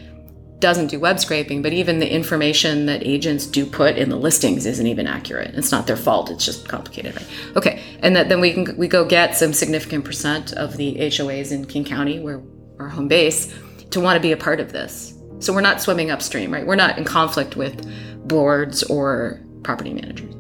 doesn't 0.60 0.88
do 0.88 1.00
web 1.00 1.20
scraping, 1.20 1.62
but 1.62 1.72
even 1.72 2.00
the 2.00 2.12
information 2.12 2.88
that 2.88 3.06
agents 3.06 3.46
do 3.46 3.66
put 3.66 3.98
in 3.98 4.10
the 4.10 4.16
listings 4.16 4.66
isn't 4.66 4.88
even 4.88 5.08
accurate. 5.08 5.54
It's 5.56 5.72
not 5.72 5.88
their 5.88 5.96
fault. 5.96 6.32
It's 6.32 6.44
just 6.44 6.68
complicated, 6.68 7.16
right? 7.16 7.28
Okay, 7.56 7.82
and 8.02 8.16
that 8.16 8.28
then 8.28 8.42
we 8.42 8.54
can 8.54 8.76
we 8.78 8.88
go 8.88 9.06
get 9.06 9.36
some 9.36 9.54
significant 9.54 10.04
percent 10.04 10.54
of 10.54 10.76
the 10.78 10.96
HOAs 10.96 11.52
in 11.52 11.66
King 11.66 11.86
County, 11.86 12.20
where 12.20 12.42
our 12.80 12.90
home 12.90 13.08
base, 13.08 13.54
to 13.92 14.00
want 14.00 14.18
to 14.18 14.22
be 14.22 14.32
a 14.32 14.38
part 14.38 14.60
of 14.60 14.72
this. 14.74 15.14
So 15.40 15.54
we're 15.54 15.62
not 15.62 15.82
swimming 15.82 16.12
upstream, 16.12 16.52
right? 16.52 16.66
We're 16.66 16.76
not 16.76 16.98
in 16.98 17.04
conflict 17.04 17.56
with 17.56 17.88
boards 18.28 18.84
or 18.84 19.42
property 19.64 19.93
managers. 19.93 20.34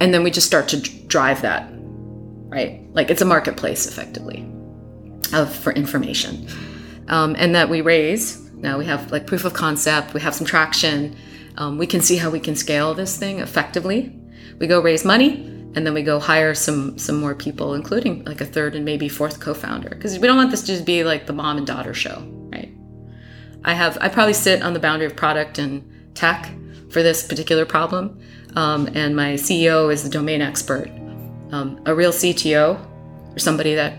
And 0.00 0.12
then 0.12 0.22
we 0.22 0.30
just 0.30 0.46
start 0.46 0.68
to 0.68 0.80
drive 1.06 1.42
that, 1.42 1.68
right? 1.72 2.82
Like 2.92 3.10
it's 3.10 3.22
a 3.22 3.24
marketplace 3.26 3.86
effectively 3.86 4.48
of 5.32 5.54
for 5.54 5.72
information. 5.72 6.48
Um, 7.08 7.36
and 7.38 7.54
that 7.54 7.68
we 7.68 7.80
raise. 7.80 8.40
Now 8.54 8.78
we 8.78 8.86
have 8.86 9.12
like 9.12 9.26
proof 9.26 9.44
of 9.44 9.52
concept, 9.52 10.14
we 10.14 10.20
have 10.20 10.34
some 10.34 10.46
traction. 10.46 11.16
Um, 11.56 11.78
we 11.78 11.86
can 11.86 12.00
see 12.00 12.16
how 12.16 12.30
we 12.30 12.40
can 12.40 12.56
scale 12.56 12.94
this 12.94 13.16
thing 13.16 13.38
effectively. 13.38 14.18
We 14.58 14.66
go 14.66 14.80
raise 14.80 15.04
money 15.04 15.54
and 15.74 15.84
then 15.84 15.94
we 15.94 16.02
go 16.02 16.20
hire 16.20 16.54
some 16.54 16.96
some 16.98 17.16
more 17.16 17.34
people 17.34 17.74
including 17.74 18.24
like 18.24 18.40
a 18.40 18.44
third 18.44 18.74
and 18.74 18.84
maybe 18.84 19.08
fourth 19.08 19.40
co-founder 19.40 19.90
because 19.90 20.18
we 20.18 20.26
don't 20.26 20.36
want 20.36 20.50
this 20.50 20.60
to 20.62 20.68
just 20.68 20.84
be 20.84 21.04
like 21.04 21.26
the 21.26 21.32
mom 21.32 21.58
and 21.58 21.66
daughter 21.66 21.94
show 21.94 22.22
right 22.52 22.72
i 23.64 23.74
have 23.74 23.98
i 24.00 24.08
probably 24.08 24.32
sit 24.32 24.62
on 24.62 24.72
the 24.72 24.80
boundary 24.80 25.06
of 25.06 25.16
product 25.16 25.58
and 25.58 26.14
tech 26.14 26.50
for 26.90 27.02
this 27.02 27.26
particular 27.26 27.64
problem 27.64 28.18
um, 28.56 28.88
and 28.94 29.16
my 29.16 29.34
CEO 29.34 29.92
is 29.92 30.02
the 30.02 30.10
domain 30.10 30.40
expert. 30.40 30.88
Um, 31.52 31.80
a 31.86 31.94
real 31.94 32.12
CTO, 32.12 32.78
or 33.34 33.38
somebody 33.38 33.74
that 33.74 33.94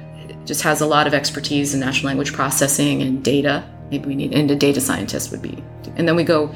just 0.46 0.62
has 0.64 0.82
a 0.82 0.86
lot 0.86 1.08
of 1.08 1.14
expertise 1.14 1.74
in 1.74 1.80
natural 1.80 2.08
language 2.08 2.34
processing 2.34 3.02
and 3.02 3.24
data. 3.24 3.70
Maybe 3.92 4.08
we 4.08 4.16
need, 4.16 4.34
and 4.34 4.50
a 4.50 4.56
data 4.56 4.82
scientist 4.82 5.32
would 5.32 5.42
be. 5.42 5.64
And 5.96 6.08
then 6.08 6.16
we 6.16 6.24
go 6.24 6.54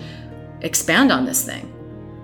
expand 0.61 1.11
on 1.11 1.25
this 1.25 1.43
thing. 1.43 1.73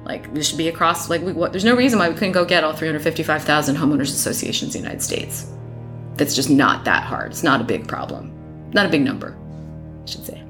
Like 0.04 0.34
this 0.34 0.48
should 0.48 0.58
be 0.58 0.68
across. 0.68 1.10
Like 1.10 1.22
we, 1.22 1.34
what, 1.34 1.52
there's 1.52 1.66
no 1.66 1.76
reason 1.76 2.00
why 2.00 2.10
we 2.10 2.16
couldn't 2.16 2.34
go 2.34 2.46
get 2.46 2.64
all 2.64 2.74
355,000 2.74 3.76
homeowners 3.76 4.14
associations 4.14 4.76
in 4.76 4.82
the 4.82 4.88
United 4.88 5.02
States. 5.02 5.52
That's 6.16 6.36
just 6.36 6.50
not 6.50 6.86
that 6.86 7.04
hard. 7.04 7.32
It's 7.32 7.44
not 7.44 7.62
a 7.62 7.64
big 7.64 7.88
problem. 7.88 8.32
Not 8.72 8.86
a 8.86 8.90
big 8.90 9.02
number, 9.02 9.36
I 10.04 10.10
should 10.10 10.26
say. 10.26 10.42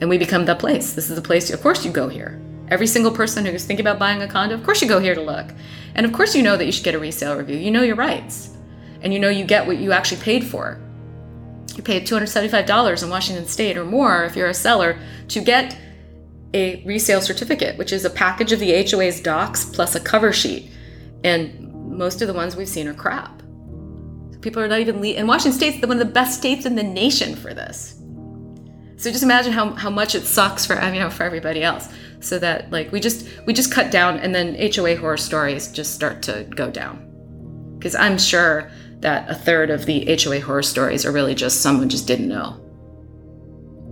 And 0.00 0.10
we 0.10 0.18
become 0.18 0.44
the 0.44 0.54
place. 0.54 0.92
This 0.92 1.08
is 1.08 1.16
the 1.16 1.22
place. 1.22 1.50
Of 1.50 1.62
course, 1.62 1.84
you 1.84 1.90
go 1.90 2.08
here. 2.08 2.40
Every 2.68 2.86
single 2.86 3.12
person 3.12 3.46
who's 3.46 3.64
thinking 3.64 3.86
about 3.86 3.98
buying 3.98 4.22
a 4.22 4.28
condo, 4.28 4.54
of 4.54 4.64
course 4.64 4.82
you 4.82 4.88
go 4.88 4.98
here 4.98 5.14
to 5.14 5.20
look. 5.20 5.46
And 5.94 6.04
of 6.04 6.12
course 6.12 6.34
you 6.34 6.42
know 6.42 6.56
that 6.56 6.64
you 6.64 6.72
should 6.72 6.84
get 6.84 6.94
a 6.94 6.98
resale 6.98 7.36
review. 7.36 7.56
You 7.56 7.70
know 7.70 7.82
your 7.82 7.96
rights. 7.96 8.56
And 9.00 9.12
you 9.12 9.20
know 9.20 9.28
you 9.28 9.44
get 9.44 9.66
what 9.66 9.78
you 9.78 9.92
actually 9.92 10.20
paid 10.20 10.44
for. 10.44 10.80
You 11.76 11.82
paid 11.82 12.06
$275 12.06 13.02
in 13.02 13.10
Washington 13.10 13.46
state 13.46 13.76
or 13.76 13.84
more 13.84 14.24
if 14.24 14.34
you're 14.34 14.48
a 14.48 14.54
seller 14.54 14.98
to 15.28 15.40
get 15.40 15.78
a 16.54 16.82
resale 16.84 17.20
certificate, 17.20 17.76
which 17.76 17.92
is 17.92 18.04
a 18.04 18.10
package 18.10 18.52
of 18.52 18.60
the 18.60 18.88
HOA's 18.88 19.20
docs 19.20 19.64
plus 19.64 19.94
a 19.94 20.00
cover 20.00 20.32
sheet. 20.32 20.70
And 21.22 21.72
most 21.72 22.22
of 22.22 22.28
the 22.28 22.34
ones 22.34 22.56
we've 22.56 22.68
seen 22.68 22.88
are 22.88 22.94
crap. 22.94 23.42
People 24.40 24.62
are 24.62 24.68
not 24.68 24.80
even 24.80 25.00
le- 25.00 25.08
and 25.08 25.28
Washington 25.28 25.58
State's 25.58 25.86
one 25.86 26.00
of 26.00 26.06
the 26.06 26.12
best 26.12 26.38
states 26.38 26.66
in 26.66 26.74
the 26.74 26.82
nation 26.82 27.36
for 27.36 27.52
this. 27.52 27.95
So 28.96 29.10
just 29.10 29.22
imagine 29.22 29.52
how, 29.52 29.74
how 29.74 29.90
much 29.90 30.14
it 30.14 30.24
sucks 30.24 30.64
for 30.64 30.74
you 30.92 31.00
know 31.00 31.10
for 31.10 31.24
everybody 31.24 31.62
else. 31.62 31.88
So 32.20 32.38
that 32.38 32.70
like 32.70 32.90
we 32.92 33.00
just 33.00 33.28
we 33.46 33.52
just 33.52 33.70
cut 33.70 33.90
down 33.90 34.18
and 34.18 34.34
then 34.34 34.56
HOA 34.74 34.96
horror 34.96 35.18
stories 35.18 35.68
just 35.68 35.94
start 35.94 36.22
to 36.22 36.46
go 36.50 36.70
down. 36.70 37.02
Because 37.78 37.94
I'm 37.94 38.18
sure 38.18 38.70
that 39.00 39.28
a 39.28 39.34
third 39.34 39.70
of 39.70 39.84
the 39.84 40.18
HOA 40.22 40.40
horror 40.40 40.62
stories 40.62 41.04
are 41.04 41.12
really 41.12 41.34
just 41.34 41.60
someone 41.60 41.90
just 41.90 42.06
didn't 42.06 42.28
know. 42.28 42.60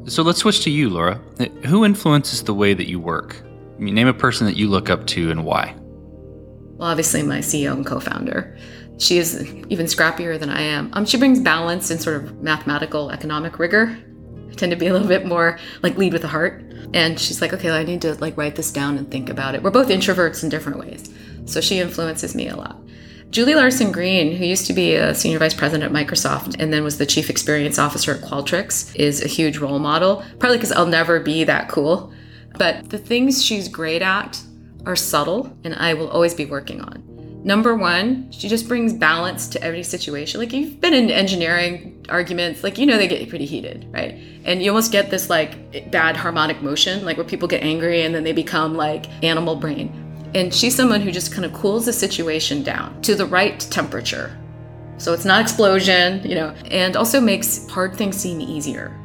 So 0.07 0.23
let's 0.23 0.39
switch 0.39 0.63
to 0.65 0.71
you, 0.71 0.91
Laura. 0.91 1.21
Who 1.67 1.85
influences 1.85 2.43
the 2.43 2.55
way 2.55 2.75
that 2.75 2.89
you 2.89 2.99
work? 2.99 3.43
I 3.77 3.79
mean, 3.79 3.95
name 3.95 4.09
a 4.09 4.15
person 4.15 4.47
that 4.47 4.57
you 4.57 4.69
look 4.69 4.89
up 4.89 5.07
to 5.09 5.31
and 5.31 5.45
why. 5.45 5.75
Well, 6.77 6.89
obviously 6.89 7.23
my 7.23 7.39
CEO 7.39 7.73
and 7.73 7.87
co-founder. 7.87 8.59
She 8.99 9.19
is 9.19 9.43
even 9.69 9.87
scrappier 9.87 10.39
than 10.39 10.51
I 10.51 10.61
am. 10.61 10.91
Um, 10.93 11.05
she 11.05 11.17
brings 11.17 11.41
balance 11.41 11.91
and 11.91 12.01
sort 12.01 12.17
of 12.17 12.43
mathematical 12.43 13.11
economic 13.11 13.59
rigor 13.59 13.97
tend 14.57 14.71
to 14.71 14.77
be 14.77 14.87
a 14.87 14.93
little 14.93 15.09
bit 15.09 15.27
more 15.27 15.59
like 15.83 15.97
lead 15.97 16.13
with 16.13 16.23
the 16.23 16.29
heart. 16.29 16.63
And 16.93 17.19
she's 17.19 17.41
like, 17.41 17.53
okay, 17.53 17.71
I 17.71 17.83
need 17.83 18.03
to 18.03 18.15
like 18.15 18.37
write 18.37 18.57
this 18.57 18.71
down 18.71 18.99
and 18.99 19.11
think 19.11 19.29
about 19.29 19.55
it. 19.55 19.63
We're 19.63 19.71
both 19.71 19.89
introverts 19.89 20.43
in 20.43 20.49
different 20.49 20.79
ways. 20.79 21.13
So 21.47 21.61
she 21.61 21.79
influences 21.79 22.35
me 22.35 22.49
a 22.49 22.57
lot. 22.57 22.81
Julie 23.31 23.57
Larson 23.57 23.91
Green, 23.91 24.37
who 24.37 24.45
used 24.45 24.67
to 24.67 24.73
be 24.73 24.95
a 24.95 25.13
senior 25.13 25.41
vice 25.41 25.55
president 25.55 25.93
at 25.93 26.07
Microsoft 26.07 26.55
and 26.61 26.73
then 26.73 26.85
was 26.85 26.99
the 26.99 27.07
chief 27.07 27.29
experience 27.31 27.81
officer 27.81 28.15
at 28.15 28.21
Qualtrics, 28.21 28.95
is 28.95 29.25
a 29.25 29.27
huge 29.27 29.59
role 29.59 29.81
model, 29.81 30.25
probably 30.39 30.57
because 30.57 30.71
I'll 30.71 30.87
never 30.87 31.19
be 31.19 31.43
that 31.43 31.69
cool. 31.69 32.13
But 32.57 32.91
the 32.91 32.99
things 32.99 33.45
she's 33.45 33.67
great 33.67 34.03
at 34.03 34.41
are 34.87 34.95
subtle 34.95 35.57
and 35.65 35.75
I 35.75 35.95
will 35.95 36.09
always 36.11 36.35
be 36.35 36.45
working 36.45 36.81
on. 36.81 37.14
Number 37.45 37.77
one, 37.77 38.33
she 38.33 38.49
just 38.49 38.67
brings 38.67 38.95
balance 38.95 39.49
to 39.49 39.63
every 39.63 39.83
situation. 39.83 40.41
Like 40.41 40.55
you've 40.55 40.81
been 40.81 40.95
in 40.95 41.11
engineering 41.11 42.07
arguments, 42.09 42.65
like 42.65 42.79
you 42.79 42.87
know 42.87 42.97
they 42.97 43.07
get 43.07 43.29
pretty 43.29 43.45
heated, 43.45 43.87
right? 43.93 44.15
And 44.45 44.63
you 44.63 44.71
almost 44.71 44.91
get 44.91 45.11
this 45.11 45.29
like 45.29 45.91
bad 45.91 46.17
harmonic 46.17 46.63
motion, 46.63 47.05
like 47.05 47.19
where 47.19 47.27
people 47.27 47.47
get 47.47 47.63
angry 47.63 48.01
and 48.01 48.15
then 48.15 48.25
they 48.25 48.33
become 48.33 48.75
like 48.75 49.07
animal 49.23 49.57
brain. 49.57 50.01
And 50.35 50.55
she's 50.55 50.75
someone 50.75 51.03
who 51.03 51.13
just 51.13 51.33
kind 51.33 51.45
of 51.45 51.53
cools 51.53 51.85
the 51.85 51.93
situation 51.93 52.63
down 52.63 53.01
to 53.03 53.15
the 53.15 53.27
right 53.27 53.61
temperature. 53.61 54.37
So 54.97 55.13
it's 55.13 55.27
not 55.27 55.43
explosion, 55.43 56.27
you 56.27 56.37
know, 56.37 56.55
and 56.71 56.97
also 56.97 57.21
makes 57.21 57.69
hard 57.69 57.95
things 57.95 58.17
seem 58.17 58.41
easier. 58.41 58.99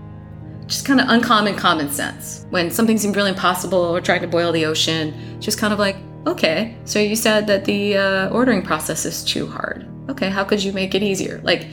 Just 0.69 0.85
kind 0.85 1.01
of 1.01 1.09
uncommon 1.09 1.55
common 1.55 1.89
sense. 1.89 2.45
When 2.51 2.71
something 2.71 2.97
seems 2.97 3.15
really 3.15 3.31
impossible 3.31 3.79
or 3.79 3.99
trying 3.99 4.21
to 4.21 4.27
boil 4.27 4.53
the 4.53 4.65
ocean, 4.65 5.41
just 5.41 5.59
kind 5.59 5.73
of 5.73 5.79
like, 5.79 5.97
Okay, 6.27 6.75
so 6.83 6.99
you 6.99 7.15
said 7.15 7.47
that 7.47 7.65
the 7.65 7.97
uh, 7.97 8.29
ordering 8.29 8.61
process 8.61 9.05
is 9.05 9.23
too 9.23 9.47
hard. 9.47 9.87
Okay, 10.09 10.29
how 10.29 10.43
could 10.43 10.61
you 10.61 10.73
make 10.73 10.93
it 10.93 11.01
easier? 11.01 11.39
Like, 11.43 11.67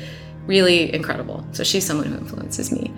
really 0.47 0.95
incredible. 0.95 1.45
So 1.53 1.65
she's 1.65 1.85
someone 1.85 2.07
who 2.07 2.17
influences 2.17 2.71
me. 2.71 2.93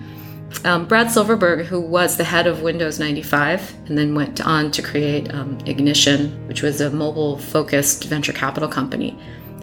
Um, 0.64 0.86
Brad 0.86 1.10
Silverberg, 1.10 1.66
who 1.66 1.80
was 1.80 2.16
the 2.16 2.24
head 2.24 2.46
of 2.46 2.62
Windows 2.62 2.98
95 2.98 3.74
and 3.86 3.96
then 3.96 4.14
went 4.14 4.46
on 4.46 4.70
to 4.72 4.82
create 4.82 5.32
um, 5.34 5.58
Ignition, 5.66 6.46
which 6.46 6.62
was 6.62 6.80
a 6.80 6.90
mobile 6.90 7.38
focused 7.38 8.04
venture 8.04 8.32
capital 8.32 8.68
company. 8.68 9.18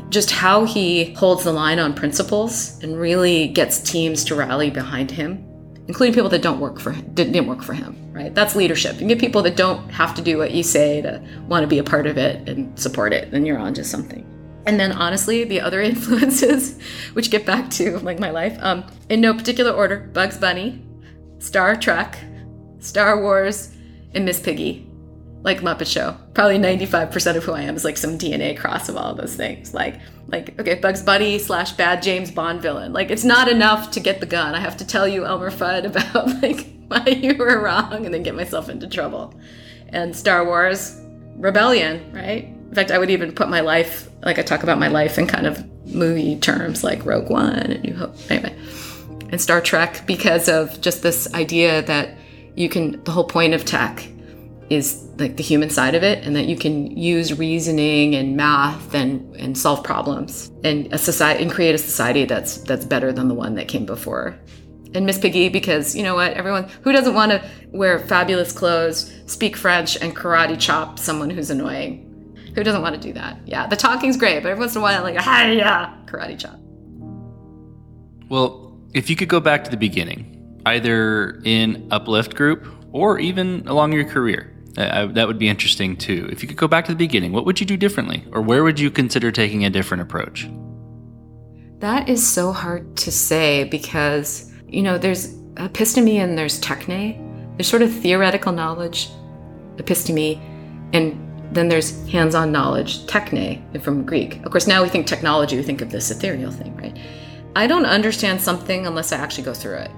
Just 0.10 0.32
how 0.32 0.66
he 0.66 1.14
holds 1.14 1.44
the 1.44 1.54
line 1.54 1.80
on 1.80 1.94
principles 1.94 2.82
and 2.84 3.00
really 3.00 3.48
gets 3.48 3.80
teams 3.80 4.24
to 4.26 4.36
rally 4.36 4.70
behind 4.70 5.12
him 5.12 5.45
including 5.88 6.14
people 6.14 6.30
that 6.30 6.42
don't 6.42 6.60
work 6.60 6.80
for 6.80 6.92
him, 6.92 7.14
didn't 7.14 7.48
work 7.48 7.62
for 7.62 7.74
him, 7.74 7.96
right? 8.12 8.34
That's 8.34 8.56
leadership. 8.56 9.00
You 9.00 9.08
get 9.08 9.20
people 9.20 9.42
that 9.44 9.56
don't 9.56 9.90
have 9.90 10.16
to 10.16 10.22
do 10.22 10.38
what 10.38 10.52
you 10.52 10.64
say 10.64 11.02
to 11.02 11.22
want 11.48 11.64
to 11.64 11.68
be 11.68 11.78
a 11.78 11.84
part 11.84 12.08
of 12.08 12.18
it 12.18 12.48
and 12.50 12.78
support 12.80 13.14
it, 13.14 13.32
then 13.32 13.46
you're 13.46 13.60
on 13.60 13.74
to 13.76 13.84
something. 13.84 14.26
And 14.66 14.80
then 14.80 14.92
honestly, 14.92 15.44
the 15.44 15.62
other 15.62 15.82
influences, 15.92 16.80
which 17.14 17.30
get 17.30 17.46
back 17.46 17.70
to 17.72 18.00
like 18.00 18.20
my 18.20 18.32
life, 18.32 18.58
um, 18.62 18.86
in 19.10 19.22
no 19.22 19.34
particular 19.34 19.72
order, 19.72 20.10
Bugs 20.14 20.38
Bunny, 20.38 20.84
Star 21.40 21.76
Trek, 21.76 22.18
Star 22.80 23.22
Wars, 23.22 23.76
and 24.14 24.26
Miss 24.26 24.40
Piggy 24.40 24.90
like 25.46 25.62
Muppet 25.62 25.88
Show. 25.88 26.18
Probably 26.34 26.58
95% 26.58 27.38
of 27.38 27.44
who 27.44 27.54
I 27.54 27.62
am 27.62 27.76
is 27.76 27.86
like 27.86 27.98
some 27.98 28.18
DNA 28.18 28.58
cross 28.58 28.90
of 28.90 28.98
all 28.98 29.14
those 29.14 29.36
things. 29.36 29.76
Like, 29.76 30.02
like 30.28 30.60
okay, 30.60 30.76
Bugs 30.76 31.02
Bunny 31.02 31.40
slash 31.40 31.74
bad 31.74 32.02
James 32.02 32.32
Bond 32.32 32.62
villain. 32.62 32.94
Like, 32.94 33.12
it's 33.12 33.24
not 33.24 33.48
enough 33.48 33.92
to 33.92 34.00
get 34.00 34.20
the 34.20 34.26
gun. 34.26 34.56
I 34.56 34.60
have 34.60 34.78
to 34.78 34.88
tell 34.88 35.08
you, 35.08 35.26
Elmer 35.26 35.52
Fudd, 35.52 35.86
about 36.14 36.42
like 36.42 36.68
why 36.88 37.06
you 37.12 37.36
were 37.36 37.62
wrong 37.62 38.06
and 38.06 38.14
then 38.14 38.24
get 38.24 38.36
myself 38.36 38.70
into 38.70 38.88
trouble. 38.88 39.34
And 39.90 40.16
Star 40.16 40.46
Wars, 40.46 41.00
rebellion, 41.36 42.12
right? 42.14 42.46
In 42.46 42.74
fact, 42.74 42.92
I 42.92 42.98
would 42.98 43.10
even 43.10 43.32
put 43.32 43.50
my 43.50 43.62
life, 43.62 44.10
like 44.24 44.40
I 44.40 44.42
talk 44.42 44.64
about 44.64 44.80
my 44.80 44.88
life 44.88 45.18
in 45.18 45.28
kind 45.28 45.46
of 45.46 45.64
movie 45.86 46.38
terms 46.38 46.84
like 46.84 47.06
Rogue 47.06 47.30
One 47.30 47.54
and 47.54 47.84
New 47.84 47.96
Hope. 47.96 48.16
Anyway, 48.30 48.56
and 49.30 49.40
Star 49.40 49.62
Trek 49.62 50.06
because 50.06 50.50
of 50.50 50.82
just 50.82 51.04
this 51.04 51.32
idea 51.34 51.84
that 51.84 52.18
you 52.56 52.70
can, 52.70 53.04
the 53.04 53.12
whole 53.12 53.24
point 53.24 53.54
of 53.54 53.66
tech 53.66 54.08
is 54.70 55.08
like 55.18 55.38
the 55.38 55.44
human 55.44 55.70
side 55.70 55.94
of 55.94 56.04
it 56.04 56.24
and 56.26 56.36
that 56.36 56.46
you 56.46 56.58
can 56.58 56.98
use 56.98 57.38
reasoning 57.38 58.16
and 58.16 58.36
math 58.36 58.94
and 58.94 59.36
and 59.36 59.58
solve 59.58 59.84
problems 59.84 60.52
and 60.64 60.92
a 60.92 60.98
society 60.98 61.44
and 61.44 61.52
create 61.52 61.76
a 61.76 61.78
society 61.78 62.26
that's 62.26 62.58
that's 62.58 62.86
better 62.86 63.12
than 63.12 63.28
the 63.28 63.34
one 63.34 63.56
that 63.56 63.68
came 63.68 63.86
before. 63.86 64.38
And 64.94 65.06
miss 65.06 65.20
piggy 65.20 65.50
because 65.50 65.96
you 65.96 66.04
know 66.04 66.16
what 66.16 66.34
everyone 66.34 66.70
who 66.82 66.92
doesn't 66.92 67.14
want 67.14 67.32
to 67.32 67.44
wear 67.72 68.00
fabulous 68.00 68.52
clothes 68.52 69.14
speak 69.28 69.56
french 69.56 69.98
and 70.02 70.16
karate 70.16 70.60
chop 70.60 70.98
someone 70.98 71.30
who's 71.30 71.50
annoying? 71.50 72.02
Who 72.56 72.64
doesn't 72.64 72.82
want 72.82 72.96
to 72.96 73.02
do 73.02 73.14
that? 73.14 73.38
Yeah 73.46 73.68
the 73.68 73.76
talking's 73.76 74.18
great 74.18 74.42
but 74.42 74.50
every 74.50 74.60
once 74.60 74.76
in 74.76 74.80
a 74.80 74.84
while 74.84 75.04
like 75.04 75.16
hi 75.18 75.52
yeah 75.52 75.96
karate 76.06 76.40
chop. 76.40 76.60
Well 78.30 78.80
if 78.94 79.10
you 79.10 79.16
could 79.16 79.30
go 79.30 79.40
back 79.40 79.64
to 79.66 79.70
the 79.70 79.78
beginning 79.78 80.32
either 80.66 81.42
in 81.44 81.88
uplift 81.92 82.34
group 82.34 82.66
or 82.92 83.20
even 83.20 83.68
along 83.68 83.92
your 83.94 84.06
career 84.06 84.55
I, 84.78 85.06
that 85.06 85.28
would 85.28 85.40
be 85.40 85.48
interesting 85.48 85.96
too. 85.96 86.28
If 86.32 86.42
you 86.42 86.48
could 86.48 86.58
go 86.58 86.68
back 86.68 86.86
to 86.86 86.92
the 86.92 86.98
beginning, 86.98 87.32
what 87.32 87.46
would 87.46 87.60
you 87.60 87.66
do 87.66 87.78
differently? 87.78 88.26
Or 88.32 88.42
where 88.42 88.64
would 88.64 88.80
you 88.80 88.92
consider 88.92 89.32
taking 89.32 89.66
a 89.66 89.70
different 89.70 90.02
approach? 90.02 90.50
That 91.80 92.10
is 92.10 92.26
so 92.26 92.52
hard 92.52 92.96
to 92.98 93.12
say 93.12 93.66
because, 93.66 94.52
you 94.68 94.82
know, 94.82 94.98
there's 94.98 95.34
episteme 95.56 96.18
and 96.18 96.38
there's 96.38 96.60
techne. 96.60 97.22
There's 97.58 97.68
sort 97.68 97.82
of 97.82 97.94
theoretical 97.94 98.52
knowledge, 98.52 99.10
episteme, 99.78 100.40
and 100.94 101.22
then 101.54 101.70
there's 101.70 102.06
hands 102.08 102.36
on 102.36 102.52
knowledge, 102.52 103.06
techne, 103.06 103.82
from 103.82 104.06
Greek. 104.06 104.44
Of 104.46 104.52
course, 104.52 104.68
now 104.68 104.84
we 104.84 104.90
think 104.90 105.08
technology, 105.08 105.56
we 105.56 105.64
think 105.64 105.82
of 105.82 105.92
this 105.92 106.12
ethereal 106.12 106.52
thing, 106.52 106.76
right? 106.76 106.98
I 107.56 107.68
don't 107.68 107.86
understand 107.86 108.42
something 108.42 108.86
unless 108.86 109.14
I 109.14 109.18
actually 109.18 109.44
go 109.44 109.54
through 109.54 109.78
it. 109.78 109.92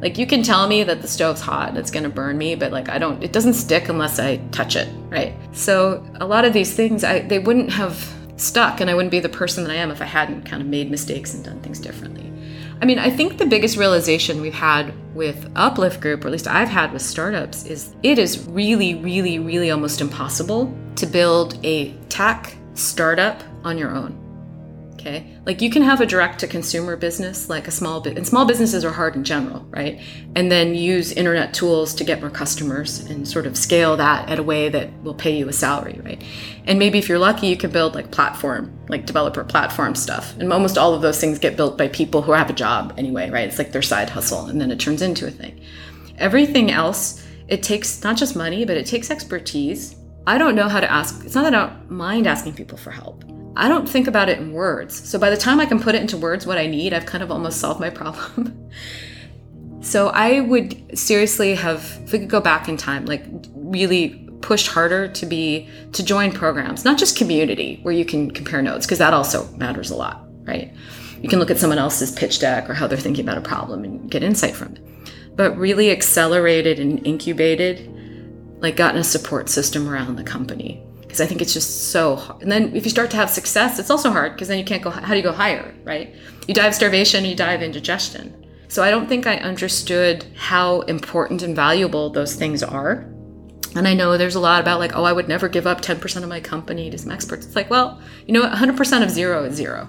Like 0.00 0.18
you 0.18 0.26
can 0.26 0.42
tell 0.42 0.68
me 0.68 0.82
that 0.82 1.00
the 1.00 1.08
stove's 1.08 1.40
hot 1.40 1.70
and 1.70 1.78
it's 1.78 1.90
going 1.90 2.02
to 2.02 2.08
burn 2.08 2.36
me, 2.36 2.54
but 2.54 2.72
like 2.72 2.88
I 2.88 2.98
don't 2.98 3.22
it 3.22 3.32
doesn't 3.32 3.54
stick 3.54 3.88
unless 3.88 4.18
I 4.18 4.36
touch 4.50 4.76
it, 4.76 4.88
right? 5.08 5.34
So 5.52 6.04
a 6.16 6.26
lot 6.26 6.44
of 6.44 6.52
these 6.52 6.74
things 6.74 7.02
I 7.02 7.20
they 7.20 7.38
wouldn't 7.38 7.70
have 7.70 8.12
stuck 8.36 8.80
and 8.80 8.90
I 8.90 8.94
wouldn't 8.94 9.10
be 9.10 9.20
the 9.20 9.28
person 9.28 9.64
that 9.64 9.70
I 9.70 9.76
am 9.76 9.90
if 9.90 10.02
I 10.02 10.04
hadn't 10.04 10.44
kind 10.44 10.62
of 10.62 10.68
made 10.68 10.90
mistakes 10.90 11.34
and 11.34 11.44
done 11.44 11.60
things 11.60 11.80
differently. 11.80 12.32
I 12.80 12.84
mean, 12.84 12.98
I 12.98 13.08
think 13.08 13.38
the 13.38 13.46
biggest 13.46 13.78
realization 13.78 14.42
we've 14.42 14.52
had 14.52 14.92
with 15.14 15.50
Uplift 15.56 16.02
Group, 16.02 16.24
or 16.24 16.28
at 16.28 16.32
least 16.32 16.46
I've 16.46 16.68
had 16.68 16.92
with 16.92 17.00
startups, 17.00 17.64
is 17.64 17.94
it 18.02 18.18
is 18.18 18.46
really, 18.48 18.96
really, 18.96 19.38
really 19.38 19.70
almost 19.70 20.02
impossible 20.02 20.76
to 20.96 21.06
build 21.06 21.58
a 21.64 21.92
tech 22.10 22.54
startup 22.74 23.42
on 23.64 23.78
your 23.78 23.96
own 23.96 24.25
okay? 25.06 25.26
Like 25.44 25.62
you 25.62 25.70
can 25.70 25.82
have 25.82 26.00
a 26.00 26.06
direct 26.06 26.40
to 26.40 26.46
consumer 26.46 26.96
business 26.96 27.48
like 27.48 27.68
a 27.68 27.70
small 27.70 28.00
bit 28.00 28.16
and 28.16 28.26
small 28.26 28.44
businesses 28.44 28.84
are 28.84 28.90
hard 28.90 29.14
in 29.14 29.24
general 29.24 29.64
right? 29.70 30.00
And 30.34 30.50
then 30.50 30.74
use 30.74 31.12
internet 31.12 31.54
tools 31.54 31.94
to 31.94 32.04
get 32.04 32.20
more 32.20 32.30
customers 32.30 33.00
and 33.00 33.26
sort 33.26 33.46
of 33.46 33.56
scale 33.56 33.96
that 33.96 34.28
at 34.28 34.38
a 34.38 34.42
way 34.42 34.68
that 34.68 34.90
will 35.02 35.14
pay 35.14 35.36
you 35.36 35.48
a 35.48 35.52
salary 35.52 36.00
right? 36.04 36.22
And 36.64 36.78
maybe 36.78 36.98
if 36.98 37.08
you're 37.08 37.18
lucky 37.18 37.46
you 37.46 37.56
can 37.56 37.70
build 37.70 37.94
like 37.94 38.10
platform 38.10 38.72
like 38.88 39.06
developer 39.06 39.44
platform 39.44 39.94
stuff. 39.94 40.36
And 40.38 40.52
almost 40.52 40.78
all 40.78 40.94
of 40.94 41.02
those 41.02 41.20
things 41.20 41.38
get 41.38 41.56
built 41.56 41.78
by 41.78 41.88
people 41.88 42.22
who 42.22 42.32
have 42.32 42.50
a 42.50 42.54
job 42.54 42.94
anyway 42.96 43.30
right? 43.30 43.48
It's 43.48 43.58
like 43.58 43.72
their 43.72 43.82
side 43.82 44.10
hustle 44.10 44.46
and 44.46 44.60
then 44.60 44.70
it 44.70 44.80
turns 44.80 45.02
into 45.02 45.26
a 45.26 45.30
thing. 45.30 45.60
Everything 46.18 46.70
else 46.70 47.22
it 47.48 47.62
takes 47.62 48.02
not 48.02 48.16
just 48.16 48.34
money 48.34 48.64
but 48.64 48.76
it 48.76 48.86
takes 48.86 49.10
expertise. 49.10 49.96
I 50.26 50.38
don't 50.38 50.56
know 50.56 50.68
how 50.68 50.80
to 50.80 50.90
ask. 50.90 51.24
It's 51.24 51.36
not 51.36 51.44
that 51.44 51.54
I 51.54 51.66
don't 51.66 51.90
mind 51.92 52.26
asking 52.26 52.54
people 52.54 52.76
for 52.76 52.90
help. 52.90 53.22
I 53.56 53.68
don't 53.68 53.88
think 53.88 54.06
about 54.06 54.28
it 54.28 54.38
in 54.38 54.52
words. 54.52 55.08
So 55.08 55.18
by 55.18 55.30
the 55.30 55.36
time 55.36 55.60
I 55.60 55.66
can 55.66 55.80
put 55.80 55.94
it 55.94 56.02
into 56.02 56.18
words 56.18 56.46
what 56.46 56.58
I 56.58 56.66
need, 56.66 56.92
I've 56.92 57.06
kind 57.06 57.24
of 57.24 57.30
almost 57.30 57.58
solved 57.58 57.80
my 57.80 57.88
problem. 57.88 58.70
so 59.80 60.08
I 60.08 60.40
would 60.40 60.98
seriously 60.98 61.54
have, 61.54 61.98
if 62.04 62.12
we 62.12 62.18
could 62.18 62.28
go 62.28 62.40
back 62.40 62.68
in 62.68 62.76
time, 62.76 63.06
like 63.06 63.24
really 63.54 64.28
pushed 64.42 64.68
harder 64.68 65.08
to 65.08 65.26
be 65.26 65.68
to 65.92 66.04
join 66.04 66.32
programs, 66.32 66.84
not 66.84 66.98
just 66.98 67.16
community 67.16 67.80
where 67.82 67.94
you 67.94 68.04
can 68.04 68.30
compare 68.30 68.60
notes, 68.60 68.84
because 68.84 68.98
that 68.98 69.14
also 69.14 69.48
matters 69.52 69.90
a 69.90 69.96
lot, 69.96 70.26
right? 70.44 70.72
You 71.22 71.30
can 71.30 71.38
look 71.38 71.50
at 71.50 71.56
someone 71.56 71.78
else's 71.78 72.12
pitch 72.12 72.38
deck 72.40 72.68
or 72.68 72.74
how 72.74 72.86
they're 72.86 72.98
thinking 72.98 73.24
about 73.24 73.38
a 73.38 73.40
problem 73.40 73.84
and 73.84 74.10
get 74.10 74.22
insight 74.22 74.54
from 74.54 74.74
it. 74.74 74.82
But 75.34 75.56
really 75.56 75.90
accelerated 75.90 76.78
and 76.78 77.04
incubated, 77.06 77.90
like 78.60 78.76
gotten 78.76 79.00
a 79.00 79.04
support 79.04 79.48
system 79.48 79.88
around 79.88 80.16
the 80.16 80.24
company 80.24 80.85
because 81.16 81.24
I 81.24 81.28
think 81.28 81.40
it's 81.40 81.54
just 81.54 81.90
so 81.92 82.16
hard. 82.16 82.42
And 82.42 82.52
then 82.52 82.76
if 82.76 82.84
you 82.84 82.90
start 82.90 83.10
to 83.12 83.16
have 83.16 83.30
success, 83.30 83.78
it's 83.78 83.88
also 83.88 84.10
hard 84.10 84.32
because 84.32 84.48
then 84.48 84.58
you 84.58 84.64
can't 84.64 84.82
go, 84.82 84.90
how 84.90 85.08
do 85.08 85.16
you 85.16 85.22
go 85.22 85.32
higher, 85.32 85.74
right? 85.82 86.14
You 86.46 86.52
die 86.52 86.66
of 86.66 86.74
starvation, 86.74 87.24
you 87.24 87.34
die 87.34 87.54
of 87.54 87.62
indigestion. 87.62 88.46
So 88.68 88.82
I 88.82 88.90
don't 88.90 89.08
think 89.08 89.26
I 89.26 89.36
understood 89.36 90.26
how 90.36 90.82
important 90.82 91.40
and 91.40 91.56
valuable 91.56 92.10
those 92.10 92.34
things 92.34 92.62
are. 92.62 93.10
And 93.74 93.88
I 93.88 93.94
know 93.94 94.18
there's 94.18 94.34
a 94.34 94.40
lot 94.40 94.60
about 94.60 94.78
like, 94.78 94.94
oh, 94.94 95.04
I 95.04 95.12
would 95.14 95.26
never 95.26 95.48
give 95.48 95.66
up 95.66 95.80
10% 95.80 96.22
of 96.22 96.28
my 96.28 96.40
company 96.40 96.90
to 96.90 96.98
some 96.98 97.12
experts. 97.12 97.46
It's 97.46 97.56
like, 97.56 97.70
well, 97.70 97.98
you 98.26 98.34
know, 98.34 98.42
100% 98.42 99.02
of 99.02 99.10
zero 99.10 99.44
is 99.44 99.54
zero. 99.54 99.88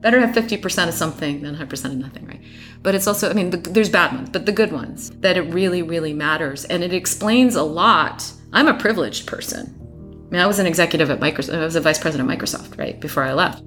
Better 0.00 0.20
have 0.20 0.34
50% 0.34 0.88
of 0.88 0.94
something 0.94 1.42
than 1.42 1.56
100% 1.56 1.84
of 1.86 1.96
nothing, 1.96 2.26
right? 2.26 2.40
But 2.82 2.94
it's 2.94 3.08
also, 3.08 3.28
I 3.28 3.32
mean, 3.32 3.50
the, 3.50 3.56
there's 3.56 3.90
bad 3.90 4.14
ones, 4.14 4.30
but 4.30 4.46
the 4.46 4.52
good 4.52 4.70
ones 4.70 5.10
that 5.20 5.36
it 5.36 5.42
really, 5.42 5.82
really 5.82 6.14
matters. 6.14 6.64
And 6.64 6.84
it 6.84 6.94
explains 6.94 7.56
a 7.56 7.62
lot. 7.64 8.32
I'm 8.52 8.68
a 8.68 8.74
privileged 8.74 9.26
person. 9.26 9.79
I 10.30 10.32
mean, 10.34 10.42
I 10.42 10.46
was 10.46 10.60
an 10.60 10.66
executive 10.66 11.10
at 11.10 11.18
Microsoft. 11.18 11.58
I 11.58 11.64
was 11.64 11.74
a 11.74 11.80
vice 11.80 11.98
president 11.98 12.30
at 12.30 12.38
Microsoft, 12.38 12.78
right, 12.78 13.00
before 13.00 13.24
I 13.24 13.32
left. 13.32 13.62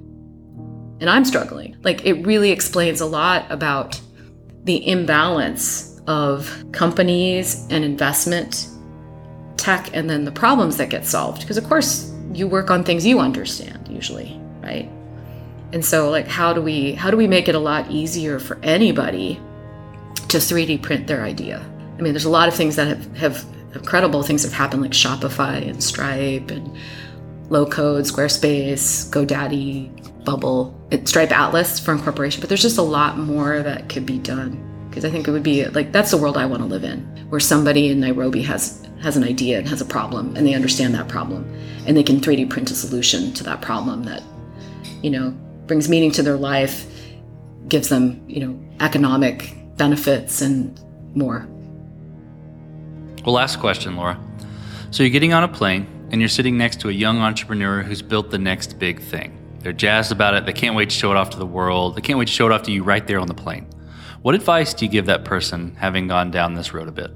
And 1.02 1.10
I'm 1.10 1.26
struggling. 1.26 1.76
Like, 1.84 2.06
it 2.06 2.26
really 2.26 2.52
explains 2.52 3.02
a 3.02 3.06
lot 3.06 3.46
about 3.50 4.00
the 4.64 4.88
imbalance 4.88 6.00
of 6.08 6.64
companies 6.72 7.68
and 7.70 7.84
investment, 7.84 8.70
tech, 9.58 9.90
and 9.94 10.10
then 10.10 10.24
the 10.24 10.32
problems 10.32 10.78
that 10.78 10.90
get 10.90 11.06
solved. 11.06 11.42
Because, 11.42 11.58
of 11.58 11.66
course, 11.66 12.14
you 12.32 12.48
work 12.48 12.72
on 12.72 12.86
things 12.86 13.06
you 13.06 13.20
understand 13.20 13.86
usually, 13.90 14.40
right? 14.62 14.90
And 15.74 15.84
so, 15.84 16.10
like, 16.10 16.30
how 16.30 16.54
do 16.54 16.62
we 16.62 16.94
how 16.94 17.12
do 17.12 17.18
we 17.18 17.28
make 17.28 17.50
it 17.50 17.56
a 17.56 17.60
lot 17.60 17.92
easier 17.92 18.40
for 18.40 18.58
anybody 18.64 19.38
to 20.30 20.38
3D 20.38 20.82
print 20.82 21.08
their 21.08 21.24
idea? 21.24 21.60
I 21.98 22.02
mean, 22.02 22.14
there's 22.14 22.24
a 22.24 22.30
lot 22.30 22.48
of 22.48 22.54
things 22.54 22.78
that 22.78 22.88
have, 22.88 23.18
have 23.18 23.46
incredible 23.74 24.24
things 24.24 24.44
have 24.44 24.54
happened 24.54 24.82
like 24.82 24.92
Shopify 24.92 25.68
and 25.68 25.84
Stripe 25.84 26.52
and 26.52 26.76
low 27.50 27.66
code, 27.66 28.06
Squarespace, 28.06 29.10
GoDaddy, 29.10 30.24
Bubble, 30.24 30.80
Stripe 31.06 31.32
Atlas 31.32 31.80
for 31.80 31.92
incorporation, 31.92 32.40
but 32.40 32.50
there's 32.50 32.62
just 32.62 32.78
a 32.78 32.84
lot 32.84 33.18
more 33.18 33.62
that 33.62 33.90
could 33.90 34.06
be 34.06 34.20
done. 34.20 34.70
Because 34.90 35.06
I 35.06 35.10
think 35.10 35.28
it 35.28 35.32
would 35.32 35.44
be 35.44 35.66
like 35.70 35.92
that's 35.92 36.12
the 36.12 36.18
world 36.18 36.38
I 36.38 36.46
want 36.46 36.62
to 36.62 36.68
live 36.68 36.84
in, 36.84 37.00
where 37.30 37.40
somebody 37.40 37.90
in 37.90 38.00
Nairobi 38.00 38.44
has 38.44 38.88
has 39.02 39.18
an 39.18 39.24
idea 39.24 39.58
and 39.58 39.68
has 39.68 39.82
a 39.82 39.86
problem, 39.86 40.36
and 40.36 40.48
they 40.48 40.54
understand 40.54 40.94
that 40.94 41.10
problem, 41.10 41.52
and 41.86 41.98
they 41.98 42.04
can 42.04 42.20
3D 42.20 42.50
print 42.50 42.72
a 42.72 42.76
solution 42.76 43.34
to 43.34 43.44
that 43.44 43.62
problem 43.62 44.04
that, 44.04 44.24
you 45.02 45.10
know, 45.10 45.32
brings 45.68 45.90
meaning 45.90 46.12
to 46.12 46.24
their 46.24 46.38
life, 46.38 46.86
gives 47.68 47.90
them, 47.90 48.24
you 48.28 48.46
know, 48.46 48.58
economic 48.80 49.56
benefits 49.78 50.42
and 50.42 50.80
more. 51.16 51.48
Well, 53.26 53.36
last 53.36 53.60
question, 53.60 53.96
Laura. 53.96 54.20
So 54.92 55.02
you're 55.02 55.10
getting 55.10 55.34
on 55.34 55.44
a 55.44 55.48
plane 55.48 55.88
and 56.12 56.20
you're 56.20 56.28
sitting 56.28 56.58
next 56.58 56.82
to 56.82 56.90
a 56.90 56.92
young 56.92 57.20
entrepreneur 57.20 57.82
who's 57.82 58.02
built 58.02 58.32
the 58.32 58.38
next 58.38 58.78
big 58.78 59.02
thing. 59.02 59.40
They're 59.60 59.72
jazzed 59.72 60.12
about 60.12 60.34
it. 60.34 60.46
They 60.46 60.52
can't 60.52 60.76
wait 60.76 60.90
to 60.90 60.96
show 60.96 61.10
it 61.12 61.16
off 61.16 61.30
to 61.30 61.40
the 61.40 61.46
world. 61.46 61.96
They 61.96 62.02
can't 62.02 62.20
wait 62.20 62.28
to 62.28 62.34
show 62.34 62.46
it 62.48 62.52
off 62.52 62.64
to 62.64 62.72
you 62.72 62.84
right 62.84 63.08
there 63.08 63.20
on 63.20 63.28
the 63.28 63.34
plane. 63.34 63.66
What 64.24 64.36
advice 64.36 64.74
do 64.74 64.84
you 64.84 64.92
give 64.92 65.06
that 65.06 65.24
person 65.24 65.74
having 65.76 66.08
gone 66.08 66.32
down 66.32 66.54
this 66.54 66.74
road 66.74 66.90
a 66.90 66.92
bit? 66.92 67.12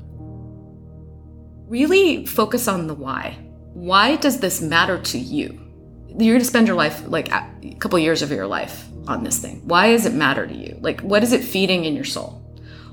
Really 1.68 2.26
focus 2.26 2.70
on 2.70 2.88
the 2.88 2.94
why. 2.94 3.38
Why 3.74 4.16
does 4.16 4.40
this 4.40 4.62
matter 4.62 5.02
to 5.02 5.18
you? 5.18 5.60
You're 6.08 6.36
going 6.36 6.40
to 6.40 6.46
spend 6.46 6.68
your 6.68 6.78
life, 6.78 7.06
like 7.06 7.30
a 7.32 7.76
couple 7.80 8.00
years 8.00 8.22
of 8.22 8.32
your 8.32 8.48
life 8.48 8.88
on 9.08 9.26
this 9.26 9.40
thing. 9.40 9.62
Why 9.66 9.92
does 9.92 10.06
it 10.06 10.14
matter 10.14 10.48
to 10.48 10.56
you? 10.56 10.78
Like, 10.80 11.02
what 11.02 11.22
is 11.22 11.34
it 11.34 11.44
feeding 11.44 11.84
in 11.84 11.96
your 11.96 12.06
soul? 12.06 12.42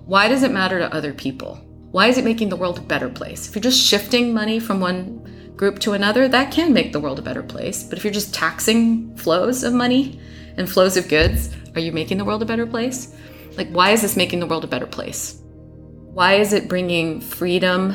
Why 0.05 0.29
does 0.29 0.43
it 0.43 0.51
matter 0.51 0.81
to 0.81 0.93
other 0.93 1.15
people? 1.15 1.65
Why 1.95 2.09
is 2.09 2.19
it 2.19 2.25
making 2.25 2.49
the 2.49 2.57
world 2.57 2.79
a 2.79 2.81
better 2.81 3.09
place? 3.09 3.49
If 3.49 3.55
you're 3.55 3.63
just 3.63 3.81
shifting 3.81 4.35
money 4.35 4.59
from 4.59 4.81
one 4.81 5.53
group 5.57 5.79
to 5.79 5.93
another, 5.93 6.27
that 6.27 6.51
can 6.51 6.73
make 6.73 6.93
the 6.93 6.99
world 6.99 7.21
a 7.21 7.23
better 7.23 7.45
place. 7.45 7.85
But 7.85 7.99
if 7.99 8.03
you're 8.03 8.13
just 8.13 8.35
taxing 8.35 9.17
flows 9.17 9.63
of 9.63 9.73
money 9.75 10.19
and 10.57 10.69
flows 10.69 10.97
of 10.97 11.07
goods, 11.07 11.55
are 11.77 11.81
you 11.81 11.93
making 11.93 12.19
the 12.19 12.25
world 12.25 12.43
a 12.43 12.47
better 12.47 12.67
place? 12.67 13.15
Like, 13.57 13.69
why 13.69 13.91
is 13.91 14.03
this 14.03 14.17
making 14.17 14.41
the 14.41 14.47
world 14.49 14.65
a 14.65 14.67
better 14.67 14.89
place? 14.89 15.41
Why 15.45 16.35
is 16.35 16.53
it 16.53 16.69
bringing 16.69 17.21
freedom, 17.21 17.93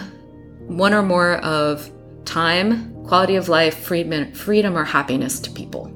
one 0.59 0.93
or 0.93 1.03
more 1.03 1.35
of 1.39 1.91
time, 2.23 3.03
quality 3.03 3.35
of 3.35 3.49
life, 3.49 3.79
freedom, 3.79 4.31
freedom 4.31 4.77
or 4.77 4.85
happiness 4.85 5.41
to 5.41 5.51
people? 5.51 5.87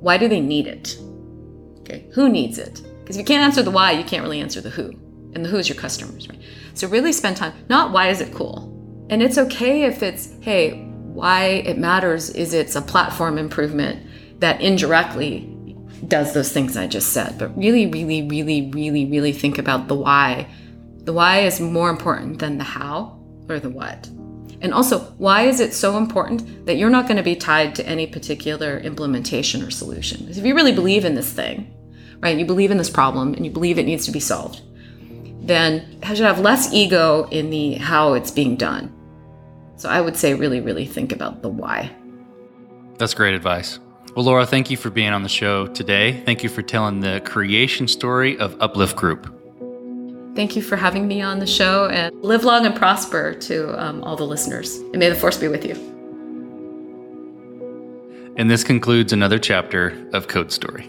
Why 0.00 0.18
do 0.18 0.26
they 0.26 0.40
need 0.40 0.66
it? 0.66 0.98
Okay, 1.82 2.04
who 2.14 2.28
needs 2.28 2.58
it? 2.58 2.82
Because 2.98 3.14
if 3.14 3.20
you 3.20 3.26
can't 3.26 3.44
answer 3.44 3.62
the 3.62 3.70
why, 3.70 3.92
you 3.92 4.02
can't 4.02 4.24
really 4.24 4.40
answer 4.40 4.60
the 4.60 4.70
who. 4.70 4.92
And 5.34 5.44
the 5.44 5.48
who 5.48 5.58
is 5.58 5.68
your 5.68 5.78
customers, 5.78 6.28
right? 6.28 6.40
So 6.74 6.88
really 6.88 7.12
spend 7.12 7.36
time, 7.36 7.52
not 7.68 7.92
why 7.92 8.08
is 8.08 8.20
it 8.20 8.32
cool? 8.34 8.68
And 9.10 9.22
it's 9.22 9.38
okay 9.38 9.82
if 9.82 10.02
it's, 10.02 10.32
hey, 10.40 10.84
why 11.12 11.44
it 11.44 11.78
matters 11.78 12.30
is 12.30 12.54
it's 12.54 12.76
a 12.76 12.82
platform 12.82 13.36
improvement 13.38 14.06
that 14.40 14.60
indirectly 14.60 15.48
does 16.08 16.34
those 16.34 16.50
things 16.50 16.76
I 16.76 16.86
just 16.86 17.12
said. 17.12 17.38
But 17.38 17.56
really, 17.56 17.86
really, 17.86 18.22
really, 18.22 18.70
really, 18.70 19.06
really 19.06 19.32
think 19.32 19.58
about 19.58 19.88
the 19.88 19.94
why. 19.94 20.48
The 21.04 21.12
why 21.12 21.40
is 21.40 21.60
more 21.60 21.90
important 21.90 22.38
than 22.38 22.58
the 22.58 22.64
how 22.64 23.18
or 23.48 23.60
the 23.60 23.70
what. 23.70 24.08
And 24.60 24.72
also, 24.72 25.00
why 25.18 25.42
is 25.42 25.58
it 25.58 25.74
so 25.74 25.98
important 25.98 26.66
that 26.66 26.76
you're 26.76 26.88
not 26.88 27.06
going 27.06 27.16
to 27.16 27.22
be 27.22 27.34
tied 27.34 27.74
to 27.74 27.86
any 27.86 28.06
particular 28.06 28.78
implementation 28.78 29.62
or 29.62 29.70
solution? 29.70 30.20
Because 30.20 30.38
if 30.38 30.44
you 30.44 30.54
really 30.54 30.72
believe 30.72 31.04
in 31.04 31.16
this 31.16 31.32
thing, 31.32 31.74
right, 32.20 32.38
you 32.38 32.46
believe 32.46 32.70
in 32.70 32.78
this 32.78 32.90
problem 32.90 33.34
and 33.34 33.44
you 33.44 33.50
believe 33.50 33.78
it 33.78 33.86
needs 33.86 34.06
to 34.06 34.12
be 34.12 34.20
solved, 34.20 34.62
then 35.46 35.98
you 36.02 36.16
should 36.16 36.24
have 36.24 36.40
less 36.40 36.72
ego 36.72 37.28
in 37.30 37.50
the 37.50 37.74
how 37.74 38.14
it's 38.14 38.30
being 38.30 38.56
done 38.56 38.92
so 39.82 39.88
I 39.88 40.00
would 40.00 40.16
say 40.16 40.34
really, 40.34 40.60
really 40.60 40.86
think 40.86 41.10
about 41.10 41.42
the 41.42 41.48
why. 41.48 41.90
That's 42.98 43.14
great 43.14 43.34
advice. 43.34 43.80
Well, 44.14 44.24
Laura, 44.24 44.46
thank 44.46 44.70
you 44.70 44.76
for 44.76 44.90
being 44.90 45.08
on 45.08 45.24
the 45.24 45.28
show 45.28 45.66
today. 45.66 46.22
Thank 46.24 46.44
you 46.44 46.48
for 46.48 46.62
telling 46.62 47.00
the 47.00 47.20
creation 47.24 47.88
story 47.88 48.38
of 48.38 48.56
Uplift 48.60 48.94
Group. 48.94 49.26
Thank 50.36 50.54
you 50.54 50.62
for 50.62 50.76
having 50.76 51.08
me 51.08 51.20
on 51.20 51.40
the 51.40 51.48
show 51.48 51.88
and 51.88 52.14
live 52.22 52.44
long 52.44 52.64
and 52.64 52.76
prosper 52.76 53.34
to 53.34 53.84
um, 53.84 54.04
all 54.04 54.14
the 54.14 54.22
listeners. 54.22 54.76
And 54.76 54.98
may 54.98 55.08
the 55.08 55.16
force 55.16 55.36
be 55.36 55.48
with 55.48 55.64
you. 55.66 55.74
And 58.36 58.48
this 58.48 58.62
concludes 58.62 59.12
another 59.12 59.40
chapter 59.40 60.08
of 60.12 60.28
Code 60.28 60.52
Story. 60.52 60.88